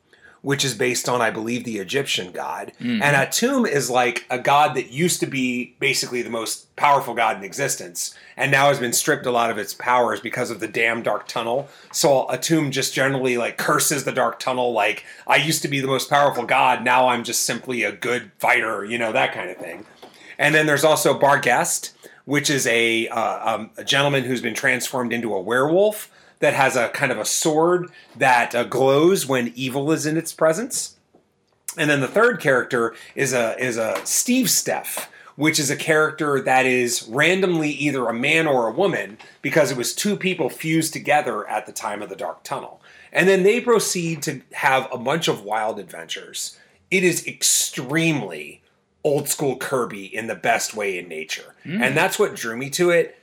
which 0.42 0.64
is 0.64 0.74
based 0.74 1.08
on, 1.08 1.22
I 1.22 1.30
believe, 1.30 1.64
the 1.64 1.78
Egyptian 1.78 2.32
god. 2.32 2.72
And 3.00 3.16
Atum 3.16 3.66
is 3.66 3.88
like 3.88 4.26
a 4.28 4.38
god 4.38 4.74
that 4.74 4.90
used 4.90 5.20
to 5.20 5.26
be 5.26 5.76
basically 5.78 6.20
the 6.20 6.30
most 6.30 6.74
powerful 6.76 7.14
god 7.14 7.36
in 7.36 7.44
existence, 7.44 8.14
and 8.36 8.50
now 8.50 8.68
has 8.68 8.80
been 8.80 8.92
stripped 8.92 9.24
a 9.24 9.30
lot 9.30 9.50
of 9.50 9.58
its 9.58 9.72
powers 9.72 10.20
because 10.20 10.50
of 10.50 10.58
the 10.58 10.68
damn 10.68 11.02
dark 11.02 11.28
tunnel. 11.28 11.68
So 11.92 12.26
Atum 12.28 12.70
just 12.72 12.92
generally 12.92 13.38
like 13.38 13.56
curses 13.56 14.04
the 14.04 14.12
dark 14.12 14.40
tunnel, 14.40 14.72
like 14.72 15.04
I 15.26 15.36
used 15.36 15.62
to 15.62 15.68
be 15.68 15.80
the 15.80 15.86
most 15.86 16.10
powerful 16.10 16.44
god, 16.44 16.84
now 16.84 17.08
I'm 17.08 17.24
just 17.24 17.44
simply 17.44 17.84
a 17.84 17.92
good 17.92 18.32
fighter, 18.38 18.84
you 18.84 18.98
know, 18.98 19.12
that 19.12 19.32
kind 19.32 19.48
of 19.48 19.58
thing. 19.58 19.86
And 20.38 20.54
then 20.54 20.66
there's 20.66 20.84
also 20.84 21.16
Barghest, 21.16 21.92
which 22.24 22.50
is 22.50 22.66
a, 22.66 23.06
uh, 23.08 23.54
um, 23.54 23.70
a 23.76 23.84
gentleman 23.84 24.24
who's 24.24 24.42
been 24.42 24.54
transformed 24.54 25.12
into 25.12 25.32
a 25.34 25.40
werewolf 25.40 26.10
that 26.42 26.54
has 26.54 26.74
a 26.74 26.88
kind 26.88 27.12
of 27.12 27.18
a 27.18 27.24
sword 27.24 27.88
that 28.16 28.52
uh, 28.52 28.64
glows 28.64 29.26
when 29.26 29.52
evil 29.54 29.92
is 29.92 30.04
in 30.04 30.16
its 30.16 30.32
presence. 30.32 30.96
And 31.78 31.88
then 31.88 32.00
the 32.00 32.08
third 32.08 32.40
character 32.40 32.94
is 33.14 33.32
a 33.32 33.56
is 33.64 33.76
a 33.76 34.04
Steve 34.04 34.46
Steff, 34.46 35.06
which 35.36 35.60
is 35.60 35.70
a 35.70 35.76
character 35.76 36.40
that 36.40 36.66
is 36.66 37.08
randomly 37.08 37.70
either 37.70 38.06
a 38.08 38.12
man 38.12 38.48
or 38.48 38.66
a 38.66 38.72
woman 38.72 39.18
because 39.40 39.70
it 39.70 39.76
was 39.76 39.94
two 39.94 40.16
people 40.16 40.50
fused 40.50 40.92
together 40.92 41.48
at 41.48 41.64
the 41.64 41.72
time 41.72 42.02
of 42.02 42.08
the 42.08 42.16
Dark 42.16 42.42
Tunnel. 42.42 42.82
And 43.12 43.28
then 43.28 43.44
they 43.44 43.60
proceed 43.60 44.20
to 44.24 44.42
have 44.52 44.88
a 44.92 44.98
bunch 44.98 45.28
of 45.28 45.44
wild 45.44 45.78
adventures. 45.78 46.58
It 46.90 47.04
is 47.04 47.24
extremely 47.24 48.62
old 49.04 49.28
school 49.28 49.56
Kirby 49.56 50.04
in 50.14 50.26
the 50.26 50.34
best 50.34 50.74
way 50.74 50.98
in 50.98 51.08
nature. 51.08 51.54
And 51.82 51.96
that's 51.96 52.18
what 52.18 52.34
drew 52.34 52.56
me 52.56 52.68
to 52.70 52.90
it. 52.90 53.16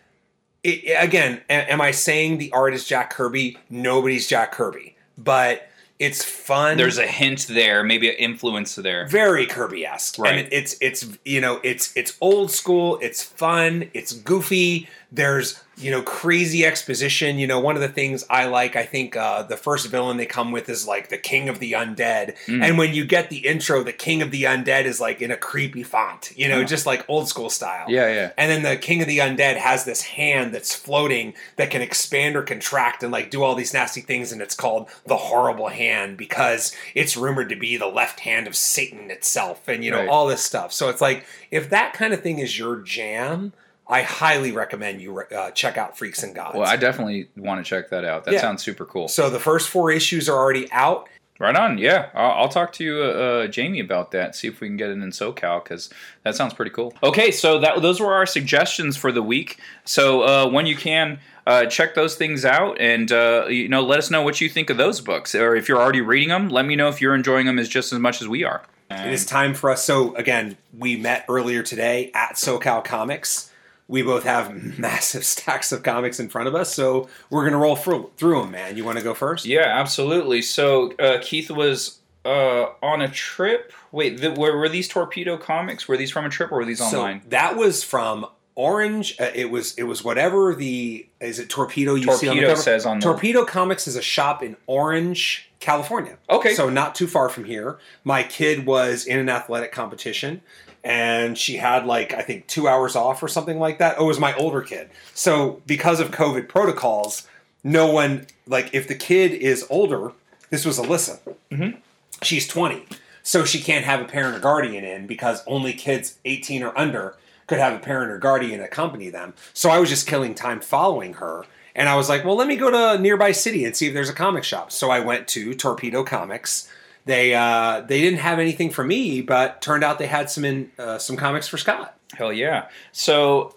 It 0.63 0.95
again, 0.99 1.41
am 1.49 1.81
I 1.81 1.91
saying 1.91 2.37
the 2.37 2.51
art 2.51 2.73
is 2.73 2.85
Jack 2.85 3.11
Kirby? 3.11 3.57
Nobody's 3.69 4.27
Jack 4.27 4.51
Kirby. 4.51 4.95
But 5.17 5.67
it's 5.99 6.23
fun 6.23 6.77
There's 6.77 6.97
a 6.97 7.05
hint 7.05 7.47
there, 7.47 7.83
maybe 7.83 8.09
an 8.09 8.15
influence 8.15 8.75
there. 8.75 9.05
very 9.07 9.45
Kirby 9.45 9.85
esque, 9.85 10.17
Right. 10.17 10.37
and 10.45 10.47
it's 10.53 10.77
it's 10.79 11.05
you 11.25 11.41
know 11.41 11.59
it's 11.63 11.95
it's 11.97 12.15
old 12.21 12.51
school, 12.51 12.97
it's 13.01 13.21
fun, 13.21 13.89
it's 13.93 14.13
goofy. 14.13 14.87
There's 15.11 15.61
you 15.79 15.91
know 15.91 16.01
crazy 16.01 16.65
exposition. 16.65 17.39
You 17.39 17.47
know 17.47 17.59
one 17.59 17.75
of 17.75 17.81
the 17.81 17.87
things 17.87 18.25
I 18.29 18.45
like, 18.45 18.75
I 18.75 18.85
think 18.85 19.15
uh, 19.15 19.43
the 19.43 19.57
first 19.57 19.87
villain 19.87 20.17
they 20.17 20.25
come 20.25 20.51
with 20.51 20.67
is 20.69 20.87
like 20.87 21.09
the 21.09 21.17
King 21.17 21.49
of 21.49 21.59
the 21.59 21.73
Undead, 21.73 22.35
Mm. 22.47 22.63
and 22.63 22.77
when 22.77 22.93
you 22.93 23.05
get 23.05 23.29
the 23.29 23.47
intro, 23.47 23.83
the 23.83 23.93
King 23.93 24.21
of 24.21 24.31
the 24.31 24.43
Undead 24.43 24.85
is 24.85 24.99
like 24.99 25.21
in 25.21 25.31
a 25.31 25.37
creepy 25.37 25.83
font, 25.83 26.31
you 26.35 26.47
know, 26.47 26.63
just 26.63 26.85
like 26.85 27.05
old 27.09 27.27
school 27.27 27.49
style. 27.49 27.85
Yeah, 27.89 28.13
yeah. 28.13 28.31
And 28.37 28.51
then 28.51 28.63
the 28.63 28.77
King 28.77 29.01
of 29.01 29.07
the 29.07 29.19
Undead 29.19 29.55
has 29.57 29.85
this 29.85 30.01
hand 30.01 30.53
that's 30.53 30.73
floating 30.75 31.33
that 31.55 31.69
can 31.71 31.81
expand 31.81 32.35
or 32.35 32.41
contract 32.43 33.03
and 33.03 33.11
like 33.11 33.31
do 33.31 33.43
all 33.43 33.55
these 33.55 33.73
nasty 33.73 34.01
things, 34.01 34.31
and 34.31 34.41
it's 34.41 34.55
called 34.55 34.89
the 35.05 35.17
Horrible 35.17 35.69
Hand 35.69 36.17
because 36.17 36.75
it's 36.95 37.15
rumored 37.17 37.49
to 37.49 37.55
be 37.55 37.77
the 37.77 37.87
left 37.87 38.21
hand 38.21 38.47
of 38.47 38.55
Satan 38.55 39.09
itself, 39.11 39.67
and 39.67 39.83
you 39.83 39.91
know 39.91 39.99
Right. 39.99 40.09
all 40.09 40.27
this 40.27 40.43
stuff. 40.43 40.71
So 40.73 40.89
it's 40.89 41.01
like 41.01 41.25
if 41.51 41.69
that 41.69 41.93
kind 41.93 42.13
of 42.13 42.21
thing 42.21 42.39
is 42.39 42.57
your 42.59 42.77
jam, 42.77 43.53
I 43.89 44.03
highly 44.03 44.51
recommend 44.51 45.01
you 45.01 45.19
uh, 45.19 45.51
check 45.51 45.77
out 45.77 45.97
Freaks 45.97 46.21
and 46.23 46.35
Gods. 46.35 46.55
Well, 46.55 46.67
I 46.67 46.75
definitely 46.77 47.29
want 47.35 47.63
to 47.65 47.67
check 47.67 47.89
that 47.89 48.05
out. 48.05 48.23
That 48.25 48.35
Yeah. 48.35 48.41
sounds 48.41 48.61
super 48.63 48.85
cool. 48.85 49.07
so 49.07 49.29
the 49.29 49.39
first 49.39 49.67
four 49.69 49.91
issues 49.91 50.29
are 50.29 50.37
already 50.37 50.71
out. 50.71 51.09
Right 51.39 51.55
on. 51.55 51.77
Yeah, 51.77 52.09
I'll, 52.13 52.31
I'll 52.31 52.49
talk 52.49 52.73
to 52.73 52.83
you, 52.83 52.97
uh, 53.01 53.47
Jamie, 53.47 53.79
about 53.79 54.11
that. 54.11 54.35
See 54.35 54.49
if 54.49 54.59
we 54.59 54.67
can 54.67 54.75
get 54.75 54.89
it 54.89 54.93
in 54.93 55.09
SoCal 55.11 55.63
because 55.63 55.89
that 56.23 56.35
sounds 56.35 56.53
pretty 56.53 56.71
cool. 56.71 56.93
Okay, 57.01 57.31
so 57.31 57.59
that 57.59 57.81
those 57.81 58.01
were 58.01 58.13
our 58.13 58.25
suggestions 58.25 58.97
for 58.97 59.11
the 59.13 59.23
week. 59.23 59.57
So 59.85 60.21
uh, 60.23 60.49
when 60.49 60.65
you 60.65 60.75
can. 60.75 61.19
Uh, 61.47 61.65
check 61.65 61.95
those 61.95 62.13
things 62.15 62.45
out, 62.45 62.79
and 62.79 63.11
uh, 63.11 63.47
you 63.49 63.67
know, 63.67 63.81
let 63.81 63.97
us 63.97 64.11
know 64.11 64.21
what 64.21 64.39
you 64.39 64.47
think 64.47 64.69
of 64.69 64.77
those 64.77 65.01
books, 65.01 65.33
or 65.33 65.55
if 65.55 65.67
you're 65.67 65.81
already 65.81 66.01
reading 66.01 66.29
them, 66.29 66.47
let 66.49 66.63
me 66.63 66.75
know 66.75 66.89
if 66.89 67.01
you're 67.01 67.15
enjoying 67.15 67.47
them 67.47 67.57
as 67.57 67.67
just 67.67 67.91
as 67.91 67.97
much 67.97 68.21
as 68.21 68.27
we 68.27 68.43
are. 68.43 68.61
It 68.91 69.11
is 69.11 69.25
time 69.25 69.55
for 69.55 69.71
us. 69.71 69.83
So 69.83 70.13
again, 70.15 70.57
we 70.77 70.95
met 70.95 71.25
earlier 71.27 71.63
today 71.63 72.11
at 72.13 72.35
SoCal 72.35 72.83
Comics. 72.83 73.48
We 73.89 74.03
both 74.03 74.23
have 74.23 74.53
massive 74.79 75.25
stacks 75.25 75.71
of 75.73 75.83
comics 75.83 76.19
in 76.19 76.29
front 76.29 76.47
of 76.47 76.55
us, 76.55 76.73
so 76.73 77.09
we're 77.29 77.43
gonna 77.43 77.57
roll 77.57 77.75
through, 77.75 78.11
through 78.15 78.41
them. 78.43 78.51
Man, 78.51 78.77
you 78.77 78.85
want 78.85 78.97
to 78.99 79.03
go 79.03 79.13
first? 79.13 79.45
Yeah, 79.45 79.65
absolutely. 79.65 80.41
So 80.43 80.93
uh, 80.97 81.17
Keith 81.21 81.49
was 81.51 81.99
uh, 82.23 82.67
on 82.81 83.01
a 83.01 83.09
trip. 83.09 83.73
Wait, 83.91 84.21
the, 84.21 84.31
were, 84.31 84.55
were 84.57 84.69
these 84.69 84.87
Torpedo 84.87 85.37
comics? 85.37 85.87
Were 85.87 85.97
these 85.97 86.11
from 86.11 86.25
a 86.25 86.29
trip 86.29 86.51
or 86.51 86.59
were 86.59 86.65
these 86.65 86.79
online? 86.79 87.23
So 87.23 87.29
that 87.29 87.57
was 87.57 87.83
from 87.83 88.27
Orange. 88.55 89.15
Uh, 89.19 89.31
it 89.33 89.49
was 89.49 89.73
it 89.75 89.83
was 89.83 90.03
whatever 90.03 90.53
the 90.53 91.07
is 91.19 91.39
it 91.39 91.49
Torpedo 91.49 91.95
you 91.95 92.11
see 92.13 92.27
on 92.27 92.35
the 92.35 92.41
Torpedo 92.41 92.47
cover? 92.49 92.61
says 92.61 92.85
on 92.85 92.99
the- 92.99 93.03
Torpedo 93.05 93.43
Comics 93.45 93.87
is 93.87 93.95
a 93.95 94.01
shop 94.01 94.43
in 94.43 94.55
Orange, 94.67 95.49
California. 95.59 96.17
Okay. 96.29 96.53
so 96.53 96.69
not 96.69 96.93
too 96.93 97.07
far 97.07 97.29
from 97.29 97.45
here. 97.45 97.79
My 98.03 98.21
kid 98.21 98.65
was 98.65 99.05
in 99.05 99.17
an 99.17 99.29
athletic 99.29 99.71
competition. 99.71 100.41
And 100.83 101.37
she 101.37 101.57
had 101.57 101.85
like 101.85 102.13
I 102.13 102.21
think 102.21 102.47
two 102.47 102.67
hours 102.67 102.95
off 102.95 103.21
or 103.21 103.27
something 103.27 103.59
like 103.59 103.79
that. 103.79 103.95
Oh, 103.97 104.05
it 104.05 104.07
was 104.07 104.19
my 104.19 104.33
older 104.35 104.61
kid. 104.61 104.89
So 105.13 105.61
because 105.65 105.99
of 105.99 106.11
COVID 106.11 106.47
protocols, 106.47 107.27
no 107.63 107.91
one 107.91 108.27
like 108.47 108.73
if 108.73 108.87
the 108.87 108.95
kid 108.95 109.31
is 109.31 109.65
older. 109.69 110.13
This 110.49 110.65
was 110.65 110.79
Alyssa 110.79 111.19
mm-hmm. 111.51 111.79
she's 112.21 112.47
20 112.47 112.85
so 113.23 113.45
she 113.45 113.59
can't 113.59 113.85
have 113.85 114.01
a 114.01 114.05
parent 114.05 114.35
or 114.35 114.39
guardian 114.39 114.83
in 114.83 115.07
because 115.07 115.43
only 115.45 115.73
kids 115.73 116.17
18 116.25 116.63
or 116.63 116.77
under 116.77 117.15
could 117.47 117.59
have 117.59 117.73
a 117.73 117.79
parent 117.79 118.11
or 118.11 118.17
guardian 118.17 118.61
accompany 118.61 119.09
them 119.09 119.33
so 119.53 119.69
i 119.69 119.79
was 119.79 119.89
just 119.89 120.07
killing 120.07 120.35
time 120.35 120.59
following 120.59 121.13
her 121.13 121.45
and 121.75 121.89
i 121.89 121.95
was 121.95 122.09
like 122.09 122.23
well 122.23 122.35
let 122.35 122.47
me 122.47 122.55
go 122.55 122.69
to 122.69 122.91
a 122.93 122.97
nearby 122.97 123.31
city 123.31 123.65
and 123.65 123.75
see 123.75 123.87
if 123.87 123.93
there's 123.93 124.09
a 124.09 124.13
comic 124.13 124.43
shop 124.43 124.71
so 124.71 124.89
i 124.89 124.99
went 124.99 125.27
to 125.27 125.53
torpedo 125.53 126.03
comics 126.03 126.69
they 127.09 127.33
uh, 127.33 127.81
they 127.81 128.01
didn't 128.01 128.19
have 128.19 128.39
anything 128.39 128.69
for 128.69 128.83
me 128.83 129.21
but 129.21 129.61
turned 129.61 129.83
out 129.83 129.99
they 129.99 130.07
had 130.07 130.29
some 130.29 130.45
in 130.45 130.71
uh, 130.77 130.97
some 130.97 131.17
comics 131.17 131.47
for 131.47 131.57
scott 131.57 131.99
Hell 132.15 132.33
yeah. 132.33 132.67
So 132.91 133.55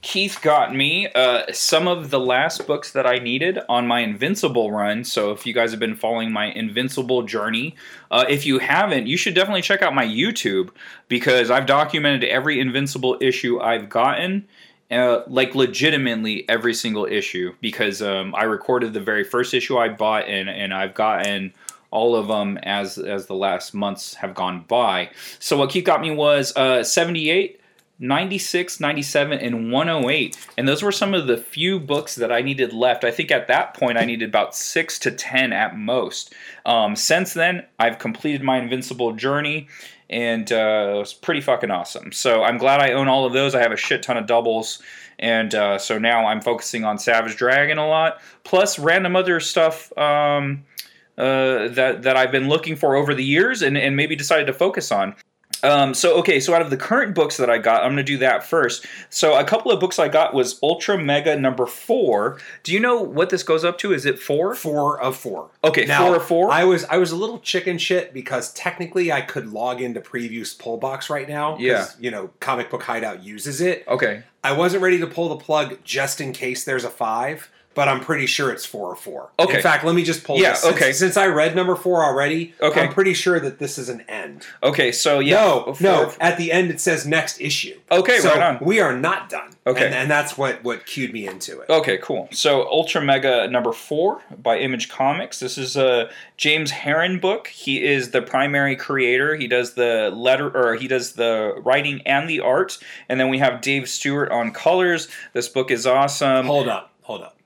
Keith 0.00 0.40
got 0.42 0.74
me 0.74 1.08
uh, 1.14 1.44
some 1.52 1.86
of 1.86 2.10
the 2.10 2.18
last 2.18 2.66
books 2.66 2.92
that 2.92 3.06
I 3.06 3.18
needed 3.18 3.60
on 3.68 3.86
my 3.86 4.00
Invincible 4.00 4.72
run. 4.72 5.04
So 5.04 5.30
if 5.30 5.46
you 5.46 5.52
guys 5.54 5.70
have 5.70 5.78
been 5.78 5.94
following 5.94 6.32
my 6.32 6.46
Invincible 6.46 7.22
journey, 7.22 7.76
uh, 8.10 8.24
if 8.28 8.44
you 8.44 8.58
haven't, 8.58 9.06
you 9.06 9.16
should 9.16 9.34
definitely 9.34 9.62
check 9.62 9.82
out 9.82 9.94
my 9.94 10.04
YouTube 10.04 10.70
because 11.08 11.50
I've 11.50 11.66
documented 11.66 12.24
every 12.24 12.58
Invincible 12.58 13.16
issue 13.20 13.60
I've 13.60 13.88
gotten. 13.88 14.46
Uh, 14.90 15.22
like 15.26 15.54
legitimately 15.54 16.46
every 16.50 16.74
single 16.74 17.06
issue 17.06 17.54
because 17.62 18.02
um, 18.02 18.34
I 18.34 18.42
recorded 18.42 18.92
the 18.92 19.00
very 19.00 19.24
first 19.24 19.54
issue 19.54 19.78
I 19.78 19.88
bought 19.88 20.28
and, 20.28 20.50
and 20.50 20.74
I've 20.74 20.92
gotten 20.92 21.54
all 21.92 22.16
of 22.16 22.26
them 22.26 22.58
as 22.64 22.98
as 22.98 23.26
the 23.26 23.34
last 23.34 23.72
months 23.72 24.14
have 24.14 24.34
gone 24.34 24.64
by. 24.66 25.10
So 25.38 25.56
what 25.56 25.70
Keith 25.70 25.84
got 25.84 26.00
me 26.00 26.10
was 26.10 26.56
uh, 26.56 26.82
78, 26.82 27.60
96, 28.00 28.80
97, 28.80 29.38
and 29.38 29.70
108. 29.70 30.48
And 30.58 30.66
those 30.66 30.82
were 30.82 30.90
some 30.90 31.14
of 31.14 31.28
the 31.28 31.36
few 31.36 31.78
books 31.78 32.16
that 32.16 32.32
I 32.32 32.40
needed 32.40 32.72
left. 32.72 33.04
I 33.04 33.12
think 33.12 33.30
at 33.30 33.46
that 33.46 33.74
point 33.74 33.98
I 33.98 34.04
needed 34.04 34.28
about 34.28 34.56
six 34.56 34.98
to 35.00 35.12
10 35.12 35.52
at 35.52 35.76
most. 35.76 36.34
Um, 36.66 36.96
since 36.96 37.34
then, 37.34 37.64
I've 37.78 37.98
completed 37.98 38.42
my 38.42 38.58
Invincible 38.58 39.12
journey. 39.12 39.68
And 40.10 40.52
uh, 40.52 40.94
it 40.96 40.98
was 40.98 41.14
pretty 41.14 41.40
fucking 41.40 41.70
awesome. 41.70 42.12
So 42.12 42.42
I'm 42.42 42.58
glad 42.58 42.80
I 42.80 42.92
own 42.92 43.08
all 43.08 43.24
of 43.24 43.32
those. 43.32 43.54
I 43.54 43.62
have 43.62 43.72
a 43.72 43.76
shit 43.76 44.02
ton 44.02 44.18
of 44.18 44.26
doubles. 44.26 44.82
And 45.18 45.54
uh, 45.54 45.78
so 45.78 45.98
now 45.98 46.26
I'm 46.26 46.40
focusing 46.40 46.84
on 46.84 46.98
Savage 46.98 47.36
Dragon 47.36 47.78
a 47.78 47.86
lot, 47.86 48.20
plus 48.42 48.78
random 48.78 49.14
other 49.14 49.38
stuff 49.38 49.96
um, 49.96 50.64
uh, 51.18 51.68
that 51.68 52.02
that 52.02 52.16
I've 52.16 52.32
been 52.32 52.48
looking 52.48 52.76
for 52.76 52.96
over 52.96 53.14
the 53.14 53.24
years, 53.24 53.62
and, 53.62 53.76
and 53.76 53.96
maybe 53.96 54.16
decided 54.16 54.46
to 54.46 54.52
focus 54.52 54.90
on. 54.90 55.14
Um, 55.62 55.94
so 55.94 56.18
okay, 56.18 56.40
so 56.40 56.54
out 56.54 56.62
of 56.62 56.70
the 56.70 56.76
current 56.76 57.14
books 57.14 57.36
that 57.36 57.48
I 57.48 57.58
got, 57.58 57.84
I'm 57.84 57.96
to 57.96 58.02
do 58.02 58.18
that 58.18 58.42
first. 58.42 58.84
So 59.10 59.38
a 59.38 59.44
couple 59.44 59.70
of 59.70 59.78
books 59.78 59.98
I 59.98 60.08
got 60.08 60.34
was 60.34 60.58
Ultra 60.62 60.98
Mega 60.98 61.38
number 61.38 61.66
four. 61.66 62.40
Do 62.64 62.72
you 62.72 62.80
know 62.80 63.00
what 63.00 63.30
this 63.30 63.44
goes 63.44 63.64
up 63.64 63.78
to? 63.78 63.92
Is 63.92 64.04
it 64.04 64.18
four? 64.18 64.54
four 64.54 65.00
of 65.00 65.16
four 65.16 65.50
Okay, 65.62 65.84
Now, 65.84 66.04
four 66.06 66.16
of 66.16 66.24
four. 66.24 66.50
I 66.50 66.64
was 66.64 66.84
I 66.86 66.96
was 66.96 67.12
a 67.12 67.16
little 67.16 67.38
chicken 67.38 67.78
shit 67.78 68.12
because 68.12 68.52
technically 68.54 69.12
I 69.12 69.20
could 69.20 69.52
log 69.52 69.80
into 69.80 70.00
Preview's 70.00 70.52
pull 70.52 70.78
box 70.78 71.08
right 71.08 71.28
now. 71.28 71.56
Yeah. 71.58 71.86
you 72.00 72.10
know, 72.10 72.30
Comic 72.40 72.70
Book 72.70 72.82
Hideout 72.82 73.22
uses 73.22 73.60
it. 73.60 73.84
okay, 73.86 74.24
I 74.42 74.52
wasn't 74.52 74.82
ready 74.82 74.98
to 74.98 75.06
pull 75.06 75.28
the 75.28 75.36
plug 75.36 75.78
just 75.84 76.20
in 76.20 76.32
case 76.32 76.64
there's 76.64 76.84
a 76.84 76.90
five, 76.90 77.50
but 77.74 77.88
I'm 77.88 78.00
pretty 78.00 78.26
sure 78.26 78.50
it's 78.52 78.64
four 78.66 78.88
or 78.88 78.96
four. 78.96 79.30
Okay. 79.38 79.56
In 79.56 79.62
fact, 79.62 79.84
let 79.84 79.94
me 79.94 80.02
just 80.04 80.24
pull. 80.24 80.38
Yeah, 80.38 80.50
this. 80.50 80.64
Okay. 80.66 80.92
Since 80.92 81.16
I 81.16 81.26
read 81.26 81.54
number 81.56 81.74
four 81.76 82.04
already, 82.04 82.54
Okay. 82.60 82.80
I'm 82.82 82.92
pretty 82.92 83.14
sure 83.14 83.40
that 83.40 83.58
this 83.58 83.78
is 83.78 83.88
an 83.88 84.02
end. 84.08 84.46
okay. 84.62 84.92
So 84.92 85.18
yeah, 85.18 85.36
no, 85.36 85.74
four- 85.74 85.76
no. 85.80 86.12
At 86.20 86.38
the 86.38 86.52
end, 86.52 86.70
it 86.70 86.80
says 86.80 87.06
next 87.06 87.40
issue. 87.40 87.78
Okay, 87.90 88.18
so 88.18 88.30
right 88.30 88.42
on. 88.42 88.58
We 88.64 88.80
are 88.80 88.96
not 88.96 89.28
done. 89.28 89.50
Okay. 89.66 89.86
and, 89.86 89.94
and 89.94 90.10
that's 90.10 90.36
what 90.36 90.64
what 90.64 90.86
cued 90.86 91.12
me 91.12 91.26
into 91.28 91.60
it. 91.60 91.70
Okay, 91.70 91.98
cool. 91.98 92.28
So 92.32 92.62
Ultra 92.68 93.00
Mega 93.00 93.46
number 93.48 93.72
four 93.72 94.20
by 94.42 94.58
Image 94.58 94.88
Comics. 94.88 95.38
This 95.38 95.56
is 95.56 95.76
a 95.76 96.10
James 96.36 96.72
Harren 96.72 97.20
book. 97.20 97.46
He 97.48 97.82
is 97.84 98.10
the 98.10 98.22
primary 98.22 98.74
creator. 98.74 99.36
He 99.36 99.46
does 99.46 99.74
the 99.74 100.10
letter 100.14 100.48
or 100.56 100.74
he 100.74 100.88
does 100.88 101.12
the 101.12 101.54
writing 101.64 102.02
and 102.06 102.28
the 102.28 102.40
art. 102.40 102.78
And 103.08 103.20
then 103.20 103.28
we 103.28 103.38
have 103.38 103.60
Dave 103.60 103.88
Stewart 103.88 104.30
on 104.32 104.50
colors. 104.52 105.06
This 105.32 105.48
book 105.48 105.70
is 105.70 105.86
awesome. 105.86 106.46
Hold 106.46 106.66
up, 106.68 106.90
hold 107.02 107.22
up. 107.22 107.36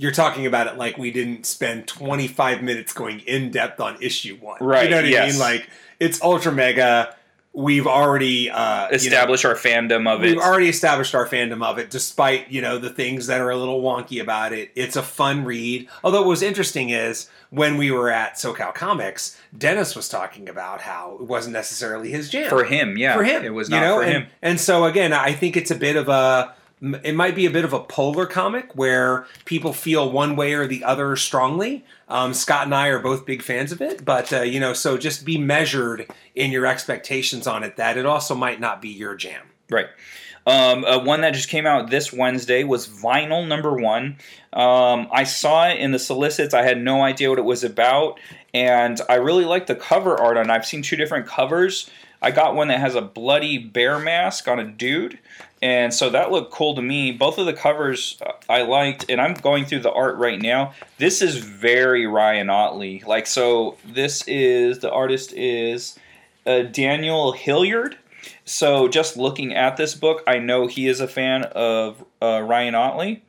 You're 0.00 0.12
talking 0.12 0.46
about 0.46 0.68
it 0.68 0.76
like 0.76 0.96
we 0.96 1.10
didn't 1.10 1.44
spend 1.44 1.88
25 1.88 2.62
minutes 2.62 2.92
going 2.92 3.18
in 3.20 3.50
depth 3.50 3.80
on 3.80 4.00
issue 4.00 4.36
one. 4.36 4.58
Right, 4.60 4.84
You 4.84 4.90
know 4.90 4.96
what 4.96 5.04
I 5.04 5.08
yes. 5.08 5.32
mean? 5.32 5.40
Like 5.40 5.68
it's 5.98 6.22
ultra 6.22 6.52
mega. 6.52 7.16
We've 7.52 7.88
already 7.88 8.48
uh, 8.48 8.88
you 9.00 9.10
know, 9.10 9.22
our 9.22 9.56
fandom 9.56 10.08
of 10.08 10.22
it. 10.22 10.28
We've 10.28 10.38
already 10.38 10.68
established 10.68 11.16
our 11.16 11.26
fandom 11.26 11.64
of 11.64 11.78
it, 11.78 11.90
despite 11.90 12.48
you 12.48 12.62
know 12.62 12.78
the 12.78 12.90
things 12.90 13.26
that 13.26 13.40
are 13.40 13.50
a 13.50 13.56
little 13.56 13.82
wonky 13.82 14.22
about 14.22 14.52
it. 14.52 14.70
It's 14.76 14.94
a 14.94 15.02
fun 15.02 15.44
read. 15.44 15.88
Although 16.04 16.20
what 16.20 16.28
was 16.28 16.42
interesting 16.42 16.90
is 16.90 17.28
when 17.50 17.76
we 17.76 17.90
were 17.90 18.10
at 18.10 18.34
SoCal 18.34 18.72
Comics, 18.72 19.36
Dennis 19.56 19.96
was 19.96 20.08
talking 20.08 20.48
about 20.48 20.82
how 20.82 21.16
it 21.18 21.26
wasn't 21.26 21.54
necessarily 21.54 22.12
his 22.12 22.30
jam 22.30 22.48
for 22.48 22.62
him, 22.62 22.96
yeah. 22.96 23.16
for 23.16 23.24
him. 23.24 23.42
It 23.42 23.52
was 23.52 23.68
you 23.68 23.74
not 23.74 23.82
know? 23.82 23.96
for 23.96 24.04
and, 24.04 24.12
him. 24.12 24.26
And 24.42 24.60
so 24.60 24.84
again, 24.84 25.12
I 25.12 25.32
think 25.32 25.56
it's 25.56 25.72
a 25.72 25.76
bit 25.76 25.96
of 25.96 26.08
a 26.08 26.54
it 26.80 27.14
might 27.14 27.34
be 27.34 27.46
a 27.46 27.50
bit 27.50 27.64
of 27.64 27.72
a 27.72 27.80
polar 27.80 28.26
comic 28.26 28.74
where 28.74 29.26
people 29.44 29.72
feel 29.72 30.10
one 30.10 30.36
way 30.36 30.54
or 30.54 30.66
the 30.66 30.84
other 30.84 31.16
strongly. 31.16 31.84
Um, 32.08 32.32
Scott 32.32 32.64
and 32.64 32.74
I 32.74 32.88
are 32.88 33.00
both 33.00 33.26
big 33.26 33.42
fans 33.42 33.72
of 33.72 33.82
it, 33.82 34.04
but 34.04 34.32
uh, 34.32 34.42
you 34.42 34.60
know, 34.60 34.72
so 34.72 34.96
just 34.96 35.24
be 35.24 35.38
measured 35.38 36.06
in 36.34 36.50
your 36.52 36.66
expectations 36.66 37.46
on 37.46 37.64
it. 37.64 37.76
That 37.76 37.96
it 37.96 38.06
also 38.06 38.34
might 38.34 38.60
not 38.60 38.80
be 38.80 38.88
your 38.88 39.14
jam. 39.14 39.46
Right. 39.70 39.88
Um, 40.46 40.84
uh, 40.84 41.04
one 41.04 41.20
that 41.20 41.34
just 41.34 41.50
came 41.50 41.66
out 41.66 41.90
this 41.90 42.10
Wednesday 42.10 42.64
was 42.64 42.88
Vinyl 42.88 43.46
Number 43.46 43.74
One. 43.74 44.16
Um, 44.54 45.08
I 45.12 45.24
saw 45.24 45.68
it 45.68 45.78
in 45.78 45.92
the 45.92 45.98
solicits. 45.98 46.54
I 46.54 46.62
had 46.62 46.80
no 46.80 47.02
idea 47.02 47.28
what 47.28 47.38
it 47.38 47.44
was 47.44 47.64
about, 47.64 48.18
and 48.54 48.98
I 49.10 49.16
really 49.16 49.44
like 49.44 49.66
the 49.66 49.74
cover 49.74 50.18
art 50.18 50.38
on. 50.38 50.50
I've 50.50 50.64
seen 50.64 50.80
two 50.80 50.96
different 50.96 51.26
covers. 51.26 51.90
I 52.22 52.30
got 52.30 52.54
one 52.54 52.68
that 52.68 52.80
has 52.80 52.94
a 52.94 53.02
bloody 53.02 53.58
bear 53.58 53.98
mask 53.98 54.48
on 54.48 54.58
a 54.58 54.64
dude, 54.64 55.18
and 55.60 55.92
so 55.92 56.10
that 56.10 56.30
looked 56.30 56.52
cool 56.52 56.74
to 56.74 56.82
me. 56.82 57.12
Both 57.12 57.38
of 57.38 57.46
the 57.46 57.52
covers 57.52 58.18
uh, 58.24 58.32
I 58.48 58.62
liked, 58.62 59.06
and 59.08 59.20
I'm 59.20 59.34
going 59.34 59.64
through 59.64 59.80
the 59.80 59.92
art 59.92 60.16
right 60.16 60.40
now. 60.40 60.74
This 60.98 61.20
is 61.22 61.36
very 61.38 62.06
Ryan 62.06 62.50
Ottley. 62.50 63.02
Like, 63.06 63.26
so 63.26 63.76
this 63.84 64.22
is 64.26 64.78
the 64.78 64.90
artist 64.90 65.32
is 65.32 65.98
uh, 66.46 66.62
Daniel 66.62 67.32
Hillyard. 67.32 67.96
So 68.44 68.88
just 68.88 69.16
looking 69.16 69.54
at 69.54 69.76
this 69.76 69.94
book, 69.94 70.22
I 70.26 70.38
know 70.38 70.66
he 70.66 70.86
is 70.88 71.00
a 71.00 71.08
fan 71.08 71.44
of 71.44 72.04
uh, 72.22 72.42
Ryan 72.42 72.74
Ottley. 72.74 73.22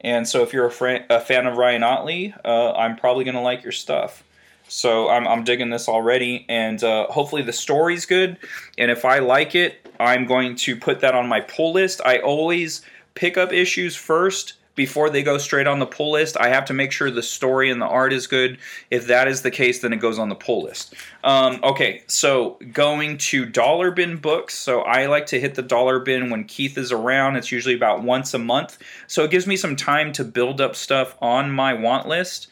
And 0.00 0.28
so 0.28 0.42
if 0.42 0.52
you're 0.52 0.66
a, 0.66 0.70
fran- 0.70 1.06
a 1.08 1.20
fan 1.20 1.46
of 1.46 1.56
Ryan 1.56 1.82
Ottley, 1.82 2.34
uh, 2.44 2.72
I'm 2.72 2.96
probably 2.96 3.24
going 3.24 3.36
to 3.36 3.40
like 3.40 3.62
your 3.62 3.72
stuff. 3.72 4.22
So 4.68 5.08
I'm, 5.08 5.26
I'm 5.28 5.44
digging 5.44 5.70
this 5.70 5.88
already, 5.88 6.46
and 6.48 6.82
uh, 6.82 7.06
hopefully 7.08 7.42
the 7.42 7.52
story's 7.52 8.06
good. 8.06 8.38
And 8.78 8.90
if 8.90 9.04
I 9.04 9.18
like 9.18 9.54
it, 9.54 9.86
I'm 10.00 10.26
going 10.26 10.56
to 10.56 10.76
put 10.76 11.00
that 11.00 11.14
on 11.14 11.28
my 11.28 11.40
pull 11.40 11.72
list. 11.72 12.00
I 12.04 12.18
always 12.18 12.82
pick 13.14 13.36
up 13.36 13.52
issues 13.52 13.94
first 13.94 14.54
before 14.74 15.08
they 15.08 15.22
go 15.22 15.38
straight 15.38 15.66
on 15.66 15.78
the 15.78 15.86
pull 15.86 16.12
list. 16.12 16.36
I 16.38 16.48
have 16.48 16.64
to 16.66 16.72
make 16.72 16.90
sure 16.92 17.10
the 17.10 17.22
story 17.22 17.70
and 17.70 17.80
the 17.80 17.86
art 17.86 18.12
is 18.12 18.26
good. 18.26 18.58
If 18.90 19.06
that 19.06 19.28
is 19.28 19.42
the 19.42 19.50
case, 19.50 19.80
then 19.80 19.92
it 19.92 19.98
goes 19.98 20.18
on 20.18 20.28
the 20.28 20.34
pull 20.34 20.64
list. 20.64 20.94
Um, 21.22 21.60
okay, 21.62 22.02
so 22.06 22.58
going 22.72 23.18
to 23.18 23.46
dollar 23.46 23.90
bin 23.90 24.16
books. 24.16 24.54
So 24.54 24.80
I 24.80 25.06
like 25.06 25.26
to 25.26 25.40
hit 25.40 25.54
the 25.54 25.62
dollar 25.62 26.00
bin 26.00 26.30
when 26.30 26.44
Keith 26.44 26.76
is 26.76 26.90
around. 26.90 27.36
It's 27.36 27.52
usually 27.52 27.74
about 27.74 28.02
once 28.02 28.34
a 28.34 28.38
month. 28.38 28.78
So 29.06 29.22
it 29.24 29.30
gives 29.30 29.46
me 29.46 29.56
some 29.56 29.76
time 29.76 30.12
to 30.14 30.24
build 30.24 30.60
up 30.60 30.74
stuff 30.74 31.16
on 31.20 31.52
my 31.52 31.72
want 31.74 32.08
list. 32.08 32.48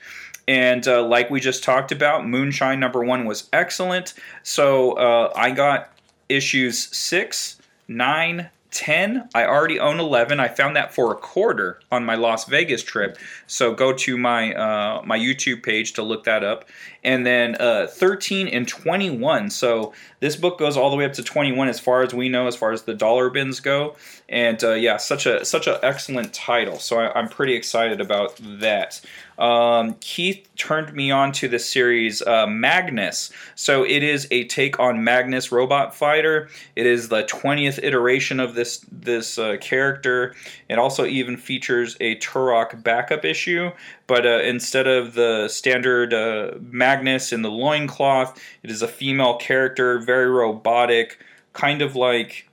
And 0.49 0.87
uh, 0.89 1.05
like 1.05 1.31
we 1.31 1.41
just 1.41 1.63
talked 1.63 1.93
about, 1.93 2.27
Moonshine 2.27 2.81
number 2.81 3.05
one 3.05 3.25
was 3.25 3.49
excellent. 3.53 4.15
So 4.43 4.93
uh, 4.93 5.33
I 5.37 5.51
got 5.51 5.93
issues 6.29 6.95
six, 6.97 7.59
nine, 7.89 8.51
10. 8.73 9.29
I 9.35 9.45
already 9.45 9.79
own 9.79 10.01
11. 10.01 10.41
I 10.41 10.49
found 10.49 10.77
that 10.77 10.95
for 10.95 11.13
a 11.13 11.15
quarter 11.15 11.79
on 11.93 12.05
my 12.05 12.15
Las 12.15 12.47
Vegas 12.47 12.83
trip. 12.83 13.19
So 13.47 13.75
go 13.75 13.93
to 13.93 14.17
my 14.17 14.55
uh, 14.55 15.03
my 15.05 15.19
YouTube 15.19 15.63
page 15.63 15.93
to 15.95 16.03
look 16.03 16.25
that 16.25 16.43
up. 16.43 16.65
And 17.05 17.27
then 17.27 17.57
uh, 17.61 17.87
13 17.89 18.49
and 18.49 18.67
21. 18.67 19.51
So 19.51 19.93
this 20.21 20.37
book 20.37 20.59
goes 20.59 20.77
all 20.77 20.91
the 20.91 20.97
way 20.97 21.05
up 21.05 21.13
to 21.15 21.23
21 21.23 21.69
as 21.69 21.79
far 21.79 22.03
as 22.03 22.15
we 22.15 22.29
know, 22.29 22.47
as 22.47 22.57
far 22.57 22.73
as 22.73 22.83
the 22.83 22.95
dollar 22.95 23.29
bins 23.29 23.61
go. 23.61 23.97
And 24.29 24.63
uh, 24.65 24.73
yeah, 24.73 24.97
such 24.97 25.27
a 25.27 25.45
such 25.45 25.67
an 25.67 25.77
excellent 25.83 26.33
title. 26.33 26.79
So 26.79 26.99
I, 26.99 27.19
I'm 27.19 27.29
pretty 27.29 27.55
excited 27.55 28.01
about 28.01 28.41
that. 28.41 29.01
Um, 29.43 29.95
Keith 29.95 30.49
turned 30.55 30.93
me 30.95 31.11
on 31.11 31.33
to 31.33 31.49
the 31.49 31.59
series 31.59 32.23
uh, 32.23 32.47
Magnus. 32.47 33.33
So 33.57 33.83
it 33.85 34.05
is 34.05 34.29
a 34.31 34.45
take 34.45 34.79
on 34.79 35.03
Magnus 35.03 35.51
Robot 35.51 35.97
Fighter. 35.97 36.49
It 36.77 36.87
is 36.87 37.09
the 37.09 37.25
20th 37.25 37.81
iteration 37.83 38.39
of 38.39 38.55
this 38.55 38.87
this 38.93 39.39
uh, 39.41 39.57
character. 39.61 40.37
It 40.69 40.79
also 40.79 41.07
even 41.07 41.37
features 41.37 41.97
a 42.01 42.15
Turok 42.21 42.85
backup 42.85 43.25
issue, 43.25 43.73
but 44.07 44.25
uh, 44.25 44.43
instead 44.45 44.87
of 44.87 45.15
the 45.15 45.49
standard 45.49 46.15
uh, 46.15 46.53
Magnus 46.61 47.33
in 47.33 47.43
the 47.43 47.51
loincloth, 47.51 48.41
it 48.63 48.71
is 48.71 48.81
a 48.81 48.89
female 48.89 49.39
character, 49.39 49.99
very 49.99 50.31
robotic, 50.31 51.19
kind 51.53 51.83
of 51.83 51.97
like 51.97 52.49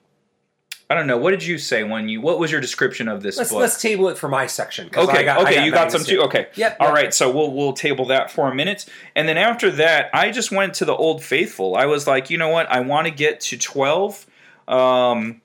I 0.91 0.95
don't 0.95 1.05
know. 1.05 1.17
What 1.17 1.31
did 1.31 1.43
you 1.43 1.59
say 1.59 1.83
when 1.83 2.09
you? 2.09 2.19
What 2.19 2.39
was 2.39 2.51
your 2.51 2.59
description 2.61 3.07
of 3.07 3.21
this 3.21 3.37
Let's 3.37 3.51
book? 3.51 3.59
let's 3.59 3.79
table 3.79 4.09
it 4.09 4.17
for 4.17 4.27
my 4.27 4.47
section. 4.47 4.89
Okay, 4.95 5.19
I 5.19 5.23
got- 5.23 5.37
I 5.39 5.41
okay, 5.43 5.65
you 5.65 5.71
got 5.71 5.91
some 5.91 6.03
too. 6.03 6.21
Okay, 6.23 6.47
Yep, 6.55 6.77
All 6.79 6.87
yep. 6.87 6.95
right, 6.95 7.13
so 7.13 7.29
we'll 7.31 7.51
we'll 7.51 7.73
table 7.73 8.05
that 8.05 8.31
for 8.31 8.51
a 8.51 8.55
minute, 8.55 8.87
and 9.15 9.29
then 9.29 9.37
after 9.37 9.69
that, 9.71 10.09
I 10.13 10.31
just 10.31 10.51
went 10.51 10.73
to 10.75 10.85
the 10.85 10.95
Old 10.95 11.23
Faithful. 11.23 11.75
I 11.75 11.85
was 11.85 12.07
like, 12.07 12.31
you 12.31 12.37
know 12.39 12.49
what? 12.49 12.69
I 12.71 12.79
want 12.79 13.05
to 13.05 13.11
get 13.11 13.39
to 13.41 13.57
twelve. 13.57 14.25
Um, 14.67 15.41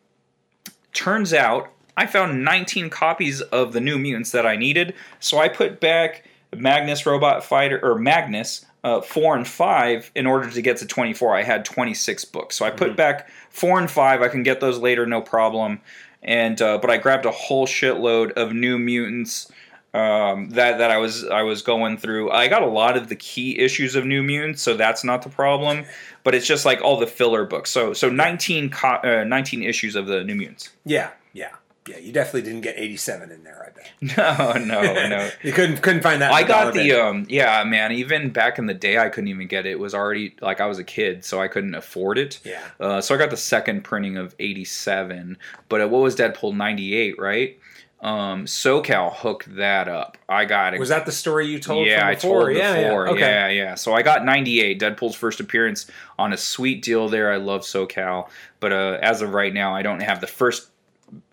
turns 0.92 1.34
out 1.34 1.70
I 1.96 2.06
found 2.06 2.44
19 2.44 2.90
copies 2.90 3.40
of 3.40 3.72
the 3.72 3.80
New 3.80 3.98
Mutants 3.98 4.32
that 4.32 4.46
I 4.46 4.56
needed, 4.56 4.94
so 5.20 5.38
I 5.38 5.48
put 5.48 5.78
back 5.80 6.24
Magnus 6.54 7.06
Robot 7.06 7.44
Fighter 7.44 7.78
or 7.82 7.98
Magnus 7.98 8.64
uh, 8.84 9.00
four 9.00 9.34
and 9.36 9.48
five 9.48 10.10
in 10.14 10.26
order 10.26 10.48
to 10.48 10.62
get 10.62 10.76
to 10.76 10.86
24. 10.86 11.34
I 11.34 11.42
had 11.42 11.64
26 11.64 12.24
books, 12.26 12.54
so 12.56 12.64
I 12.64 12.70
put 12.70 12.88
Mm-hmm. 12.88 12.96
back 12.96 13.28
four 13.50 13.78
and 13.80 13.90
five. 13.90 14.22
I 14.22 14.28
can 14.28 14.42
get 14.44 14.60
those 14.60 14.78
later, 14.78 15.06
no 15.06 15.20
problem. 15.20 15.80
And 16.22 16.60
uh, 16.62 16.78
but 16.78 16.90
I 16.90 16.98
grabbed 16.98 17.26
a 17.26 17.30
whole 17.30 17.66
shitload 17.66 18.32
of 18.32 18.52
New 18.52 18.78
Mutants 18.78 19.50
um, 19.92 20.48
that 20.50 20.78
that 20.78 20.90
I 20.90 20.96
was 20.98 21.24
I 21.26 21.42
was 21.42 21.60
going 21.62 21.98
through. 21.98 22.30
I 22.30 22.48
got 22.48 22.62
a 22.62 22.66
lot 22.66 22.96
of 22.96 23.08
the 23.08 23.16
key 23.16 23.58
issues 23.58 23.94
of 23.94 24.04
New 24.06 24.22
Mutants, 24.22 24.62
so 24.62 24.74
that's 24.76 25.04
not 25.04 25.22
the 25.22 25.28
problem. 25.28 25.84
But 26.22 26.34
it's 26.34 26.46
just 26.46 26.64
like 26.64 26.80
all 26.80 26.98
the 26.98 27.06
filler 27.06 27.44
books. 27.44 27.70
So 27.70 27.92
so 27.92 28.08
19 28.08 28.70
co- 28.70 29.00
uh, 29.04 29.24
19 29.24 29.62
issues 29.62 29.96
of 29.96 30.06
the 30.06 30.24
New 30.24 30.34
Mutants. 30.34 30.70
Yeah, 30.86 31.10
yeah, 31.34 31.50
yeah. 31.88 31.98
You 31.98 32.12
definitely 32.12 32.42
didn't 32.42 32.62
get 32.62 32.78
87 32.78 33.30
in 33.30 33.44
there. 33.44 33.62
I 33.62 33.70
bet. 33.70 34.16
No, 34.66 34.82
no, 34.82 35.08
no. 35.08 35.30
you 35.42 35.52
couldn't 35.52 35.82
couldn't 35.82 36.02
find 36.02 36.22
that. 36.22 36.32
I 36.32 36.42
got 36.42 36.74
the 36.74 36.92
um 36.92 37.26
yeah 37.28 37.62
man 37.64 37.92
even 37.92 38.30
back 38.30 38.58
in 38.58 38.66
the 38.66 38.74
day 38.74 38.98
I 38.98 39.08
couldn't 39.08 39.28
even 39.28 39.46
get 39.46 39.66
it. 39.66 39.72
It 39.72 39.78
was 39.78 39.94
already 39.94 40.34
like 40.40 40.60
I 40.60 40.66
was 40.66 40.78
a 40.78 40.84
kid 40.84 41.24
so 41.24 41.40
I 41.40 41.48
couldn't 41.48 41.74
afford 41.74 42.18
it. 42.18 42.40
Yeah. 42.44 42.62
Uh, 42.80 43.00
so 43.00 43.14
I 43.14 43.18
got 43.18 43.30
the 43.30 43.36
second 43.36 43.84
printing 43.84 44.16
of 44.16 44.34
87, 44.38 45.36
but 45.68 45.80
uh, 45.80 45.88
what 45.88 46.02
was 46.02 46.16
Deadpool 46.16 46.56
98, 46.56 47.18
right? 47.18 47.58
Um, 48.04 48.44
SoCal 48.44 49.14
hooked 49.14 49.56
that 49.56 49.88
up. 49.88 50.18
I 50.28 50.44
got 50.44 50.74
it. 50.74 50.80
Was 50.80 50.90
that 50.90 51.06
the 51.06 51.12
story 51.12 51.46
you 51.46 51.58
told? 51.58 51.86
yeah, 51.86 52.00
from 52.00 52.08
I 52.08 52.14
told 52.14 52.54
yeah, 52.54 52.82
before. 52.82 53.06
Yeah, 53.06 53.12
okay. 53.12 53.20
yeah, 53.20 53.48
yeah. 53.48 53.74
So 53.76 53.94
I 53.94 54.02
got 54.02 54.26
98, 54.26 54.78
Deadpool's 54.78 55.16
first 55.16 55.40
appearance 55.40 55.90
on 56.18 56.34
a 56.34 56.36
sweet 56.36 56.82
deal 56.82 57.08
there. 57.08 57.32
I 57.32 57.38
love 57.38 57.62
SoCal, 57.62 58.28
but 58.60 58.72
uh, 58.74 58.98
as 59.00 59.22
of 59.22 59.32
right 59.32 59.54
now, 59.54 59.74
I 59.74 59.80
don't 59.80 60.00
have 60.00 60.20
the 60.20 60.26
first 60.26 60.68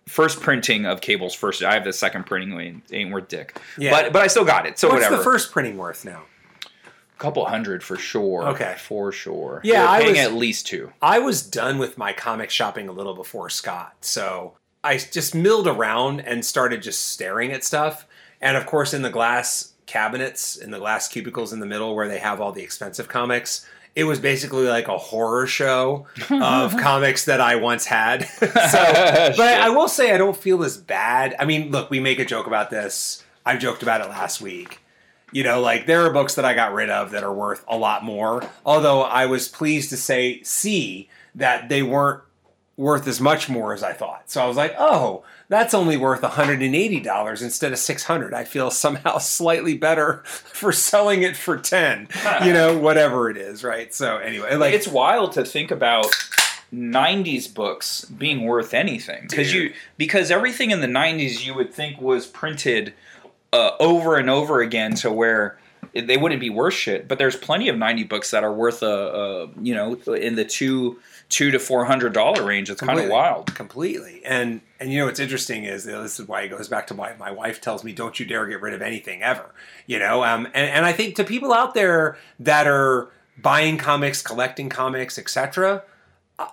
first 0.06 0.40
printing 0.40 0.86
of 0.86 1.00
Cable's 1.00 1.34
first. 1.34 1.62
I 1.62 1.74
have 1.74 1.84
the 1.84 1.92
second 1.92 2.26
printing. 2.26 2.58
Ain't, 2.58 2.82
ain't 2.92 3.12
worth 3.12 3.28
dick. 3.28 3.58
Yeah. 3.78 3.90
But 3.90 4.12
but 4.12 4.22
I 4.22 4.26
still 4.26 4.44
got 4.44 4.66
it. 4.66 4.78
So 4.78 4.88
What's 4.88 4.98
whatever. 5.04 5.16
the 5.18 5.22
first 5.24 5.52
printing 5.52 5.76
worth 5.76 6.04
now? 6.04 6.22
A 6.64 7.18
couple 7.18 7.44
hundred 7.46 7.82
for 7.82 7.96
sure. 7.96 8.48
Okay. 8.48 8.74
for 8.78 9.12
sure. 9.12 9.60
Yeah, 9.64 9.88
I 9.90 10.00
paying 10.00 10.10
was- 10.16 10.18
at 10.26 10.32
least 10.34 10.66
two. 10.66 10.92
I 11.00 11.18
was 11.20 11.42
done 11.42 11.78
with 11.78 11.96
my 11.96 12.12
comic 12.12 12.50
shopping 12.50 12.88
a 12.88 12.92
little 12.92 13.14
before 13.14 13.48
Scott, 13.50 13.94
so 14.00 14.54
I 14.84 14.98
just 14.98 15.34
milled 15.34 15.68
around 15.68 16.20
and 16.20 16.44
started 16.44 16.82
just 16.82 17.06
staring 17.10 17.52
at 17.52 17.62
stuff. 17.64 18.06
And 18.40 18.56
of 18.56 18.66
course, 18.66 18.92
in 18.92 19.02
the 19.02 19.10
glass 19.10 19.72
cabinets, 19.86 20.56
in 20.56 20.70
the 20.72 20.78
glass 20.80 21.06
cubicles 21.08 21.52
in 21.52 21.60
the 21.60 21.66
middle 21.66 21.94
where 21.94 22.08
they 22.08 22.18
have 22.18 22.40
all 22.40 22.50
the 22.50 22.62
expensive 22.62 23.06
comics, 23.08 23.64
it 23.94 24.04
was 24.04 24.20
basically 24.20 24.66
like 24.66 24.88
a 24.88 24.96
horror 24.96 25.46
show 25.46 26.06
of 26.30 26.76
comics 26.78 27.26
that 27.26 27.40
I 27.40 27.56
once 27.56 27.84
had. 27.86 28.26
so, 28.38 28.48
but 28.48 29.40
I, 29.40 29.66
I 29.66 29.68
will 29.70 29.88
say 29.88 30.14
I 30.14 30.18
don't 30.18 30.36
feel 30.36 30.64
as 30.64 30.78
bad. 30.78 31.36
I 31.38 31.44
mean, 31.44 31.70
look, 31.70 31.90
we 31.90 32.00
make 32.00 32.18
a 32.18 32.24
joke 32.24 32.46
about 32.46 32.70
this. 32.70 33.22
I 33.44 33.56
joked 33.56 33.82
about 33.82 34.00
it 34.00 34.08
last 34.08 34.40
week. 34.40 34.80
You 35.30 35.44
know, 35.44 35.60
like 35.60 35.86
there 35.86 36.04
are 36.06 36.10
books 36.10 36.34
that 36.34 36.44
I 36.44 36.54
got 36.54 36.74
rid 36.74 36.90
of 36.90 37.10
that 37.10 37.24
are 37.24 37.32
worth 37.32 37.64
a 37.68 37.76
lot 37.76 38.04
more. 38.04 38.42
Although 38.64 39.02
I 39.02 39.26
was 39.26 39.48
pleased 39.48 39.90
to 39.90 39.96
say, 39.96 40.42
see 40.42 41.08
that 41.34 41.68
they 41.68 41.82
weren't 41.82 42.22
worth 42.76 43.06
as 43.06 43.20
much 43.20 43.48
more 43.48 43.72
as 43.72 43.82
I 43.82 43.92
thought. 43.92 44.30
So 44.30 44.42
I 44.42 44.46
was 44.46 44.56
like, 44.56 44.74
oh, 44.78 45.24
that's 45.52 45.74
only 45.74 45.96
worth 45.96 46.22
$180 46.22 47.42
instead 47.42 47.72
of 47.72 47.78
600. 47.78 48.34
I 48.34 48.44
feel 48.44 48.70
somehow 48.70 49.18
slightly 49.18 49.76
better 49.76 50.22
for 50.24 50.72
selling 50.72 51.22
it 51.22 51.36
for 51.36 51.58
10. 51.58 52.08
you 52.44 52.52
know, 52.52 52.76
whatever 52.78 53.28
it 53.28 53.36
is, 53.36 53.62
right? 53.62 53.92
So 53.94 54.16
anyway, 54.16 54.54
like 54.56 54.74
it's 54.74 54.88
wild 54.88 55.32
to 55.32 55.44
think 55.44 55.70
about 55.70 56.06
90s 56.72 57.52
books 57.52 58.06
being 58.06 58.44
worth 58.44 58.72
anything 58.72 59.26
because 59.28 59.52
you 59.52 59.74
because 59.98 60.30
everything 60.30 60.70
in 60.70 60.80
the 60.80 60.86
90s 60.86 61.44
you 61.44 61.52
would 61.52 61.72
think 61.72 62.00
was 62.00 62.26
printed 62.26 62.94
uh, 63.52 63.72
over 63.78 64.16
and 64.16 64.30
over 64.30 64.62
again 64.62 64.94
to 64.94 65.12
where 65.12 65.58
they 65.92 66.16
wouldn't 66.16 66.40
be 66.40 66.48
worth 66.48 66.72
shit 66.72 67.06
but 67.06 67.18
there's 67.18 67.36
plenty 67.36 67.68
of 67.68 67.76
90 67.76 68.04
books 68.04 68.30
that 68.30 68.42
are 68.42 68.52
worth 68.54 68.82
a, 68.82 68.86
a 68.86 69.48
you 69.60 69.74
know 69.74 69.92
in 70.14 70.34
the 70.34 70.46
two 70.46 70.98
two 71.32 71.50
to 71.50 71.58
four 71.58 71.86
hundred 71.86 72.12
dollar 72.12 72.44
range 72.44 72.68
it's 72.68 72.82
kind 72.82 73.00
of 73.00 73.08
wild 73.08 73.52
completely. 73.54 74.22
And 74.24 74.60
and 74.78 74.92
you 74.92 75.00
know 75.00 75.06
what's 75.06 75.18
interesting 75.18 75.64
is 75.64 75.86
you 75.86 75.92
know, 75.92 76.02
this 76.02 76.20
is 76.20 76.28
why 76.28 76.42
it 76.42 76.50
goes 76.50 76.68
back 76.68 76.86
to 76.88 76.94
why 76.94 77.14
my 77.18 77.30
wife 77.32 77.60
tells 77.60 77.82
me 77.82 77.92
don't 77.92 78.20
you 78.20 78.26
dare 78.26 78.46
get 78.46 78.60
rid 78.60 78.74
of 78.74 78.82
anything 78.82 79.22
ever. 79.22 79.54
You 79.86 79.98
know, 79.98 80.22
um, 80.22 80.46
and 80.46 80.68
and 80.68 80.84
I 80.84 80.92
think 80.92 81.16
to 81.16 81.24
people 81.24 81.52
out 81.52 81.74
there 81.74 82.18
that 82.38 82.66
are 82.66 83.10
buying 83.38 83.78
comics, 83.78 84.20
collecting 84.22 84.68
comics, 84.68 85.18
etc. 85.18 85.82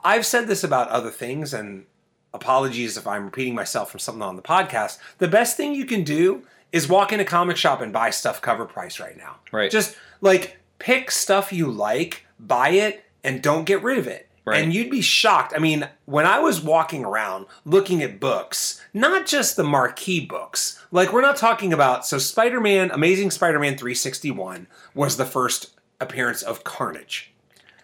I've 0.04 0.26
said 0.26 0.48
this 0.48 0.64
about 0.64 0.88
other 0.88 1.10
things, 1.10 1.54
and 1.54 1.86
apologies 2.34 2.96
if 2.96 3.06
I'm 3.06 3.26
repeating 3.26 3.56
myself 3.56 3.92
from 3.92 4.00
something 4.00 4.22
on 4.22 4.38
the 4.38 4.42
podcast. 4.42 4.98
The 5.18 5.28
best 5.28 5.58
thing 5.58 5.76
you 5.76 5.86
can 5.86 6.04
do 6.04 6.44
is 6.72 6.88
walk 6.88 7.12
in 7.12 7.20
a 7.20 7.26
comic 7.26 7.58
shop 7.58 7.82
and 7.82 7.92
buy 7.92 8.12
stuff 8.12 8.42
cover 8.42 8.66
price 8.66 9.00
right 9.00 9.18
now. 9.18 9.38
Right. 9.52 9.70
Just 9.70 9.98
like 10.22 10.58
pick 10.78 11.12
stuff 11.12 11.52
you 11.52 11.70
like, 11.70 12.26
buy 12.40 12.70
it, 12.70 13.04
and 13.26 13.42
don't 13.42 13.66
get 13.66 13.84
rid 13.84 13.98
of 13.98 14.08
it. 14.08 14.29
Right. 14.50 14.64
And 14.64 14.74
you'd 14.74 14.90
be 14.90 15.02
shocked. 15.02 15.54
I 15.56 15.60
mean, 15.60 15.88
when 16.06 16.26
I 16.26 16.40
was 16.40 16.62
walking 16.62 17.06
around 17.06 17.46
looking 17.66 18.02
at 18.02 18.20
books, 18.20 18.82
not 18.94 19.26
just 19.26 19.56
the 19.56 19.64
marquee 19.64 20.26
books, 20.26 20.84
like 20.92 21.14
we're 21.14 21.22
not 21.22 21.38
talking 21.38 21.72
about. 21.72 22.06
So, 22.06 22.18
Spider 22.18 22.60
Man, 22.60 22.92
Amazing 22.92 23.32
Spider 23.32 23.60
Man 23.60 23.78
361 23.78 24.68
was 24.94 25.18
the 25.18 25.26
first 25.26 25.72
appearance 26.02 26.42
of 26.42 26.64
Carnage. 26.64 27.32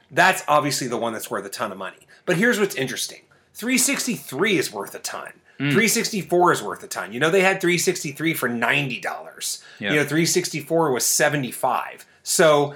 That's 0.09 0.43
obviously 0.47 0.87
the 0.87 0.97
one 0.97 1.13
that's 1.13 1.29
worth 1.29 1.45
a 1.45 1.49
ton 1.49 1.71
of 1.71 1.77
money. 1.77 2.07
But 2.25 2.37
here's 2.37 2.59
what's 2.59 2.75
interesting 2.75 3.21
363 3.53 4.57
is 4.57 4.71
worth 4.71 4.95
a 4.95 4.99
ton. 4.99 5.33
Hmm. 5.57 5.69
364 5.69 6.51
is 6.51 6.61
worth 6.61 6.83
a 6.83 6.87
ton. 6.87 7.13
You 7.13 7.19
know, 7.19 7.29
they 7.29 7.41
had 7.41 7.61
363 7.61 8.33
for 8.33 8.49
$90. 8.49 9.63
Yeah. 9.79 9.89
You 9.89 9.95
know, 9.97 10.03
364 10.03 10.91
was 10.91 11.05
75. 11.05 12.05
So 12.23 12.75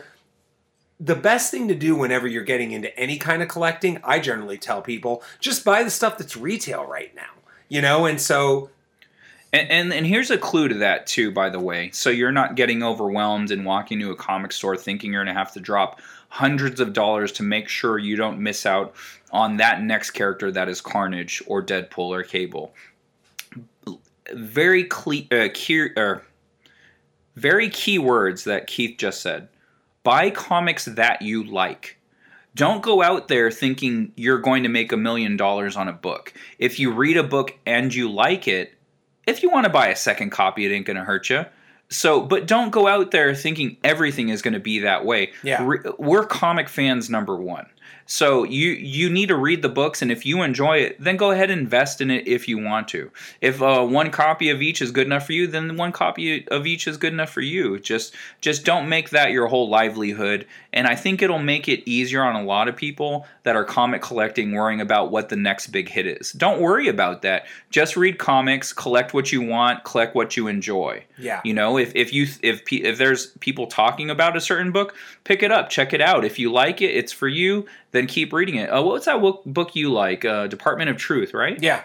the 1.00 1.16
best 1.16 1.52
thing 1.52 1.68
to 1.70 1.76
do 1.76 1.96
whenever 1.96 2.28
you're 2.28 2.44
getting 2.44 2.72
into 2.72 2.98
any 3.00 3.18
kind 3.18 3.42
of 3.42 3.48
collecting, 3.48 4.00
I 4.04 4.20
generally 4.20 4.58
tell 4.58 4.82
people, 4.82 5.24
just 5.40 5.64
buy 5.64 5.84
the 5.84 5.90
stuff 5.90 6.18
that's 6.18 6.36
retail 6.36 6.86
right 6.86 7.16
now. 7.16 7.32
You 7.70 7.82
know, 7.82 8.06
and 8.06 8.20
so 8.20 8.70
And, 9.52 9.70
and 9.72 9.94
and 9.94 10.06
here's 10.06 10.30
a 10.30 10.38
clue 10.38 10.68
to 10.68 10.76
that 10.76 11.08
too, 11.08 11.32
by 11.32 11.50
the 11.50 11.60
way. 11.60 11.90
So 11.92 12.10
you're 12.10 12.32
not 12.32 12.56
getting 12.56 12.84
overwhelmed 12.84 13.52
and 13.52 13.66
walking 13.66 14.00
to 14.00 14.12
a 14.12 14.16
comic 14.16 14.52
store 14.52 14.78
thinking 14.78 15.12
you're 15.14 15.24
going 15.24 15.34
to 15.34 15.40
have 15.40 15.54
to 15.54 15.60
drop 15.60 16.00
hundreds 16.30 16.80
of 16.80 16.94
dollars 16.94 17.32
to 17.34 17.44
make 17.44 17.68
sure 17.68 17.98
you 17.98 18.16
don't 18.16 18.40
miss 18.40 18.66
out 18.66 18.94
on 19.32 19.58
that 19.58 19.82
next 19.82 20.12
character 20.12 20.52
that 20.52 20.70
is 20.70 20.82
Carnage 20.82 21.42
or 21.48 21.64
Deadpool 21.64 22.10
or 22.10 22.24
Cable. 22.24 22.74
Very 24.34 24.84
cle- 24.84 25.28
uh, 25.32 25.50
key, 25.54 25.90
uh, 25.98 26.20
very 27.36 27.70
key 27.70 27.98
words 27.98 28.44
that 28.44 28.68
Keith 28.68 28.98
just 29.00 29.22
said. 29.22 29.48
Buy 30.04 30.30
comics 30.30 30.86
that 30.86 31.22
you 31.22 31.44
like. 31.44 31.98
Don't 32.56 32.82
go 32.82 33.02
out 33.02 33.28
there 33.28 33.52
thinking 33.52 34.12
you're 34.16 34.40
going 34.40 34.64
to 34.64 34.70
make 34.70 34.92
a 34.92 34.98
million 34.98 35.38
dollars 35.38 35.78
on 35.78 35.88
a 35.88 35.94
book. 35.94 36.34
If 36.58 36.80
you 36.80 36.92
read 36.92 37.18
a 37.18 37.24
book 37.24 37.58
and 37.66 37.94
you 37.94 38.12
like 38.12 38.48
it, 38.48 38.74
if 39.28 39.44
you 39.44 39.50
want 39.50 39.66
to 39.66 39.70
buy 39.70 39.88
a 39.88 39.96
second 39.96 40.32
copy, 40.32 40.66
it 40.66 40.74
ain't 40.74 40.86
going 40.86 40.98
to 40.98 41.04
hurt 41.04 41.30
you. 41.30 41.46
So, 41.90 42.22
but 42.22 42.48
don't 42.48 42.72
go 42.72 42.88
out 42.88 43.12
there 43.12 43.34
thinking 43.34 43.78
everything 43.84 44.30
is 44.30 44.42
going 44.42 44.54
to 44.54 44.60
be 44.60 44.80
that 44.80 45.06
way. 45.06 45.32
Yeah. 45.44 45.64
We're 45.98 46.26
comic 46.26 46.70
fans 46.70 47.10
number 47.10 47.36
one. 47.36 47.68
So 48.12 48.44
you 48.44 48.72
you 48.72 49.08
need 49.08 49.28
to 49.28 49.36
read 49.36 49.62
the 49.62 49.70
books, 49.70 50.02
and 50.02 50.12
if 50.12 50.26
you 50.26 50.42
enjoy 50.42 50.78
it, 50.78 50.96
then 51.00 51.16
go 51.16 51.30
ahead 51.30 51.52
and 51.52 51.62
invest 51.62 52.02
in 52.02 52.10
it 52.10 52.28
if 52.28 52.48
you 52.48 52.58
want 52.58 52.88
to. 52.88 53.12
If 53.40 53.62
uh, 53.62 53.86
one 53.86 54.10
copy 54.10 54.50
of 54.50 54.64
each 54.64 54.82
is 54.82 54.90
good 54.92 55.06
enough 55.06 55.28
for 55.28 55.34
you, 55.34 55.46
then 55.46 55.78
one 55.78 55.92
copy 55.92 56.48
of 56.48 56.66
each 56.66 56.88
is 56.88 56.98
good 56.98 57.14
enough 57.14 57.30
for 57.30 57.42
you. 57.42 57.78
Just 57.78 58.16
just 58.42 58.66
don't 58.66 58.90
make 58.90 59.12
that 59.12 59.32
your 59.32 59.46
whole 59.46 59.70
livelihood. 59.70 60.48
And 60.74 60.88
I 60.88 60.96
think 60.96 61.22
it'll 61.22 61.38
make 61.38 61.68
it 61.68 61.88
easier 61.88 62.24
on 62.24 62.36
a 62.36 62.44
lot 62.44 62.68
of 62.68 62.76
people 62.76 63.28
that 63.44 63.56
are 63.56 63.64
comic 63.64 64.02
collecting, 64.02 64.54
worrying 64.54 64.82
about 64.82 65.12
what 65.12 65.30
the 65.30 65.36
next 65.36 65.68
big 65.68 65.90
hit 65.90 66.08
is. 66.08 66.32
Don't 66.32 66.62
worry 66.62 66.88
about 66.88 67.22
that. 67.22 67.46
Just 67.70 67.96
read 67.96 68.18
comics, 68.18 68.74
collect 68.74 69.14
what 69.14 69.32
you 69.32 69.42
want, 69.42 69.84
collect 69.84 70.16
what 70.16 70.36
you 70.36 70.48
enjoy. 70.48 71.04
Yeah. 71.20 71.42
You 71.44 71.54
know, 71.54 71.78
if 71.78 71.96
if 71.96 72.12
you 72.12 72.26
if 72.42 72.62
if 72.72 72.98
there's 72.98 73.28
people 73.40 73.68
talking 73.68 74.10
about 74.10 74.36
a 74.36 74.42
certain 74.42 74.72
book, 74.72 74.96
pick 75.26 75.44
it 75.44 75.52
up, 75.52 75.70
check 75.70 75.94
it 75.94 76.02
out. 76.02 76.26
If 76.26 76.40
you 76.40 76.52
like 76.52 76.82
it, 76.82 76.96
it's 76.96 77.12
for 77.12 77.28
you. 77.28 77.68
Then 77.92 78.06
keep 78.08 78.32
reading 78.34 78.56
it. 78.56 78.70
Uh, 78.70 78.84
what's 78.84 79.06
that 79.06 79.20
book, 79.22 79.42
book 79.46 79.76
you 79.76 79.92
like? 79.92 80.24
Uh, 80.26 80.48
Department 80.48 80.90
of 80.90 80.98
Truth, 80.98 81.34
right? 81.34 81.58
yeah. 81.62 81.84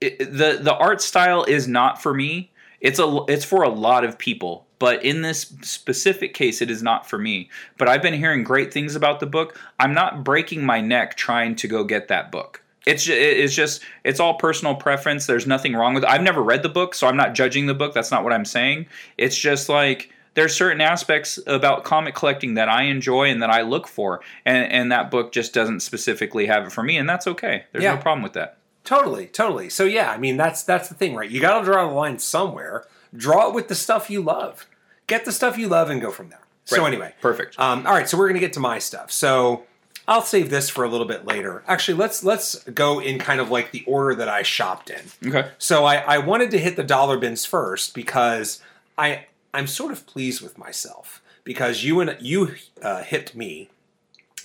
It- 0.00 0.18
the 0.18 0.58
the 0.62 0.74
art 0.74 1.02
style 1.02 1.44
is 1.44 1.68
not 1.68 2.00
for 2.02 2.14
me. 2.14 2.50
It's 2.80 2.98
a 2.98 3.18
it's 3.28 3.44
for 3.44 3.62
a 3.62 3.68
lot 3.68 4.02
of 4.04 4.16
people, 4.16 4.66
but 4.78 5.04
in 5.04 5.20
this 5.20 5.42
specific 5.60 6.32
case, 6.32 6.62
it 6.62 6.70
is 6.70 6.82
not 6.82 7.06
for 7.06 7.18
me. 7.18 7.50
But 7.76 7.88
I've 7.88 8.00
been 8.00 8.14
hearing 8.14 8.42
great 8.42 8.72
things 8.72 8.96
about 8.96 9.20
the 9.20 9.26
book. 9.26 9.58
I'm 9.78 9.92
not 9.92 10.24
breaking 10.24 10.64
my 10.64 10.80
neck 10.80 11.16
trying 11.18 11.54
to 11.56 11.68
go 11.68 11.84
get 11.84 12.08
that 12.08 12.32
book. 12.32 12.62
It's 12.86 13.04
ju- 13.04 13.12
it's 13.12 13.54
just 13.54 13.82
it's 14.04 14.20
all 14.20 14.34
personal 14.34 14.74
preference. 14.74 15.26
There's 15.26 15.46
nothing 15.46 15.74
wrong 15.74 15.92
with. 15.92 16.04
I've 16.04 16.22
never 16.22 16.42
read 16.42 16.62
the 16.62 16.70
book, 16.70 16.94
so 16.94 17.06
I'm 17.06 17.16
not 17.18 17.34
judging 17.34 17.66
the 17.66 17.74
book. 17.74 17.92
That's 17.92 18.10
not 18.10 18.24
what 18.24 18.32
I'm 18.32 18.46
saying. 18.46 18.86
It's 19.18 19.36
just 19.36 19.68
like 19.68 20.10
there's 20.34 20.54
certain 20.54 20.80
aspects 20.80 21.38
about 21.46 21.84
comic 21.84 22.14
collecting 22.14 22.54
that 22.54 22.68
I 22.68 22.84
enjoy 22.84 23.30
and 23.30 23.42
that 23.42 23.50
I 23.50 23.62
look 23.62 23.86
for, 23.88 24.20
and 24.44 24.70
and 24.72 24.92
that 24.92 25.10
book 25.10 25.32
just 25.32 25.52
doesn't 25.52 25.80
specifically 25.80 26.46
have 26.46 26.66
it 26.66 26.72
for 26.72 26.82
me, 26.82 26.96
and 26.96 27.08
that's 27.08 27.26
okay. 27.26 27.64
There's 27.72 27.84
Yeah. 27.84 27.94
no 27.94 28.00
problem 28.00 28.22
with 28.22 28.34
that. 28.34 28.56
Totally, 28.84 29.26
totally. 29.26 29.68
So 29.68 29.84
yeah, 29.84 30.10
I 30.10 30.16
mean 30.18 30.36
that's 30.36 30.62
that's 30.62 30.88
the 30.88 30.94
thing, 30.94 31.14
right? 31.14 31.28
You 31.30 31.40
got 31.40 31.58
to 31.58 31.64
draw 31.64 31.86
the 31.86 31.92
line 31.94 32.18
somewhere. 32.18 32.86
Draw 33.14 33.48
it 33.48 33.54
with 33.54 33.68
the 33.68 33.74
stuff 33.74 34.08
you 34.08 34.22
love. 34.22 34.66
Get 35.06 35.24
the 35.24 35.32
stuff 35.32 35.58
you 35.58 35.68
love 35.68 35.90
and 35.90 36.00
go 36.00 36.10
from 36.10 36.28
there. 36.30 36.38
So 36.64 36.84
anyway, 36.86 37.14
Perfect. 37.20 37.58
um, 37.58 37.84
all 37.86 37.92
right. 37.92 38.08
So 38.08 38.16
we're 38.16 38.28
gonna 38.28 38.38
get 38.38 38.52
to 38.52 38.60
my 38.60 38.78
stuff. 38.78 39.10
So 39.10 39.64
I'll 40.06 40.22
save 40.22 40.48
this 40.50 40.70
for 40.70 40.84
a 40.84 40.88
little 40.88 41.06
bit 41.06 41.24
later. 41.26 41.64
Actually, 41.66 41.98
let's 41.98 42.22
let's 42.22 42.62
go 42.64 43.00
in 43.00 43.18
kind 43.18 43.40
of 43.40 43.50
like 43.50 43.72
the 43.72 43.82
order 43.86 44.14
that 44.14 44.28
I 44.28 44.42
shopped 44.42 44.88
in. 44.90 45.00
Okay. 45.28 45.50
So 45.58 45.84
I, 45.84 45.96
I 45.96 46.18
wanted 46.18 46.52
to 46.52 46.58
hit 46.58 46.76
the 46.76 46.84
dollar 46.84 47.18
bins 47.18 47.44
first 47.44 47.92
because 47.94 48.62
I 48.96 49.26
I'm 49.52 49.66
sort 49.66 49.92
of 49.92 50.06
pleased 50.06 50.42
with 50.42 50.58
myself 50.58 51.22
because 51.44 51.84
you 51.84 52.00
and 52.00 52.16
you 52.20 52.54
uh, 52.82 53.04
me 53.34 53.70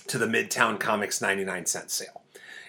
to 0.06 0.18
the 0.18 0.26
Midtown 0.26 0.78
Comics 0.78 1.20
99 1.20 1.66
cent 1.66 1.90
sale. 1.90 2.22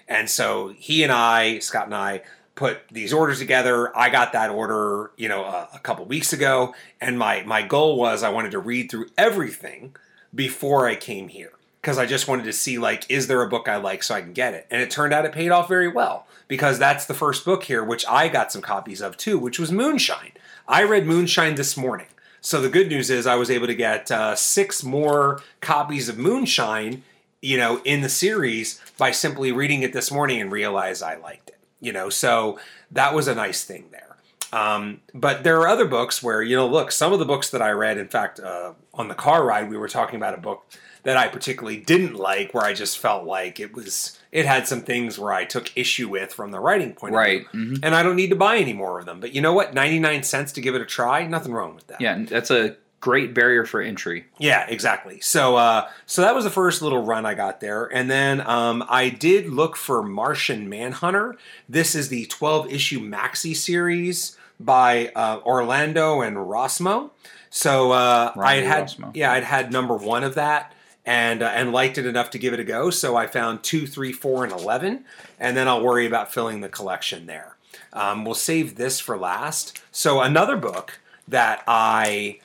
And 0.06 0.30
so 0.30 0.68
he 0.76 1.02
and 1.02 1.12
I, 1.12 1.58
Scott 1.58 1.86
and 1.86 1.94
I, 1.94 2.22
put 2.58 2.80
these 2.90 3.12
orders 3.12 3.38
together. 3.38 3.96
I 3.96 4.10
got 4.10 4.32
that 4.32 4.50
order, 4.50 5.12
you 5.16 5.28
know, 5.28 5.44
a, 5.44 5.68
a 5.74 5.78
couple 5.78 6.04
weeks 6.06 6.32
ago, 6.32 6.74
and 7.00 7.16
my 7.16 7.44
my 7.44 7.62
goal 7.62 7.96
was 7.96 8.24
I 8.24 8.30
wanted 8.30 8.50
to 8.50 8.58
read 8.58 8.90
through 8.90 9.06
everything 9.16 9.94
before 10.34 10.88
I 10.88 10.96
came 10.96 11.28
here 11.28 11.52
because 11.80 11.98
I 11.98 12.06
just 12.06 12.26
wanted 12.26 12.44
to 12.44 12.52
see 12.52 12.76
like 12.76 13.08
is 13.08 13.28
there 13.28 13.42
a 13.42 13.48
book 13.48 13.68
I 13.68 13.76
like 13.76 14.02
so 14.02 14.16
I 14.16 14.22
can 14.22 14.32
get 14.32 14.54
it. 14.54 14.66
And 14.72 14.82
it 14.82 14.90
turned 14.90 15.12
out 15.12 15.24
it 15.24 15.32
paid 15.32 15.50
off 15.50 15.68
very 15.68 15.86
well 15.86 16.26
because 16.48 16.80
that's 16.80 17.06
the 17.06 17.14
first 17.14 17.44
book 17.44 17.62
here 17.62 17.84
which 17.84 18.04
I 18.08 18.26
got 18.26 18.50
some 18.50 18.60
copies 18.62 19.00
of 19.00 19.16
too, 19.16 19.38
which 19.38 19.60
was 19.60 19.70
Moonshine. 19.70 20.32
I 20.66 20.82
read 20.82 21.06
Moonshine 21.06 21.54
this 21.54 21.76
morning. 21.76 22.08
So 22.40 22.60
the 22.60 22.68
good 22.68 22.88
news 22.88 23.10
is 23.10 23.26
I 23.26 23.36
was 23.36 23.50
able 23.50 23.66
to 23.66 23.74
get 23.74 24.10
uh, 24.10 24.34
six 24.34 24.84
more 24.84 25.42
copies 25.60 26.08
of 26.08 26.18
Moonshine, 26.18 27.02
you 27.42 27.56
know, 27.56 27.80
in 27.84 28.00
the 28.00 28.08
series 28.08 28.80
by 28.96 29.10
simply 29.10 29.52
reading 29.52 29.82
it 29.82 29.92
this 29.92 30.10
morning 30.10 30.40
and 30.40 30.52
realize 30.52 31.02
I 31.02 31.16
liked 31.16 31.50
it. 31.50 31.58
You 31.80 31.92
know, 31.92 32.10
so 32.10 32.58
that 32.90 33.14
was 33.14 33.28
a 33.28 33.34
nice 33.34 33.64
thing 33.64 33.86
there. 33.90 34.16
Um, 34.52 35.02
but 35.14 35.44
there 35.44 35.60
are 35.60 35.68
other 35.68 35.84
books 35.84 36.22
where 36.22 36.42
you 36.42 36.56
know, 36.56 36.66
look, 36.66 36.90
some 36.90 37.12
of 37.12 37.18
the 37.18 37.24
books 37.24 37.50
that 37.50 37.62
I 37.62 37.70
read. 37.70 37.98
In 37.98 38.08
fact, 38.08 38.40
uh, 38.40 38.72
on 38.94 39.08
the 39.08 39.14
car 39.14 39.44
ride, 39.44 39.68
we 39.68 39.76
were 39.76 39.88
talking 39.88 40.16
about 40.16 40.34
a 40.34 40.40
book 40.40 40.64
that 41.02 41.16
I 41.16 41.28
particularly 41.28 41.78
didn't 41.78 42.14
like, 42.14 42.54
where 42.54 42.64
I 42.64 42.72
just 42.72 42.98
felt 42.98 43.24
like 43.24 43.60
it 43.60 43.74
was 43.74 44.17
it 44.32 44.44
had 44.46 44.66
some 44.66 44.82
things 44.82 45.18
where 45.18 45.32
I 45.32 45.44
took 45.44 45.74
issue 45.76 46.08
with 46.08 46.32
from 46.32 46.50
the 46.50 46.60
writing 46.60 46.92
point 46.92 47.14
Right. 47.14 47.46
of 47.46 47.52
view, 47.52 47.72
Mhm. 47.72 47.80
and 47.82 47.94
I 47.94 48.02
don't 48.02 48.16
need 48.16 48.30
to 48.30 48.36
buy 48.36 48.56
any 48.58 48.72
more 48.72 48.98
of 48.98 49.06
them. 49.06 49.20
But 49.20 49.32
you 49.34 49.40
know 49.40 49.52
what? 49.52 49.74
Ninety 49.74 49.98
nine 49.98 50.22
cents 50.22 50.52
to 50.52 50.60
give 50.60 50.74
it 50.74 50.80
a 50.80 50.86
try, 50.86 51.26
nothing 51.26 51.52
wrong 51.52 51.74
with 51.74 51.86
that. 51.88 52.00
Yeah, 52.00 52.18
that's 52.28 52.50
a 52.50 52.76
great 53.00 53.32
barrier 53.32 53.64
for 53.64 53.80
entry. 53.80 54.26
Yeah, 54.38 54.66
exactly. 54.68 55.20
So, 55.20 55.54
uh, 55.56 55.88
so 56.04 56.20
that 56.22 56.34
was 56.34 56.42
the 56.44 56.50
first 56.50 56.82
little 56.82 57.04
run 57.04 57.24
I 57.24 57.34
got 57.34 57.60
there, 57.60 57.84
and 57.84 58.10
then 58.10 58.40
um, 58.46 58.84
I 58.88 59.08
did 59.08 59.48
look 59.50 59.76
for 59.76 60.02
Martian 60.02 60.68
Manhunter. 60.68 61.36
This 61.68 61.94
is 61.94 62.08
the 62.08 62.26
twelve 62.26 62.70
issue 62.72 63.00
maxi 63.00 63.54
series 63.56 64.36
by 64.60 65.12
uh, 65.14 65.38
Orlando 65.46 66.20
and 66.20 66.36
Rossmo. 66.36 67.10
So 67.50 67.92
uh, 67.92 68.32
I 68.36 68.56
had 68.56 68.92
yeah, 69.14 69.32
I'd 69.32 69.44
had 69.44 69.72
number 69.72 69.94
one 69.96 70.22
of 70.24 70.34
that. 70.34 70.72
And, 71.10 71.42
uh, 71.42 71.46
and 71.54 71.72
liked 71.72 71.96
it 71.96 72.04
enough 72.04 72.28
to 72.30 72.38
give 72.38 72.52
it 72.52 72.60
a 72.60 72.64
go. 72.64 72.90
So 72.90 73.16
I 73.16 73.26
found 73.26 73.62
two, 73.62 73.86
three, 73.86 74.12
four, 74.12 74.44
and 74.44 74.52
eleven, 74.52 75.06
and 75.40 75.56
then 75.56 75.66
I'll 75.66 75.82
worry 75.82 76.06
about 76.06 76.34
filling 76.34 76.60
the 76.60 76.68
collection 76.68 77.24
there. 77.24 77.56
Um, 77.94 78.26
we'll 78.26 78.34
save 78.34 78.74
this 78.74 79.00
for 79.00 79.16
last. 79.16 79.80
So 79.90 80.20
another 80.20 80.56
book 80.56 81.00
that 81.26 81.62
I 81.66 82.40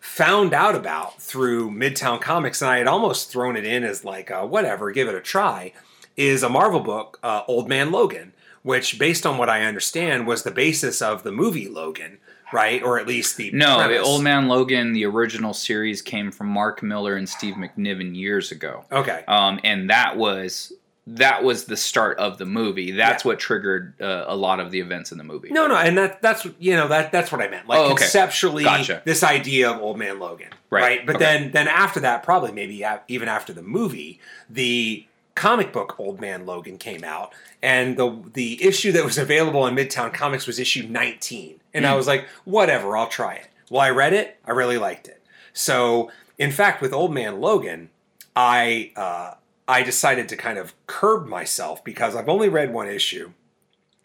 found 0.00 0.54
out 0.54 0.76
about 0.76 1.20
through 1.20 1.72
Midtown 1.72 2.20
Comics, 2.20 2.62
and 2.62 2.70
I 2.70 2.78
had 2.78 2.86
almost 2.86 3.30
thrown 3.32 3.56
it 3.56 3.64
in 3.64 3.82
as 3.82 4.04
like, 4.04 4.30
whatever, 4.30 4.92
give 4.92 5.08
it 5.08 5.16
a 5.16 5.20
try, 5.20 5.72
is 6.16 6.44
a 6.44 6.48
Marvel 6.48 6.80
book, 6.80 7.18
uh, 7.24 7.42
Old 7.48 7.68
Man 7.68 7.90
Logan, 7.90 8.32
which, 8.62 8.96
based 8.96 9.26
on 9.26 9.38
what 9.38 9.48
I 9.48 9.64
understand, 9.64 10.28
was 10.28 10.44
the 10.44 10.52
basis 10.52 11.02
of 11.02 11.24
the 11.24 11.32
movie 11.32 11.68
Logan, 11.68 12.18
right? 12.52 12.82
Or 12.82 12.98
at 12.98 13.06
least 13.06 13.36
the 13.36 13.50
No, 13.52 13.76
premise. 13.78 14.06
Old 14.06 14.22
Man 14.22 14.48
Logan, 14.48 14.92
the 14.92 15.04
original 15.06 15.54
series 15.54 16.02
came 16.02 16.30
from 16.30 16.48
Mark 16.48 16.82
Millar 16.82 17.16
and 17.16 17.28
Steve 17.28 17.54
McNiven 17.54 18.16
years 18.16 18.50
ago, 18.52 18.84
Okay, 18.92 19.24
um, 19.28 19.60
and 19.64 19.90
that 19.90 20.16
was 20.16 20.72
that 21.08 21.42
was 21.42 21.64
the 21.64 21.76
start 21.76 22.16
of 22.18 22.38
the 22.38 22.46
movie. 22.46 22.92
That's 22.92 23.24
Yeah. 23.24 23.28
what 23.30 23.40
triggered 23.40 24.00
uh, 24.00 24.24
a 24.28 24.36
lot 24.36 24.60
of 24.60 24.70
the 24.70 24.78
events 24.78 25.10
in 25.10 25.18
the 25.18 25.24
movie. 25.24 25.50
no, 25.50 25.66
no, 25.66 25.74
and 25.76 25.98
that 25.98 26.22
that's 26.22 26.46
you 26.60 26.76
know 26.76 26.86
that 26.88 27.10
that's 27.10 27.32
what 27.32 27.40
I 27.42 27.48
meant. 27.48 27.66
Like 27.66 27.78
Oh, 27.80 27.84
okay. 27.92 28.04
conceptually, 28.04 28.62
Gotcha. 28.62 29.02
this 29.04 29.24
idea 29.24 29.70
of 29.70 29.80
Old 29.80 29.98
Man 29.98 30.20
Logan, 30.20 30.50
Right, 30.70 31.04
But 31.04 31.16
okay. 31.16 31.24
then 31.24 31.50
then 31.50 31.66
after 31.68 31.98
that, 32.00 32.22
probably 32.22 32.52
maybe 32.52 32.84
even 33.08 33.28
after 33.28 33.52
the 33.52 33.62
movie, 33.62 34.20
the 34.48 35.04
comic 35.34 35.72
book 35.72 35.96
Old 35.98 36.20
Man 36.20 36.44
Logan 36.46 36.78
came 36.78 37.04
out, 37.04 37.32
and 37.62 37.96
the 37.96 38.22
the 38.34 38.62
issue 38.62 38.92
that 38.92 39.04
was 39.04 39.18
available 39.18 39.66
in 39.66 39.74
Midtown 39.74 40.12
Comics 40.12 40.46
was 40.46 40.58
issue 40.58 40.86
19, 40.88 41.60
and 41.74 41.84
Hmm. 41.84 41.90
I 41.90 41.94
was 41.94 42.06
like, 42.06 42.26
whatever, 42.44 42.96
I'll 42.96 43.08
try 43.08 43.34
it. 43.34 43.48
Well, 43.70 43.80
I 43.80 43.90
read 43.90 44.12
it, 44.12 44.38
I 44.44 44.50
really 44.52 44.78
liked 44.78 45.08
it. 45.08 45.22
So, 45.52 46.10
in 46.38 46.50
fact, 46.50 46.80
with 46.82 46.92
Old 46.92 47.12
Man 47.14 47.40
Logan, 47.40 47.90
I 48.36 48.92
uh, 48.96 49.34
I 49.68 49.82
decided 49.82 50.28
to 50.30 50.36
kind 50.36 50.58
of 50.58 50.74
curb 50.86 51.26
myself 51.26 51.82
because 51.84 52.14
I've 52.16 52.28
only 52.28 52.48
read 52.48 52.72
one 52.72 52.88
issue. 52.88 53.32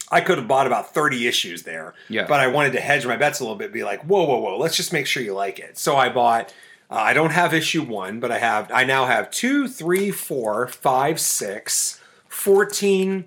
I 0.10 0.22
could 0.22 0.38
have 0.38 0.48
bought 0.48 0.68
about 0.68 0.94
30 0.94 1.28
issues 1.28 1.64
there, 1.64 1.94
Yeah. 2.08 2.28
but 2.28 2.40
I 2.40 2.48
wanted 2.48 2.72
to 2.74 2.80
hedge 2.80 3.06
my 3.06 3.18
bets 3.18 3.42
a 3.42 3.44
little 3.44 3.58
bit, 3.58 3.74
be 3.74 3.84
like, 3.84 4.04
whoa, 4.04 4.24
whoa, 4.24 4.40
whoa, 4.40 4.58
let's 4.58 4.78
just 4.78 4.94
make 4.94 5.06
sure 5.06 5.22
you 5.22 5.34
like 5.34 5.60
it. 5.60 5.78
So 5.78 5.98
I 5.98 6.08
bought, 6.08 6.54
uh, 6.90 6.96
I 6.96 7.14
don't 7.14 7.32
have 7.32 7.54
issue 7.54 7.84
one, 7.84 8.20
but 8.20 8.32
I 8.32 8.40
have, 8.40 8.72
I 8.74 8.84
now 8.86 9.06
have 9.06 9.30
two, 9.32 9.68
three, 9.68 10.10
four, 10.12 10.68
five, 10.68 11.20
six, 11.20 12.00
14, 12.30 13.26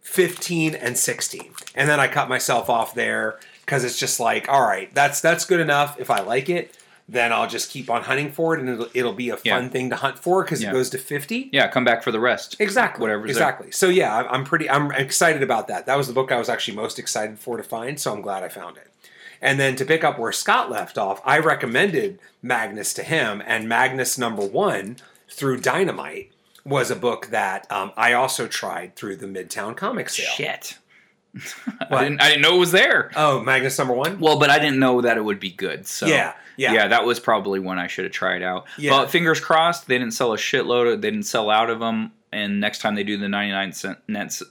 15, 0.00 0.74
and 0.74 0.96
16. 0.96 1.52
And 1.74 1.88
then 1.88 1.98
I 2.00 2.08
cut 2.08 2.28
myself 2.28 2.68
off 2.70 2.94
there 2.94 3.38
because 3.64 3.84
it's 3.84 3.98
just 3.98 4.20
like, 4.20 4.48
all 4.48 4.62
right, 4.62 4.92
that's 4.94 5.20
that's 5.20 5.44
good 5.44 5.60
enough. 5.60 5.98
If 5.98 6.10
I 6.10 6.20
like 6.20 6.48
it, 6.48 6.76
then 7.08 7.32
I'll 7.32 7.48
just 7.48 7.70
keep 7.70 7.90
on 7.90 8.02
hunting 8.02 8.30
for 8.30 8.54
it, 8.54 8.60
and 8.60 8.68
it'll, 8.68 8.88
it'll 8.94 9.12
be 9.12 9.30
a 9.30 9.36
fun 9.36 9.64
Yeah. 9.64 9.68
thing 9.68 9.90
to 9.90 9.96
hunt 9.96 10.18
for 10.18 10.44
because 10.44 10.62
Yeah. 10.62 10.70
it 10.70 10.72
goes 10.72 10.90
to 10.90 10.98
50. 10.98 11.50
Yeah, 11.52 11.66
come 11.68 11.84
back 11.84 12.04
for 12.04 12.12
the 12.12 12.20
rest. 12.20 12.56
Exactly. 12.60 13.02
Whatever's 13.02 13.22
there. 13.26 13.30
exactly. 13.30 13.72
So 13.72 13.88
yeah, 13.88 14.24
I'm 14.30 14.44
pretty. 14.44 14.70
I'm 14.70 14.92
excited 14.92 15.42
about 15.42 15.66
that. 15.68 15.86
That 15.86 15.96
was 15.96 16.06
the 16.06 16.12
book 16.14 16.30
I 16.30 16.38
was 16.38 16.48
actually 16.48 16.76
most 16.76 16.98
excited 17.00 17.38
for 17.40 17.56
to 17.56 17.62
find. 17.64 17.98
So 17.98 18.12
I'm 18.12 18.20
glad 18.22 18.44
I 18.44 18.48
found 18.48 18.76
it. 18.76 18.89
And 19.42 19.58
then 19.58 19.76
to 19.76 19.84
pick 19.84 20.04
up 20.04 20.18
where 20.18 20.32
Scott 20.32 20.70
left 20.70 20.98
off, 20.98 21.20
I 21.24 21.38
recommended 21.38 22.18
Magnus 22.42 22.92
to 22.94 23.02
him, 23.02 23.42
and 23.46 23.68
Magnus 23.68 24.18
number 24.18 24.44
one 24.44 24.96
through 25.30 25.60
Dynamite 25.60 26.30
was 26.64 26.90
a 26.90 26.96
book 26.96 27.28
that 27.28 27.70
um, 27.72 27.92
I 27.96 28.12
also 28.12 28.46
tried 28.46 28.96
through 28.96 29.16
the 29.16 29.26
Midtown 29.26 29.76
Comic 29.76 30.10
Sale. 30.10 30.26
Shit. 30.34 30.78
I 31.90 32.04
didn't, 32.04 32.20
I 32.20 32.28
didn't 32.28 32.42
know 32.42 32.56
it 32.56 32.58
was 32.58 32.72
there. 32.72 33.10
Oh, 33.16 33.40
Magnus 33.40 33.78
number 33.78 33.94
one. 33.94 34.18
Well, 34.18 34.38
but 34.38 34.50
I 34.50 34.58
didn't 34.58 34.78
know 34.78 35.00
that 35.00 35.16
it 35.16 35.24
would 35.24 35.40
be 35.40 35.50
good. 35.50 35.86
So 35.86 36.06
Yeah, 36.06 36.34
yeah. 36.56 36.72
yeah, 36.72 36.88
that 36.88 37.04
was 37.04 37.20
probably 37.20 37.60
one 37.60 37.78
I 37.78 37.86
should 37.86 38.04
have 38.04 38.12
tried 38.12 38.42
out. 38.42 38.66
Yeah. 38.76 38.90
But 38.90 39.10
fingers 39.10 39.40
crossed, 39.40 39.86
they 39.86 39.96
didn't 39.96 40.14
sell 40.14 40.32
a 40.32 40.36
shitload. 40.36 40.92
Of, 40.92 41.02
they 41.02 41.10
didn't 41.10 41.26
sell 41.26 41.48
out 41.48 41.70
of 41.70 41.78
them. 41.78 42.12
And 42.32 42.60
next 42.60 42.80
time 42.80 42.94
they 42.94 43.04
do 43.04 43.16
the 43.16 43.28
ninety 43.28 43.52
nine 43.52 43.72
cent 43.72 43.98
nets, 44.06 44.42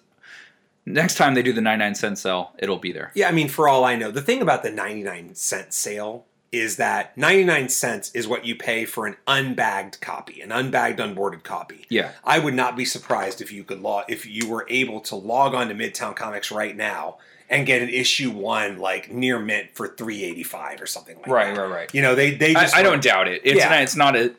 next 0.85 1.15
time 1.15 1.33
they 1.33 1.43
do 1.43 1.53
the 1.53 1.61
ninety 1.61 1.83
nine 1.83 1.95
cent 1.95 2.17
sale, 2.19 2.51
it'll 2.59 2.77
be 2.77 2.91
there. 2.91 3.11
Yeah, 3.15 3.27
I 3.29 3.31
mean, 3.31 3.47
for 3.47 3.67
all 3.67 3.83
I 3.85 3.95
know, 3.95 4.11
the 4.11 4.21
thing 4.21 4.41
about 4.41 4.63
the 4.63 4.71
99 4.71 5.35
cent 5.35 5.73
sale 5.73 6.25
is 6.51 6.77
that 6.77 7.15
99 7.15 7.69
cents 7.69 8.09
is 8.15 8.27
what 8.27 8.43
you 8.43 8.55
pay 8.55 8.83
for 8.85 9.05
an 9.05 9.15
unbagged 9.27 10.01
copy, 10.01 10.41
an 10.41 10.49
unbagged, 10.51 10.97
unboarded 10.99 11.43
copy. 11.43 11.85
Yeah. 11.89 12.11
I 12.23 12.39
would 12.39 12.55
not 12.55 12.75
be 12.75 12.85
surprised 12.85 13.39
if 13.39 13.51
you 13.51 13.63
could 13.63 13.81
log 13.81 14.05
if 14.09 14.25
you 14.25 14.49
were 14.49 14.65
able 14.67 14.99
to 15.01 15.15
log 15.15 15.53
on 15.53 15.67
to 15.69 15.75
Midtown 15.75 16.15
Comics 16.15 16.51
right 16.51 16.75
now 16.75 17.17
and 17.51 17.67
get 17.67 17.83
an 17.83 17.89
issue 17.89 18.31
one 18.31 18.79
like 18.79 19.11
near 19.11 19.37
mint 19.39 19.69
for 19.75 19.87
385 19.89 20.81
or 20.81 20.85
something 20.87 21.17
like 21.17 21.27
Right, 21.27 21.53
that. 21.55 21.61
right, 21.61 21.71
right. 21.71 21.93
You 21.93 22.01
know, 22.01 22.15
they 22.15 22.31
they 22.31 22.55
I, 22.55 22.61
just 22.61 22.75
I 22.75 22.81
don't 22.81 23.03
doubt 23.03 23.27
it. 23.27 23.41
It's 23.43 23.57
Yeah. 23.59 23.69
not, 23.69 23.81
it's 23.83 23.95
not 23.95 24.15
a 24.15 24.33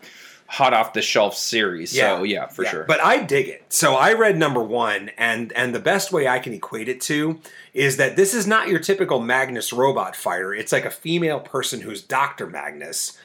hot 0.51 0.75
off 0.75 0.93
the 0.95 1.01
shelf 1.01 1.37
series. 1.37 1.93
So 1.93 2.25
yeah, 2.25 2.49
for 2.49 2.65
Yeah, 2.65 2.71
sure. 2.71 2.85
But 2.85 3.01
I 3.01 3.23
dig 3.23 3.47
it. 3.47 3.65
So 3.69 3.95
I 3.95 4.15
read 4.15 4.37
number 4.37 4.61
one, 4.61 5.11
and 5.17 5.53
and 5.53 5.73
the 5.73 5.79
best 5.79 6.13
way 6.13 6.27
I 6.27 6.41
can 6.41 6.53
equate 6.53 6.89
it 6.89 7.01
to 7.03 7.39
is 7.73 7.99
that 7.99 8.17
this 8.17 8.35
is 8.35 8.49
not 8.49 8.67
your 8.67 8.81
typical 8.81 9.21
Magnus 9.21 9.73
robot 9.73 10.17
fighter. 10.17 10.53
It's 10.53 10.73
like 10.73 10.85
a 10.85 10.91
female 10.91 11.39
person 11.39 11.83
who's 11.83 12.03
Doctor 12.03 12.49
Magnus. 12.49 13.17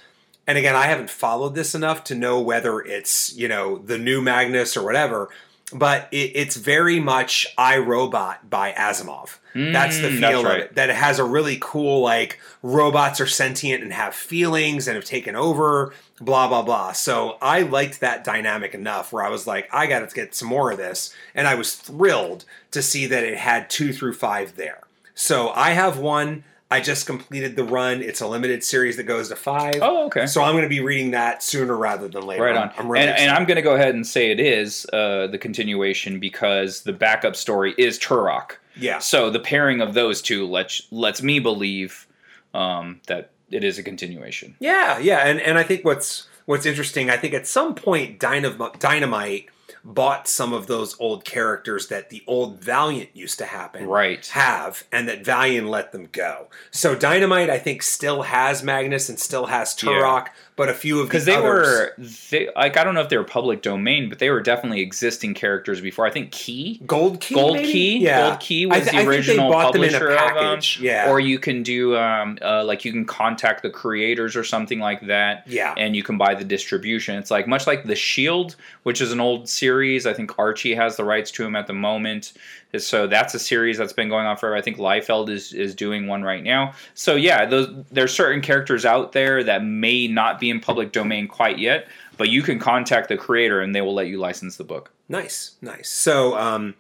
And 0.46 0.60
again, 0.60 0.76
I 0.76 0.84
haven't 0.84 1.10
followed 1.10 1.56
this 1.56 1.74
enough 1.74 2.04
to 2.06 2.16
know 2.16 2.40
whether 2.40 2.80
it's 2.80 3.36
you 3.36 3.48
know 3.48 3.80
the 3.80 3.98
new 3.98 4.22
Magnus 4.22 4.78
or 4.78 4.84
whatever. 4.84 5.30
But 5.74 6.08
it, 6.12 6.32
it's 6.36 6.56
very 6.56 7.00
much 7.00 7.48
I 7.58 7.78
Robot 7.80 8.50
by 8.50 8.72
Asimov. 8.74 9.38
that's 9.54 10.00
the 10.00 10.10
Mm, 10.10 10.20
feel 10.20 10.22
that's 10.22 10.40
of 10.40 10.46
right. 10.46 10.60
it. 10.62 10.76
That 10.76 10.90
it 10.90 10.96
has 10.96 11.18
a 11.18 11.24
really 11.24 11.58
cool 11.60 12.02
like 12.02 12.40
robots 12.62 13.20
are 13.20 13.26
sentient 13.28 13.82
and 13.84 13.92
have 13.94 14.14
feelings 14.14 14.88
and 14.88 14.96
have 14.96 15.06
taken 15.06 15.36
over. 15.36 15.94
Blah 16.22 16.48
blah 16.50 16.62
blah. 16.62 16.92
So 16.92 17.38
I 17.42 17.62
liked 17.64 18.00
that 18.02 18.24
dynamic 18.24 18.74
enough 18.74 19.12
where 19.12 19.24
I 19.24 19.30
was 19.30 19.48
like, 19.48 19.68
I 19.74 19.88
got 19.88 20.08
to 20.08 20.16
get 20.16 20.36
some 20.36 20.48
more 20.50 20.72
of 20.72 20.78
this, 20.78 21.14
and 21.34 21.48
I 21.48 21.56
was 21.56 21.74
thrilled 21.76 22.46
to 22.72 22.82
see 22.82 23.06
that 23.08 23.24
it 23.24 23.38
had 23.38 23.70
two 23.70 23.92
through 23.92 24.14
five 24.14 24.56
there. 24.56 24.82
So 25.16 25.50
I 25.50 25.72
have 25.72 25.98
one. 25.98 26.44
I 26.72 26.82
just 26.82 27.06
completed 27.06 27.56
the 27.56 27.64
run. 27.64 28.02
It's 28.02 28.22
a 28.22 28.28
limited 28.28 28.64
series 28.64 28.98
that 28.98 29.04
goes 29.04 29.30
to 29.30 29.36
five. 29.36 29.80
Oh, 29.82 30.08
okay. 30.08 30.26
So 30.26 30.42
I'm 30.42 30.54
going 30.54 30.64
to 30.64 30.70
be 30.70 30.80
reading 30.80 31.12
that 31.12 31.44
sooner 31.44 31.76
rather 31.78 32.08
than 32.08 32.26
later. 32.26 32.44
Right 32.44 32.56
I'm- 32.56 32.70
on. 32.70 32.74
I'm, 32.78 32.92
really 32.92 33.08
and, 33.08 33.18
and. 33.20 33.32
I'm 33.32 33.46
going 33.46 33.58
to 33.58 33.62
go 33.62 33.76
ahead 33.76 33.94
and 33.94 34.06
say 34.06 34.32
it 34.32 34.40
is 34.40 34.86
uh, 34.92 35.28
the 35.28 35.38
continuation 35.38 36.20
because 36.20 36.82
the 36.82 36.94
backup 36.94 37.36
story 37.36 37.76
is 37.78 38.00
Turok. 38.00 38.54
yeah. 38.76 38.98
So 39.00 39.30
the 39.30 39.40
pairing 39.40 39.80
of 39.80 39.94
those 39.94 40.22
two 40.22 40.48
lets 40.48 40.82
lets 40.92 41.22
me 41.22 41.40
believe 41.40 42.08
um, 42.56 43.00
that 43.08 43.30
it 43.52 43.64
is 43.64 43.78
a 43.78 43.84
continuation. 43.84 44.56
Yeah, 44.60 44.98
yeah, 44.98 45.20
and 45.28 45.40
and 45.40 45.58
I 45.60 45.64
think 45.64 45.86
what's 45.86 46.28
what's 46.46 46.66
interesting, 46.66 47.10
I 47.12 47.18
think 47.18 47.34
at 47.36 47.46
some 47.48 47.76
point 47.76 48.20
Dynam- 48.20 48.80
Dynamite 48.80 49.50
bought 49.86 50.28
some 50.28 50.52
of 50.52 50.66
those 50.66 51.00
old 51.00 51.24
characters 51.24 51.88
that 51.90 52.10
the 52.10 52.24
old 52.26 52.60
Valiant 52.60 53.10
used 53.14 53.38
to 53.38 53.46
happen 53.46 53.86
Right. 53.86 54.26
have, 54.28 54.84
and 54.92 55.08
that 55.08 55.24
Valiant 55.24 55.68
let 55.70 55.92
them 55.92 56.10
go. 56.12 56.48
So 56.72 56.96
Dynamite, 56.96 57.52
I 57.52 57.60
think, 57.60 57.84
still 57.84 58.24
has 58.24 58.64
Magnus 58.64 59.10
and 59.10 59.20
still 59.20 59.46
has 59.46 59.76
Turok, 59.76 60.30
but 60.56 60.70
a 60.70 60.74
few 60.74 61.02
of 61.02 61.08
Because 61.08 61.26
the 61.26 61.34
they 61.34 61.38
others, 61.38 61.68
were, 61.68 61.94
they, 62.32 62.50
like, 62.56 62.78
I 62.78 62.84
don't 62.84 62.96
know 62.96 63.02
if 63.02 63.10
they 63.10 63.18
were 63.18 63.24
public 63.24 63.62
domain, 63.62 64.10
but 64.10 64.18
they 64.18 64.32
were 64.32 64.42
definitely 64.42 64.82
existing 64.82 65.36
characters 65.36 65.82
before. 65.82 66.08
I 66.08 66.10
think 66.10 66.32
Key, 66.32 66.82
Gold 66.88 67.22
Key, 67.22 67.36
Gold 67.36 67.54
maybe? 67.58 67.72
Key, 67.72 67.98
yeah. 68.00 68.30
Gold 68.30 68.40
Key 68.40 68.66
was 68.66 68.90
th- 68.90 68.92
the 69.04 69.08
original 69.08 69.52
bought 69.52 69.74
them 69.74 69.84
in 69.84 69.90
a 69.94 70.00
publisher 70.00 70.16
of 70.18 70.34
them. 70.34 70.60
yeah. 70.84 71.12
Or 71.12 71.20
you 71.20 71.38
can 71.38 71.62
do, 71.62 71.96
um, 71.96 72.40
uh, 72.42 72.64
like, 72.64 72.86
you 72.86 72.92
can 72.92 73.06
contact 73.06 73.62
the 73.62 73.70
creators 73.70 74.36
or 74.36 74.44
something 74.44 74.80
like 74.80 75.06
that. 75.08 75.44
Yeah. 75.46 75.76
And 75.78 75.96
you 75.96 76.02
can 76.02 76.18
buy 76.18 76.34
the 76.34 76.46
distribution. 76.46 77.18
It's 77.18 77.30
like 77.30 77.48
much 77.48 77.68
like 77.68 77.84
the 77.84 77.96
Shield, 77.96 78.56
which 78.82 79.00
is 79.00 79.12
an 79.12 79.20
old 79.20 79.48
series. 79.48 79.75
I 80.06 80.14
think 80.14 80.38
Archie 80.38 80.76
has 80.76 80.98
the 80.98 81.04
rights 81.04 81.32
to 81.32 81.44
him 81.44 81.56
at 81.56 81.68
the 81.68 81.74
moment. 81.74 82.34
So 82.78 83.08
that's 83.08 83.34
a 83.34 83.40
series 83.40 83.78
that's 83.78 83.94
been 83.94 84.10
going 84.10 84.26
on 84.26 84.38
forever. 84.38 84.56
I 84.56 84.62
think 84.62 84.78
Liefeld 84.78 85.30
is 85.30 85.54
is 85.54 85.76
doing 85.76 86.08
one 86.08 86.24
right 86.24 86.44
now. 86.44 86.74
So 86.94 87.16
yeah, 87.16 87.46
those 87.46 87.70
there's 87.92 88.14
certain 88.14 88.42
characters 88.42 88.86
out 88.86 89.12
there 89.12 89.44
that 89.44 89.64
may 89.64 90.08
not 90.08 90.40
be 90.40 90.50
in 90.50 90.60
public 90.60 90.92
domain 90.92 91.28
quite 91.28 91.60
yet, 91.60 91.88
but 92.18 92.30
you 92.30 92.42
can 92.42 92.60
contact 92.60 93.10
the 93.10 93.18
creator 93.18 93.62
and 93.62 93.74
they 93.74 93.82
will 93.82 93.94
let 93.94 94.08
you 94.08 94.18
license 94.18 94.58
the 94.58 94.64
book. 94.64 94.92
Nice, 95.08 95.56
nice. 95.62 95.90
So, 95.90 96.38
um, 96.38 96.76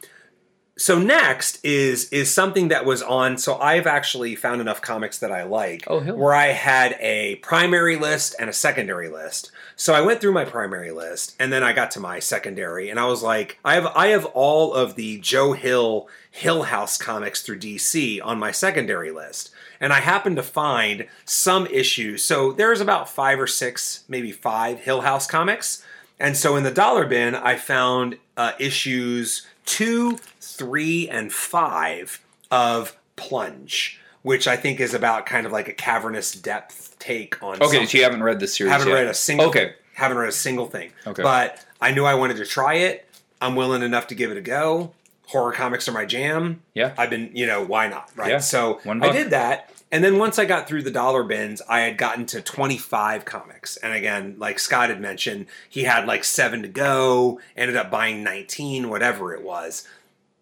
so 0.77 0.99
next 0.99 1.63
is 1.63 2.09
is 2.09 2.33
something 2.33 2.67
that 2.69 2.85
was 2.85 3.01
on. 3.01 3.37
So 3.37 3.57
I've 3.57 3.87
actually 3.87 4.35
found 4.35 4.61
enough 4.61 4.81
comics 4.81 5.19
that 5.19 5.31
I 5.31 5.43
like, 5.43 5.85
Oh, 5.87 6.01
where 6.01 6.33
I 6.33 6.47
had 6.47 6.97
a 6.99 7.35
primary 7.37 7.95
list 7.95 8.35
and 8.39 8.49
a 8.49 8.53
secondary 8.53 9.09
list. 9.09 9.51
So 9.77 9.93
I 9.93 10.01
went 10.01 10.21
through 10.21 10.31
my 10.31 10.45
primary 10.45 10.91
list, 10.91 11.35
and 11.37 11.51
then 11.51 11.63
I 11.63 11.73
got 11.73 11.91
to 11.91 11.99
my 11.99 12.19
secondary, 12.19 12.89
and 12.89 12.99
I 12.99 13.05
was 13.07 13.21
like, 13.21 13.59
I 13.65 13.75
have 13.75 13.87
I 13.87 14.07
have 14.07 14.25
all 14.25 14.73
of 14.73 14.95
the 14.95 15.19
Joe 15.19 15.51
Hill 15.53 16.07
Hill 16.31 16.63
House 16.63 16.97
comics 16.97 17.41
through 17.41 17.59
DC 17.59 18.19
on 18.23 18.39
my 18.39 18.51
secondary 18.51 19.11
list. 19.11 19.51
And 19.79 19.91
I 19.91 19.99
happened 19.99 20.37
to 20.37 20.43
find 20.43 21.07
some 21.25 21.67
issues. 21.67 22.23
So 22.23 22.53
there's 22.53 22.79
about 22.79 23.09
five 23.09 23.39
or 23.39 23.47
six, 23.47 24.05
maybe 24.07 24.31
five 24.31 24.79
Hill 24.79 25.01
House 25.01 25.27
comics. 25.27 25.83
And 26.19 26.37
so 26.37 26.55
in 26.55 26.63
the 26.63 26.71
dollar 26.71 27.05
bin, 27.05 27.35
I 27.35 27.57
found 27.57 28.17
uh, 28.37 28.53
issues 28.57 29.45
two, 29.65 30.17
three, 30.39 31.09
and 31.09 31.33
five 31.33 32.21
of 32.49 32.95
Plunge, 33.17 33.99
which 34.21 34.47
I 34.47 34.55
think 34.55 34.79
is 34.79 34.93
about 34.93 35.25
kind 35.25 35.45
of 35.45 35.51
like 35.51 35.67
a 35.67 35.73
cavernous 35.73 36.33
depth 36.33 36.94
take 37.05 37.41
on. 37.43 37.55
Okay, 37.55 37.63
something. 37.65 37.87
so 37.87 37.97
you 37.97 38.03
haven't 38.03 38.23
read 38.23 38.39
the 38.39 38.47
series 38.47 38.71
haven't 38.71 38.87
yet. 38.87 38.93
read 38.93 39.07
a 39.07 39.13
single. 39.13 39.47
Okay. 39.47 39.73
haven't 39.93 40.17
read 40.17 40.29
a 40.29 40.33
single 40.33 40.67
thing. 40.67 40.91
Okay. 41.05 41.23
but 41.23 41.63
I 41.81 41.91
knew 41.91 42.05
I 42.05 42.15
wanted 42.15 42.37
to 42.37 42.45
try 42.45 42.75
it. 42.75 43.07
I'm 43.41 43.55
willing 43.55 43.83
enough 43.83 44.07
to 44.07 44.15
give 44.15 44.31
it 44.31 44.37
a 44.37 44.41
go. 44.41 44.93
Horror 45.27 45.51
comics 45.51 45.87
are 45.87 45.91
my 45.91 46.05
jam. 46.05 46.61
Yeah. 46.73 46.93
I've 46.97 47.09
been, 47.09 47.31
you 47.33 47.47
know, 47.47 47.63
why 47.65 47.87
not, 47.87 48.11
right? 48.15 48.31
Yeah, 48.31 48.37
So 48.39 48.79
I 48.85 49.11
did 49.11 49.31
that. 49.31 49.71
And 49.91 50.03
then 50.03 50.17
once 50.17 50.39
I 50.39 50.45
got 50.45 50.67
through 50.67 50.83
the 50.83 50.91
dollar 50.91 51.23
bins, 51.23 51.61
I 51.69 51.81
had 51.81 51.97
gotten 51.97 52.25
to 52.27 52.41
25 52.41 53.23
comics. 53.23 53.77
And 53.77 53.93
again, 53.93 54.35
like 54.37 54.59
Scott 54.59 54.89
had 54.89 54.99
mentioned, 54.99 55.45
he 55.69 55.83
had 55.83 56.05
like 56.05 56.23
seven 56.23 56.61
to 56.63 56.67
go, 56.67 57.39
ended 57.55 57.77
up 57.77 57.91
buying 57.91 58.23
19, 58.23 58.89
whatever 58.89 59.33
it 59.33 59.43
was. 59.43 59.87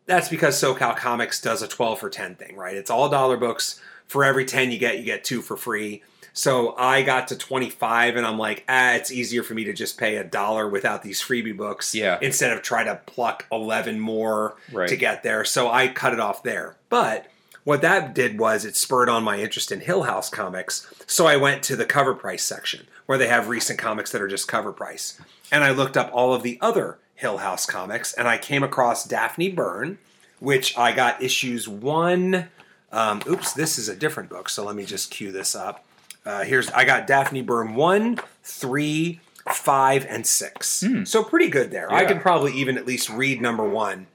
That's 0.06 0.28
because 0.28 0.62
SoCal 0.62 0.98
Comics 0.98 1.40
does 1.40 1.62
a 1.62 1.68
12 1.68 2.00
for 2.00 2.10
10 2.10 2.36
thing, 2.36 2.56
right? 2.58 2.76
It's 2.76 2.90
all 2.90 3.10
dollar 3.10 3.38
books. 3.38 3.80
For 4.08 4.24
every 4.24 4.46
10 4.46 4.72
you 4.72 4.78
get, 4.78 4.98
you 4.98 5.06
get 5.06 5.24
two 5.24 5.42
for 5.42 5.56
free. 5.56 6.04
So 6.36 6.76
I 6.78 7.04
got 7.04 7.28
to 7.28 7.36
25 7.38 8.16
and 8.16 8.26
I'm 8.26 8.40
like, 8.40 8.64
ah, 8.68 8.94
it's 8.94 9.12
easier 9.12 9.44
for 9.44 9.54
me 9.54 9.64
to 9.66 9.74
just 9.74 10.00
pay 10.00 10.18
a 10.18 10.24
dollar 10.24 10.68
without 10.68 11.04
these 11.04 11.22
freebie 11.22 11.56
books 11.56 11.94
Yeah. 11.94 12.18
instead 12.22 12.52
of 12.52 12.64
try 12.64 12.84
to 12.84 13.00
pluck 13.06 13.46
11 13.52 14.00
more 14.00 14.56
Right. 14.72 14.90
to 14.90 14.96
get 14.96 15.22
there. 15.24 15.46
So 15.46 15.70
I 15.70 15.88
cut 15.90 16.12
it 16.14 16.20
off 16.20 16.42
there. 16.42 16.76
But 16.90 17.28
what 17.64 17.82
that 17.82 18.16
did 18.16 18.40
was 18.40 18.66
it 18.66 18.76
spurred 18.76 19.10
on 19.10 19.24
my 19.24 19.40
interest 19.40 19.72
in 19.72 19.82
Hill 19.82 20.04
House 20.04 20.30
comics. 20.30 20.88
So 21.06 21.28
I 21.28 21.38
went 21.38 21.62
to 21.64 21.76
the 21.76 21.86
cover 21.86 22.16
price 22.16 22.44
section 22.44 22.88
where 23.06 23.18
they 23.20 23.28
have 23.28 23.48
recent 23.48 23.78
comics 23.78 24.12
that 24.12 24.22
are 24.22 24.28
just 24.28 24.48
cover 24.48 24.72
price. 24.72 25.20
And 25.52 25.64
I 25.64 25.70
looked 25.70 25.96
up 25.98 26.10
all 26.14 26.34
of 26.34 26.42
the 26.42 26.58
other 26.62 26.98
Hill 27.14 27.38
House 27.38 27.68
comics 27.68 28.12
and 28.12 28.28
I 28.28 28.40
came 28.40 28.64
across 28.64 29.06
Daphne 29.06 29.50
Byrne, 29.50 30.00
which 30.40 30.76
I 30.78 30.94
got 30.94 31.22
issues 31.22 31.68
one. 31.68 32.50
Um, 32.92 33.22
oops, 33.28 33.54
this 33.54 33.78
is 33.78 33.88
a 33.88 33.96
different 33.96 34.30
book. 34.30 34.50
So 34.50 34.66
let 34.66 34.76
me 34.76 34.84
just 34.84 35.12
cue 35.12 35.32
this 35.32 35.56
up. 35.56 35.86
Uh, 36.26 36.44
here's 36.44 36.70
I 36.72 36.86
got 36.86 37.08
Daphne 37.08 37.42
Byrne 37.42 37.76
one, 37.76 38.20
three, 38.44 39.20
five, 39.52 40.06
and 40.08 40.26
six. 40.26 40.84
So 41.06 41.24
pretty 41.24 41.50
good 41.50 41.72
there. 41.72 41.92
I. 41.92 42.02
Yeah. 42.04 42.08
could 42.10 42.22
probably 42.22 42.54
even 42.54 42.78
at 42.78 42.86
least 42.86 43.10
read 43.10 43.42
number 43.42 43.68
one 43.68 44.08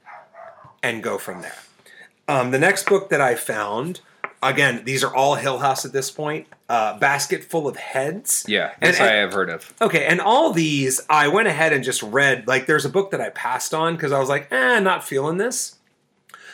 and 0.81 1.03
go 1.03 1.17
from 1.17 1.41
there. 1.41 1.57
Um, 2.27 2.51
the 2.51 2.59
next 2.59 2.87
book 2.87 3.09
that 3.09 3.21
I 3.21 3.33
found, 3.35 4.01
again, 4.41 4.83
these 4.85 5.03
are 5.03 5.13
all 5.13 5.35
Hill 5.35 5.59
House 5.59 5.83
at 5.85 5.91
this 5.93 6.11
point. 6.11 6.47
Uh, 6.69 6.97
Basket 6.99 7.43
full 7.43 7.67
of 7.67 7.75
heads. 7.75 8.45
Yeah, 8.47 8.73
and- 8.79 8.95
I 8.95 9.13
have 9.13 9.33
heard 9.33 9.49
of. 9.49 9.73
Okay, 9.81 10.05
and 10.05 10.21
all 10.21 10.51
these 10.53 11.01
I 11.09 11.27
went 11.27 11.47
ahead 11.47 11.73
and 11.73 11.83
just 11.83 12.03
read. 12.03 12.47
Like, 12.47 12.67
there's 12.67 12.85
a 12.85 12.89
book 12.89 13.09
that 13.11 13.19
I 13.21 13.29
passed 13.29 13.73
on 13.73 13.95
because 13.95 14.11
I 14.11 14.19
was 14.19 14.29
like, 14.29 14.51
eh, 14.51 14.79
not 14.79 15.03
feeling 15.03 15.37
this. 15.37 15.75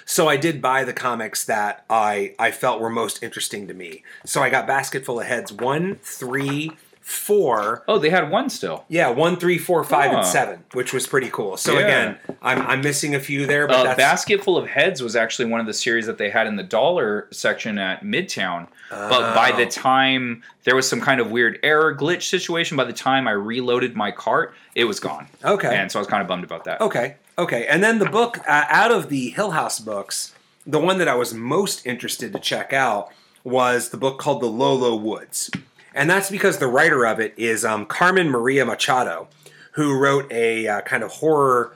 So 0.06 0.28
I 0.30 0.38
did 0.38 0.62
buy 0.62 0.84
the 0.84 0.94
comics 0.94 1.44
that 1.46 1.84
I 1.90 2.34
I 2.40 2.52
felt 2.52 2.80
were 2.80 2.90
most 2.90 3.24
interesting 3.24 3.68
to 3.68 3.74
me. 3.74 4.04
So 4.26 4.42
I 4.42 4.50
got 4.50 4.68
Basket 4.68 5.04
Full 5.06 5.20
of 5.20 5.26
Heads 5.26 5.52
one, 5.52 5.96
three, 6.04 6.72
four. 7.02 7.84
Oh, 7.88 7.98
they 8.00 8.10
had 8.10 8.30
one 8.30 8.50
still. 8.50 8.86
Yeah, 8.88 9.10
one, 9.10 9.36
three, 9.38 9.58
four, 9.58 9.84
five, 9.84 10.12
and 10.12 10.26
seven, 10.26 10.64
which 10.74 10.94
was 10.94 11.08
pretty 11.08 11.30
cool. 11.30 11.58
So 11.58 11.74
Yeah. 11.74 11.80
again, 11.86 12.18
I'm 12.42 12.62
I'm 12.64 12.82
missing 12.82 13.16
a 13.16 13.20
few 13.20 13.46
there, 13.46 13.68
but 13.68 13.78
Uh, 13.78 13.84
that's 13.84 13.98
Basket 13.98 14.44
Full 14.44 14.58
of 14.58 14.68
Heads 14.68 15.02
was 15.02 15.16
actually 15.16 15.46
one 15.46 15.60
of 15.60 15.66
the 15.66 15.74
series 15.74 16.06
that 16.08 16.18
they 16.18 16.30
had 16.30 16.48
in 16.48 16.56
the 16.56 16.64
dollar 16.64 17.28
section 17.32 17.78
at 17.78 18.04
Midtown. 18.04 18.68
But 18.90 19.34
by 19.36 19.52
the 19.52 19.66
Oh. 19.66 19.70
time 19.70 20.44
there 20.64 20.76
was 20.76 20.88
some 20.88 21.02
kind 21.02 21.20
of 21.20 21.32
weird 21.32 21.60
error 21.64 21.96
glitch 21.96 22.24
situation, 22.24 22.78
by 22.78 22.84
the 22.86 22.94
time 22.94 23.28
I 23.28 23.32
reloaded 23.32 23.96
my 23.96 24.12
cart, 24.12 24.54
it 24.76 24.86
was 24.86 25.00
gone. 25.00 25.28
Okay. 25.44 25.76
And 25.76 25.92
so 25.92 26.00
I 26.00 26.02
was 26.02 26.08
kind 26.08 26.22
of 26.22 26.28
bummed 26.28 26.44
about 26.44 26.64
that. 26.66 26.80
Okay, 26.82 27.16
okay. 27.38 27.66
And 27.68 27.84
then 27.84 28.00
the 28.00 28.10
book 28.10 28.40
uh, 28.48 28.66
out 28.70 28.92
of 28.92 29.10
the 29.10 29.30
Hill 29.32 29.52
House 29.52 29.80
books, 29.80 30.34
the 30.66 30.80
one 30.80 30.98
that 30.98 31.08
I 31.08 31.16
was 31.16 31.34
most 31.34 31.86
interested 31.86 32.34
to 32.34 32.40
check 32.40 32.74
out 32.74 33.10
was 33.44 33.90
the 33.90 33.98
book 33.98 34.18
called 34.20 34.42
The 34.42 34.48
Low 34.48 34.74
Low 34.74 34.96
Woods, 34.96 35.52
and 35.94 36.10
that's 36.10 36.30
because 36.32 36.58
the 36.58 36.68
writer 36.68 37.06
of 37.06 37.20
it 37.20 37.34
is 37.38 37.64
um, 37.64 37.86
Carmen 37.86 38.30
Maria 38.30 38.66
Machado, 38.66 39.28
who 39.74 39.98
wrote 39.98 40.32
a 40.32 40.68
uh, 40.68 40.82
kind 40.82 41.04
of 41.04 41.12
horror 41.12 41.76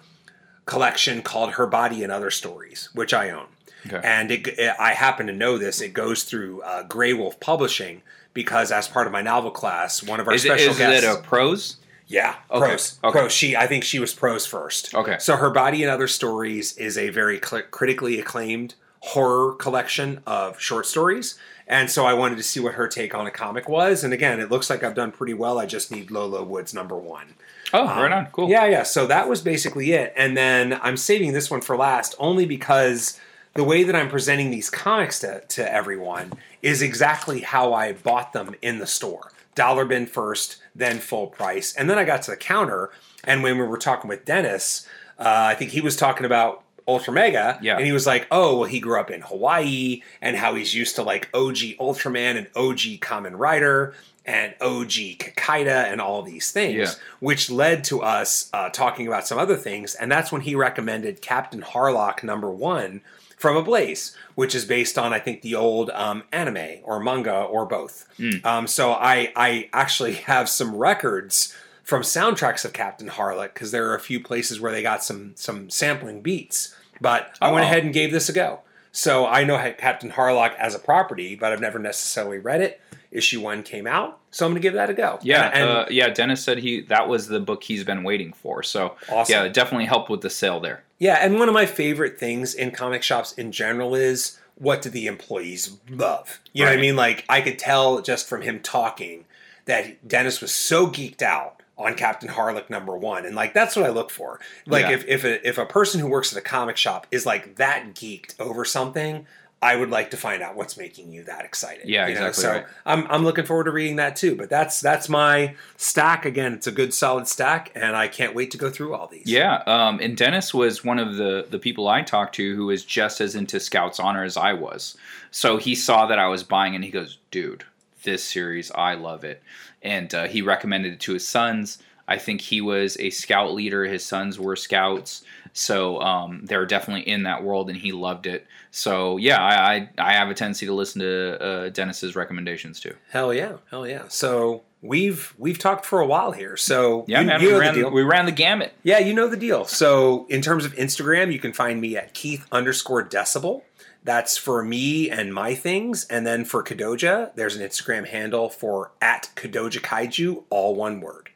collection 0.66 1.22
called 1.22 1.52
Her 1.54 1.68
Body 1.68 2.04
and 2.04 2.12
Other 2.12 2.32
Stories, 2.32 2.90
which 2.94 3.14
I 3.14 3.30
own. 3.30 3.48
Okay. 3.88 4.02
And 4.04 4.32
it, 4.32 4.48
it- 4.48 4.76
I 4.80 4.94
happen 4.94 5.28
to 5.28 5.34
know 5.34 5.58
this. 5.58 5.80
It 5.82 5.94
goes 5.94 6.24
through 6.24 6.62
uh, 6.64 6.84
Graywolf 6.88 7.40
Publishing 7.40 8.02
because, 8.34 8.72
as 8.72 8.88
part 8.88 9.08
of 9.08 9.14
my 9.14 9.22
novel 9.22 9.52
class, 9.52 10.04
one 10.04 10.20
of 10.20 10.28
our 10.28 10.34
Is, 10.34 10.44
it, 10.46 10.48
special 10.50 10.72
is 10.72 10.78
guests. 10.78 11.06
it 11.08 11.20
a 11.20 11.22
prose? 11.22 11.78
Yeah, 12.10 12.36
Okay, 12.52 12.66
prose. 12.68 13.00
okay. 13.04 13.20
Prose. 13.20 13.32
She, 13.32 13.56
I 13.56 13.68
think 13.68 13.84
she 13.84 14.00
was 14.00 14.14
prose 14.14 14.46
first. 14.46 14.94
Okay. 14.96 15.18
So 15.20 15.36
her 15.38 15.50
body 15.52 15.84
and 15.84 15.92
other 15.92 16.08
stories 16.08 16.76
is 16.78 16.98
a 16.98 17.10
very 17.10 17.40
cl- 17.40 17.62
critically 17.70 18.20
acclaimed 18.20 18.74
horror 19.02 19.54
collection 19.54 20.20
of 20.26 20.60
short 20.60 20.86
stories, 20.88 21.38
and 21.68 21.90
so 21.90 22.06
I 22.06 22.14
wanted 22.16 22.38
to 22.38 22.44
see 22.44 22.60
what 22.60 22.74
her 22.74 22.88
take 22.88 23.14
on 23.14 23.28
a 23.28 23.32
comic 23.32 23.70
was. 23.70 24.04
And 24.04 24.12
again, 24.12 24.40
it 24.40 24.50
looks 24.50 24.70
like 24.72 24.84
I've 24.84 24.96
done 24.96 25.12
pretty 25.12 25.36
well. 25.36 25.60
I 25.60 25.68
just 25.68 25.92
need 25.92 26.10
Low 26.12 26.26
Low 26.26 26.44
Woods 26.44 26.74
number 26.74 26.98
one. 26.98 27.36
Oh, 27.72 27.86
right 27.86 28.12
on. 28.12 28.26
Cool. 28.32 28.46
Um, 28.46 28.52
Yeah, 28.52 28.66
yeah. 28.66 28.82
So 28.84 29.06
that 29.06 29.30
was 29.30 29.42
basically 29.44 29.92
it. 29.92 30.12
And 30.18 30.36
then 30.36 30.80
I'm 30.82 30.98
saving 30.98 31.34
this 31.34 31.52
one 31.52 31.62
for 31.62 31.78
last 31.78 32.16
only 32.18 32.48
because 32.48 33.20
the 33.54 33.64
way 33.64 33.84
that 33.84 33.96
I'm 33.96 34.10
presenting 34.10 34.50
these 34.50 34.72
comics 34.72 35.20
to, 35.20 35.42
to 35.50 35.72
everyone 35.72 36.34
is 36.64 36.82
exactly 36.82 37.42
how 37.42 37.74
I 37.76 37.94
bought 37.94 38.34
them 38.34 38.56
in 38.64 38.80
the 38.80 38.88
store. 38.88 39.32
Dollar 39.54 39.86
bin 39.86 40.08
first, 40.08 40.58
then 40.80 41.00
full 41.00 41.28
price. 41.28 41.74
And 41.76 41.90
then 41.90 41.98
I 41.98 42.04
got 42.04 42.24
to 42.24 42.32
the 42.32 42.38
counter, 42.38 42.90
and 43.24 43.44
when 43.44 43.58
we 43.58 43.64
were 43.68 43.78
talking 43.78 44.08
with 44.10 44.26
Dennis, 44.26 44.88
uh, 45.20 45.24
I 45.52 45.56
think 45.56 45.72
he 45.72 45.82
was 45.82 45.96
talking 45.96 46.26
about 46.26 46.64
Ultra 46.88 47.14
Mega, 47.14 47.60
Yeah. 47.62 47.76
and 47.78 47.86
he 47.86 47.92
was 47.92 48.08
like, 48.08 48.26
"Oh, 48.32 48.60
well, 48.60 48.70
he 48.70 48.80
grew 48.80 49.00
up 49.00 49.12
in 49.12 49.22
Hawaii, 49.22 50.02
and 50.22 50.36
how 50.38 50.56
he's 50.56 50.74
used 50.74 50.96
to 50.96 51.04
like 51.04 51.30
OG 51.36 51.76
Ultraman 51.80 52.36
and 52.38 52.48
OG 52.56 52.98
Kamen 53.00 53.38
Rider 53.38 53.94
and 54.26 54.56
OG 54.62 55.18
Kikaider 55.20 55.92
and 55.92 56.02
all 56.02 56.24
these 56.24 56.50
things." 56.52 56.76
Yeah. 56.76 56.92
which 57.20 57.50
led 57.52 57.84
to 57.84 58.02
us 58.02 58.50
uh, 58.54 58.70
talking 58.70 59.06
about 59.06 59.28
some 59.28 59.38
other 59.38 59.56
things. 59.58 59.94
And 59.94 60.12
that's 60.12 60.32
when 60.32 60.42
he 60.42 60.56
recommended 60.56 61.22
Captain 61.22 61.62
Harlock 61.62 62.24
number 62.24 62.50
one 62.50 63.02
from 63.40 63.56
Ablaze, 63.58 64.16
which 64.36 64.54
is 64.54 64.66
based 64.66 64.98
on, 64.98 65.14
I 65.14 65.20
think, 65.20 65.42
the 65.42 65.56
old 65.56 65.90
um, 65.92 66.24
anime 66.32 66.82
or 66.84 67.00
manga 67.00 67.34
or 67.42 67.66
both. 67.66 68.06
Um, 68.44 68.68
so 68.68 68.92
I, 68.92 69.32
I 69.36 69.70
actually 69.74 70.14
have 70.34 70.48
some 70.50 70.76
records 70.76 71.56
from 71.84 72.04
soundtracks 72.04 72.66
of 72.66 72.74
Captain 72.74 73.08
Harlock 73.10 73.54
because 73.56 73.72
there 73.72 73.90
are 73.90 73.96
a 73.96 74.00
few 74.00 74.20
places 74.22 74.60
where 74.60 74.72
they 74.72 74.84
got 74.84 75.04
some 75.04 75.32
some 75.36 75.70
sampling 75.72 76.22
beats. 76.22 76.76
But 77.02 77.36
I 77.42 77.50
went 77.52 77.64
Oh. 77.64 77.68
ahead 77.70 77.84
and 77.86 77.94
gave 77.94 78.12
this 78.12 78.30
a 78.30 78.34
go. 78.34 78.60
So 78.92 79.26
I 79.26 79.44
know 79.46 79.58
Captain 79.78 80.12
Harlock 80.12 80.56
as 80.58 80.76
a 80.76 80.80
property, 80.80 81.36
but 81.36 81.54
I've 81.54 81.62
never 81.62 81.80
necessarily 81.80 82.40
read 82.40 82.60
it. 82.62 82.82
Issue 83.12 83.40
one 83.42 83.64
came 83.64 83.88
out, 83.88 84.20
so 84.30 84.46
I'm 84.46 84.52
going 84.52 84.62
to 84.62 84.66
give 84.66 84.74
that 84.76 84.90
a 84.90 84.94
go. 84.94 85.18
Yeah, 85.24 85.46
And- 85.46 85.54
and- 85.56 85.70
uh, 85.72 85.86
yeah. 85.90 86.10
Dennis 86.10 86.44
said 86.44 86.58
he 86.60 86.82
that 86.82 87.08
was 87.08 87.28
the 87.28 87.40
book 87.40 87.64
he's 87.64 87.84
been 87.84 88.04
waiting 88.04 88.34
for. 88.34 88.62
So 88.64 88.96
Awesome. 89.10 89.32
yeah, 89.34 89.44
it 89.46 89.54
definitely 89.54 89.86
helped 89.86 90.10
with 90.12 90.22
the 90.22 90.30
sale 90.30 90.60
there. 90.60 90.84
Yeah, 91.00 91.16
and 91.16 91.40
one 91.40 91.48
of 91.48 91.54
my 91.54 91.66
favorite 91.66 92.20
things 92.20 92.54
in 92.54 92.72
comic 92.72 93.02
shops 93.04 93.32
in 93.34 93.52
general 93.52 93.96
is 93.96 94.38
what 94.56 94.82
do 94.82 94.90
the 94.90 95.08
employees 95.08 95.78
love? 95.90 96.42
You 96.52 96.66
know 96.66 96.72
what 96.72 96.78
I 96.78 96.82
mean? 96.82 96.96
Like 96.98 97.26
I 97.30 97.42
could 97.42 97.58
tell 97.58 98.02
just 98.02 98.28
from 98.28 98.42
him 98.42 98.60
talking 98.60 99.26
that 99.66 100.06
Dennis 100.08 100.42
was 100.42 100.54
so 100.54 100.88
geeked 100.88 101.22
out 101.22 101.62
on 101.78 101.96
Captain 101.96 102.28
Harlock 102.28 102.70
number 102.70 102.98
one, 102.98 103.26
and 103.26 103.36
like 103.36 103.54
that's 103.54 103.78
what 103.78 103.86
I 103.86 103.90
look 103.90 104.12
for. 104.12 104.42
Like 104.66 104.84
Yeah. 104.84 104.92
if 104.92 105.06
if 105.08 105.24
a, 105.24 105.48
if 105.48 105.58
a 105.58 105.66
person 105.66 106.02
who 106.02 106.08
works 106.08 106.34
at 106.34 106.38
a 106.40 106.42
comic 106.42 106.76
shop 106.76 107.08
is 107.10 107.26
like 107.26 107.56
that 107.56 107.94
geeked 107.96 108.38
over 108.40 108.66
something. 108.66 109.26
I 109.62 109.76
would 109.76 109.90
like 109.90 110.12
to 110.12 110.18
find 110.18 110.42
out 110.42 110.56
what's 110.56 110.78
making 110.78 111.12
you 111.12 111.26
that 111.26 111.44
excited. 111.44 111.90
Yeah, 111.90 112.08
you 112.08 112.16
know? 112.16 112.28
exactly 112.28 112.44
So 112.44 112.52
right. 112.52 112.66
I'm 112.86 113.08
I'm 113.08 113.24
looking 113.24 113.46
forward 113.46 113.66
to 113.66 113.72
reading 113.72 113.98
that 113.98 114.16
too. 114.16 114.36
But 114.36 114.50
that's 114.50 114.80
that's 114.80 115.10
my 115.10 115.56
stack 115.76 116.26
again. 116.26 116.54
It's 116.54 116.68
a 116.68 116.72
good 116.72 116.94
solid 116.94 117.28
stack, 117.28 117.72
and 117.76 117.96
I 117.96 118.08
can't 118.08 118.34
wait 118.34 118.52
to 118.52 118.58
go 118.58 118.70
through 118.70 118.96
all 118.96 119.08
these. 119.08 119.26
Yeah, 119.26 119.62
um, 119.68 120.00
and 120.02 120.16
Dennis 120.16 120.54
was 120.54 120.84
one 120.86 120.98
of 120.98 121.18
the 121.18 121.46
the 121.50 121.60
people 121.60 121.90
I 121.90 122.04
talked 122.04 122.36
to 122.36 122.56
who 122.56 122.68
was 122.68 122.86
just 122.86 123.20
as 123.20 123.36
into 123.36 123.60
Scouts 123.60 124.00
Honor 124.00 124.24
as 124.24 124.38
I 124.38 124.54
was. 124.54 124.96
So 125.32 125.58
he 125.58 125.76
saw 125.76 126.06
that 126.06 126.20
I 126.20 126.28
was 126.28 126.44
buying, 126.44 126.74
and 126.74 126.84
he 126.84 126.92
goes, 126.92 127.18
"Dude, 127.30 127.66
this 128.04 128.24
series, 128.24 128.72
I 128.72 128.94
love 128.94 129.26
it." 129.26 129.44
And 129.82 130.14
uh, 130.14 130.28
he 130.28 130.42
recommended 130.42 130.94
it 130.94 131.00
to 131.02 131.14
his 131.14 131.28
sons. 131.28 131.80
I 132.08 132.18
think 132.18 132.42
he 132.42 132.60
was 132.60 132.98
a 133.00 133.12
scout 133.12 133.54
leader. 133.54 133.86
His 133.86 134.04
sons 134.04 134.40
were 134.40 134.56
scouts, 134.56 135.24
so 135.54 136.00
um, 136.02 136.42
they're 136.46 136.66
definitely 136.66 137.08
in 137.10 137.24
that 137.24 137.44
world, 137.44 137.70
and 137.70 137.78
he 137.78 137.92
loved 137.92 138.28
it. 138.28 138.48
So 138.72 139.18
yeah, 139.18 139.42
I 139.42 139.74
I, 139.76 139.90
I 139.98 140.14
have 140.14 140.30
a 140.30 140.34
tendency 140.34 140.66
to 140.66 140.74
listen 140.74 141.02
to 141.02 141.42
uh, 141.44 141.70
Dennis's 141.70 142.16
recommendations 142.16 142.80
too. 142.80 142.96
Hell 143.10 143.34
yeah, 143.34 143.58
hell 143.70 143.88
yeah. 143.88 144.04
So 144.08 144.64
we've 144.82 145.34
we've 145.38 145.58
talked 145.60 145.86
for 145.86 146.00
a 146.00 146.06
while 146.06 146.32
here. 146.32 146.56
So 146.58 147.06
Yeah, 147.08 147.22
you, 147.22 147.28
man, 147.28 147.42
you 147.42 147.54
we 147.54 147.60
ran 147.60 147.76
the 147.80 147.90
we 147.90 148.04
ran 148.04 148.26
the 148.26 148.32
gamut. 148.32 148.74
yeah, 148.84 149.00
you 149.00 149.14
know 149.14 149.28
the 149.28 149.38
deal. 149.38 149.66
So 149.66 150.26
in 150.30 150.42
terms 150.42 150.66
of 150.66 150.74
Instagram, 150.76 151.32
you 151.34 151.40
can 151.40 151.54
find 151.54 151.82
me 151.82 151.98
at 151.98 152.14
Keith 152.14 152.46
underscore 152.52 153.04
Decibel. 153.04 153.64
That's 154.02 154.38
for 154.38 154.64
me 154.64 155.10
and 155.10 155.34
my 155.34 155.54
things. 155.56 156.06
And 156.06 156.26
then 156.26 156.46
for 156.46 156.64
Kadoja, 156.64 157.36
there's 157.36 157.58
an 157.58 157.68
Instagram 157.68 158.08
handle 158.08 158.50
for 158.50 158.92
at 159.02 159.30
Kadoja 159.36 159.82
Kaiju, 159.82 160.44
all 160.50 160.74
one 160.74 161.02
word. 161.02 161.29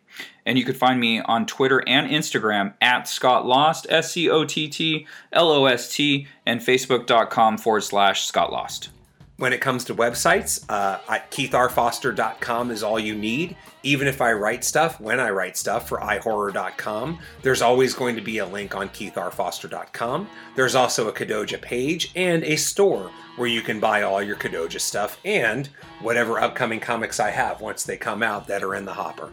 And 0.45 0.57
you 0.57 0.65
could 0.65 0.77
find 0.77 0.99
me 0.99 1.21
on 1.21 1.45
Twitter 1.45 1.83
and 1.87 2.09
Instagram 2.09 2.73
at 2.81 3.07
Scott 3.07 3.45
Lost, 3.45 3.87
S 3.89 4.11
C 4.11 4.29
O 4.29 4.43
T 4.45 4.67
T 4.67 5.07
L 5.31 5.51
O 5.51 5.65
S 5.65 5.93
T, 5.93 6.27
and 6.45 6.59
Facebook.com 6.59 7.57
forward 7.57 7.81
slash 7.81 8.25
Scott 8.25 8.51
Lost. 8.51 8.89
When 9.37 9.51
it 9.51 9.61
comes 9.61 9.83
to 9.85 9.95
websites, 9.95 10.63
uh, 10.69 10.99
keithrfoster.com 11.31 12.69
is 12.69 12.83
all 12.83 12.99
you 12.99 13.15
need. 13.15 13.55
Even 13.81 14.07
if 14.07 14.21
I 14.21 14.31
write 14.31 14.63
stuff, 14.63 15.01
when 15.01 15.19
I 15.19 15.31
write 15.31 15.57
stuff 15.57 15.89
for 15.89 15.97
ihorror.com, 15.97 17.19
there's 17.41 17.61
always 17.63 17.95
going 17.95 18.15
to 18.15 18.21
be 18.21 18.37
a 18.37 18.45
link 18.45 18.75
on 18.75 18.89
keithrfoster.com. 18.89 20.29
There's 20.55 20.75
also 20.75 21.09
a 21.09 21.11
Kadoja 21.11 21.59
page 21.59 22.11
and 22.15 22.43
a 22.43 22.55
store 22.55 23.09
where 23.35 23.49
you 23.49 23.61
can 23.61 23.79
buy 23.79 24.03
all 24.03 24.21
your 24.21 24.35
Kadoja 24.35 24.79
stuff 24.79 25.19
and 25.25 25.67
whatever 25.99 26.39
upcoming 26.39 26.79
comics 26.79 27.19
I 27.19 27.31
have 27.31 27.59
once 27.59 27.83
they 27.83 27.97
come 27.97 28.21
out 28.21 28.47
that 28.47 28.63
are 28.63 28.75
in 28.75 28.85
the 28.85 28.93
hopper. 28.93 29.31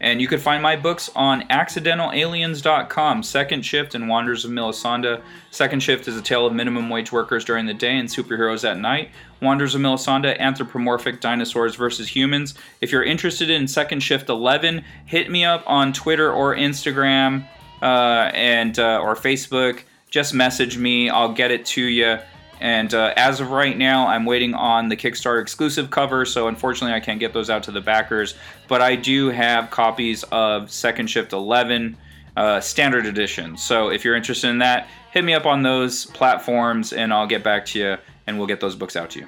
And 0.00 0.20
you 0.20 0.28
can 0.28 0.38
find 0.38 0.62
my 0.62 0.76
books 0.76 1.10
on 1.14 1.42
accidentalaliens.com, 1.48 3.22
Second 3.22 3.64
Shift 3.64 3.94
and 3.94 4.08
Wonders 4.08 4.44
of 4.44 4.50
Melisande. 4.50 5.18
Second 5.50 5.80
Shift 5.80 6.08
is 6.08 6.16
a 6.16 6.22
tale 6.22 6.46
of 6.46 6.52
minimum 6.52 6.88
wage 6.88 7.12
workers 7.12 7.44
during 7.44 7.66
the 7.66 7.74
day 7.74 7.96
and 7.96 8.08
superheroes 8.08 8.68
at 8.68 8.78
night. 8.78 9.10
Wonders 9.40 9.74
of 9.74 9.80
Melisande, 9.80 10.36
anthropomorphic 10.38 11.20
dinosaurs 11.20 11.74
versus 11.74 12.08
humans. 12.08 12.54
If 12.80 12.92
you're 12.92 13.04
interested 13.04 13.50
in 13.50 13.68
Second 13.68 14.00
Shift 14.00 14.28
11, 14.28 14.84
hit 15.06 15.30
me 15.30 15.44
up 15.44 15.62
on 15.66 15.92
Twitter 15.92 16.32
or 16.32 16.54
Instagram 16.54 17.46
uh, 17.82 18.30
and 18.34 18.78
uh, 18.78 19.00
or 19.00 19.14
Facebook. 19.14 19.82
Just 20.10 20.34
message 20.34 20.78
me. 20.78 21.08
I'll 21.08 21.32
get 21.32 21.50
it 21.50 21.64
to 21.66 21.82
you. 21.82 22.18
And 22.62 22.94
uh, 22.94 23.12
as 23.16 23.40
of 23.40 23.50
right 23.50 23.76
now, 23.76 24.06
I'm 24.06 24.24
waiting 24.24 24.54
on 24.54 24.88
the 24.88 24.96
Kickstarter 24.96 25.42
exclusive 25.42 25.90
cover, 25.90 26.24
so 26.24 26.46
unfortunately, 26.46 26.94
I 26.94 27.00
can't 27.00 27.18
get 27.18 27.32
those 27.32 27.50
out 27.50 27.64
to 27.64 27.72
the 27.72 27.80
backers. 27.80 28.36
But 28.68 28.80
I 28.80 28.94
do 28.94 29.30
have 29.30 29.68
copies 29.70 30.22
of 30.30 30.70
Second 30.70 31.08
Shift 31.08 31.32
11 31.32 31.96
uh, 32.36 32.60
Standard 32.60 33.04
Edition. 33.04 33.56
So 33.56 33.88
if 33.88 34.04
you're 34.04 34.14
interested 34.14 34.48
in 34.48 34.58
that, 34.58 34.86
hit 35.10 35.24
me 35.24 35.34
up 35.34 35.44
on 35.44 35.64
those 35.64 36.06
platforms, 36.06 36.92
and 36.92 37.12
I'll 37.12 37.26
get 37.26 37.42
back 37.42 37.66
to 37.66 37.80
you, 37.80 37.96
and 38.28 38.38
we'll 38.38 38.46
get 38.46 38.60
those 38.60 38.76
books 38.76 38.94
out 38.94 39.10
to 39.10 39.18
you. 39.18 39.26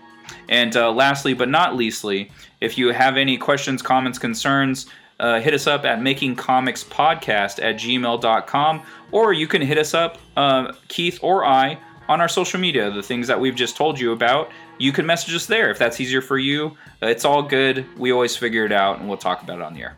And 0.48 0.76
uh, 0.76 0.92
lastly, 0.92 1.34
but 1.34 1.48
not 1.48 1.74
leastly, 1.74 2.30
if 2.60 2.78
you 2.78 2.92
have 2.92 3.16
any 3.16 3.36
questions, 3.36 3.82
comments, 3.82 4.16
concerns, 4.16 4.86
uh, 5.18 5.40
hit 5.40 5.54
us 5.54 5.66
up 5.66 5.84
at 5.84 5.98
makingcomicspodcast 5.98 7.60
at 7.60 7.74
gmail.com, 7.80 8.82
or 9.10 9.32
you 9.32 9.48
can 9.48 9.60
hit 9.60 9.78
us 9.78 9.92
up, 9.92 10.18
uh, 10.36 10.72
Keith 10.86 11.18
or 11.20 11.44
I, 11.44 11.78
on 12.08 12.20
our 12.20 12.28
social 12.28 12.60
media, 12.60 12.90
the 12.90 13.02
things 13.02 13.26
that 13.28 13.40
we've 13.40 13.54
just 13.54 13.76
told 13.76 13.98
you 13.98 14.12
about. 14.12 14.50
You 14.78 14.92
can 14.92 15.06
message 15.06 15.34
us 15.34 15.46
there 15.46 15.70
if 15.70 15.78
that's 15.78 16.00
easier 16.00 16.20
for 16.20 16.38
you. 16.38 16.76
Uh, 17.02 17.06
it's 17.06 17.24
all 17.24 17.42
good. 17.42 17.86
We 17.98 18.12
always 18.12 18.36
figure 18.36 18.64
it 18.64 18.72
out, 18.72 18.98
and 18.98 19.08
we'll 19.08 19.18
talk 19.18 19.42
about 19.42 19.58
it 19.58 19.62
on 19.62 19.74
the 19.74 19.82
air. 19.82 19.96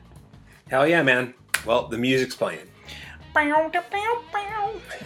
Hell 0.68 0.86
yeah, 0.86 1.02
man. 1.02 1.34
Well, 1.64 1.88
the 1.88 1.98
music's 1.98 2.34
playing. 2.34 2.68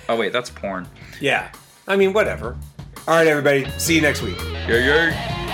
Oh, 0.09 0.17
wait, 0.17 0.33
that's 0.33 0.51
porn. 0.51 0.87
Yeah. 1.21 1.51
I 1.89 1.97
mean, 1.97 2.13
whatever. 2.13 2.57
All 3.09 3.15
right, 3.17 3.27
everybody. 3.27 3.69
See 3.79 3.97
you 3.97 4.03
next 4.03 4.23
week. 4.23 4.39
Yeah, 4.39 4.77
yeah. 4.77 5.50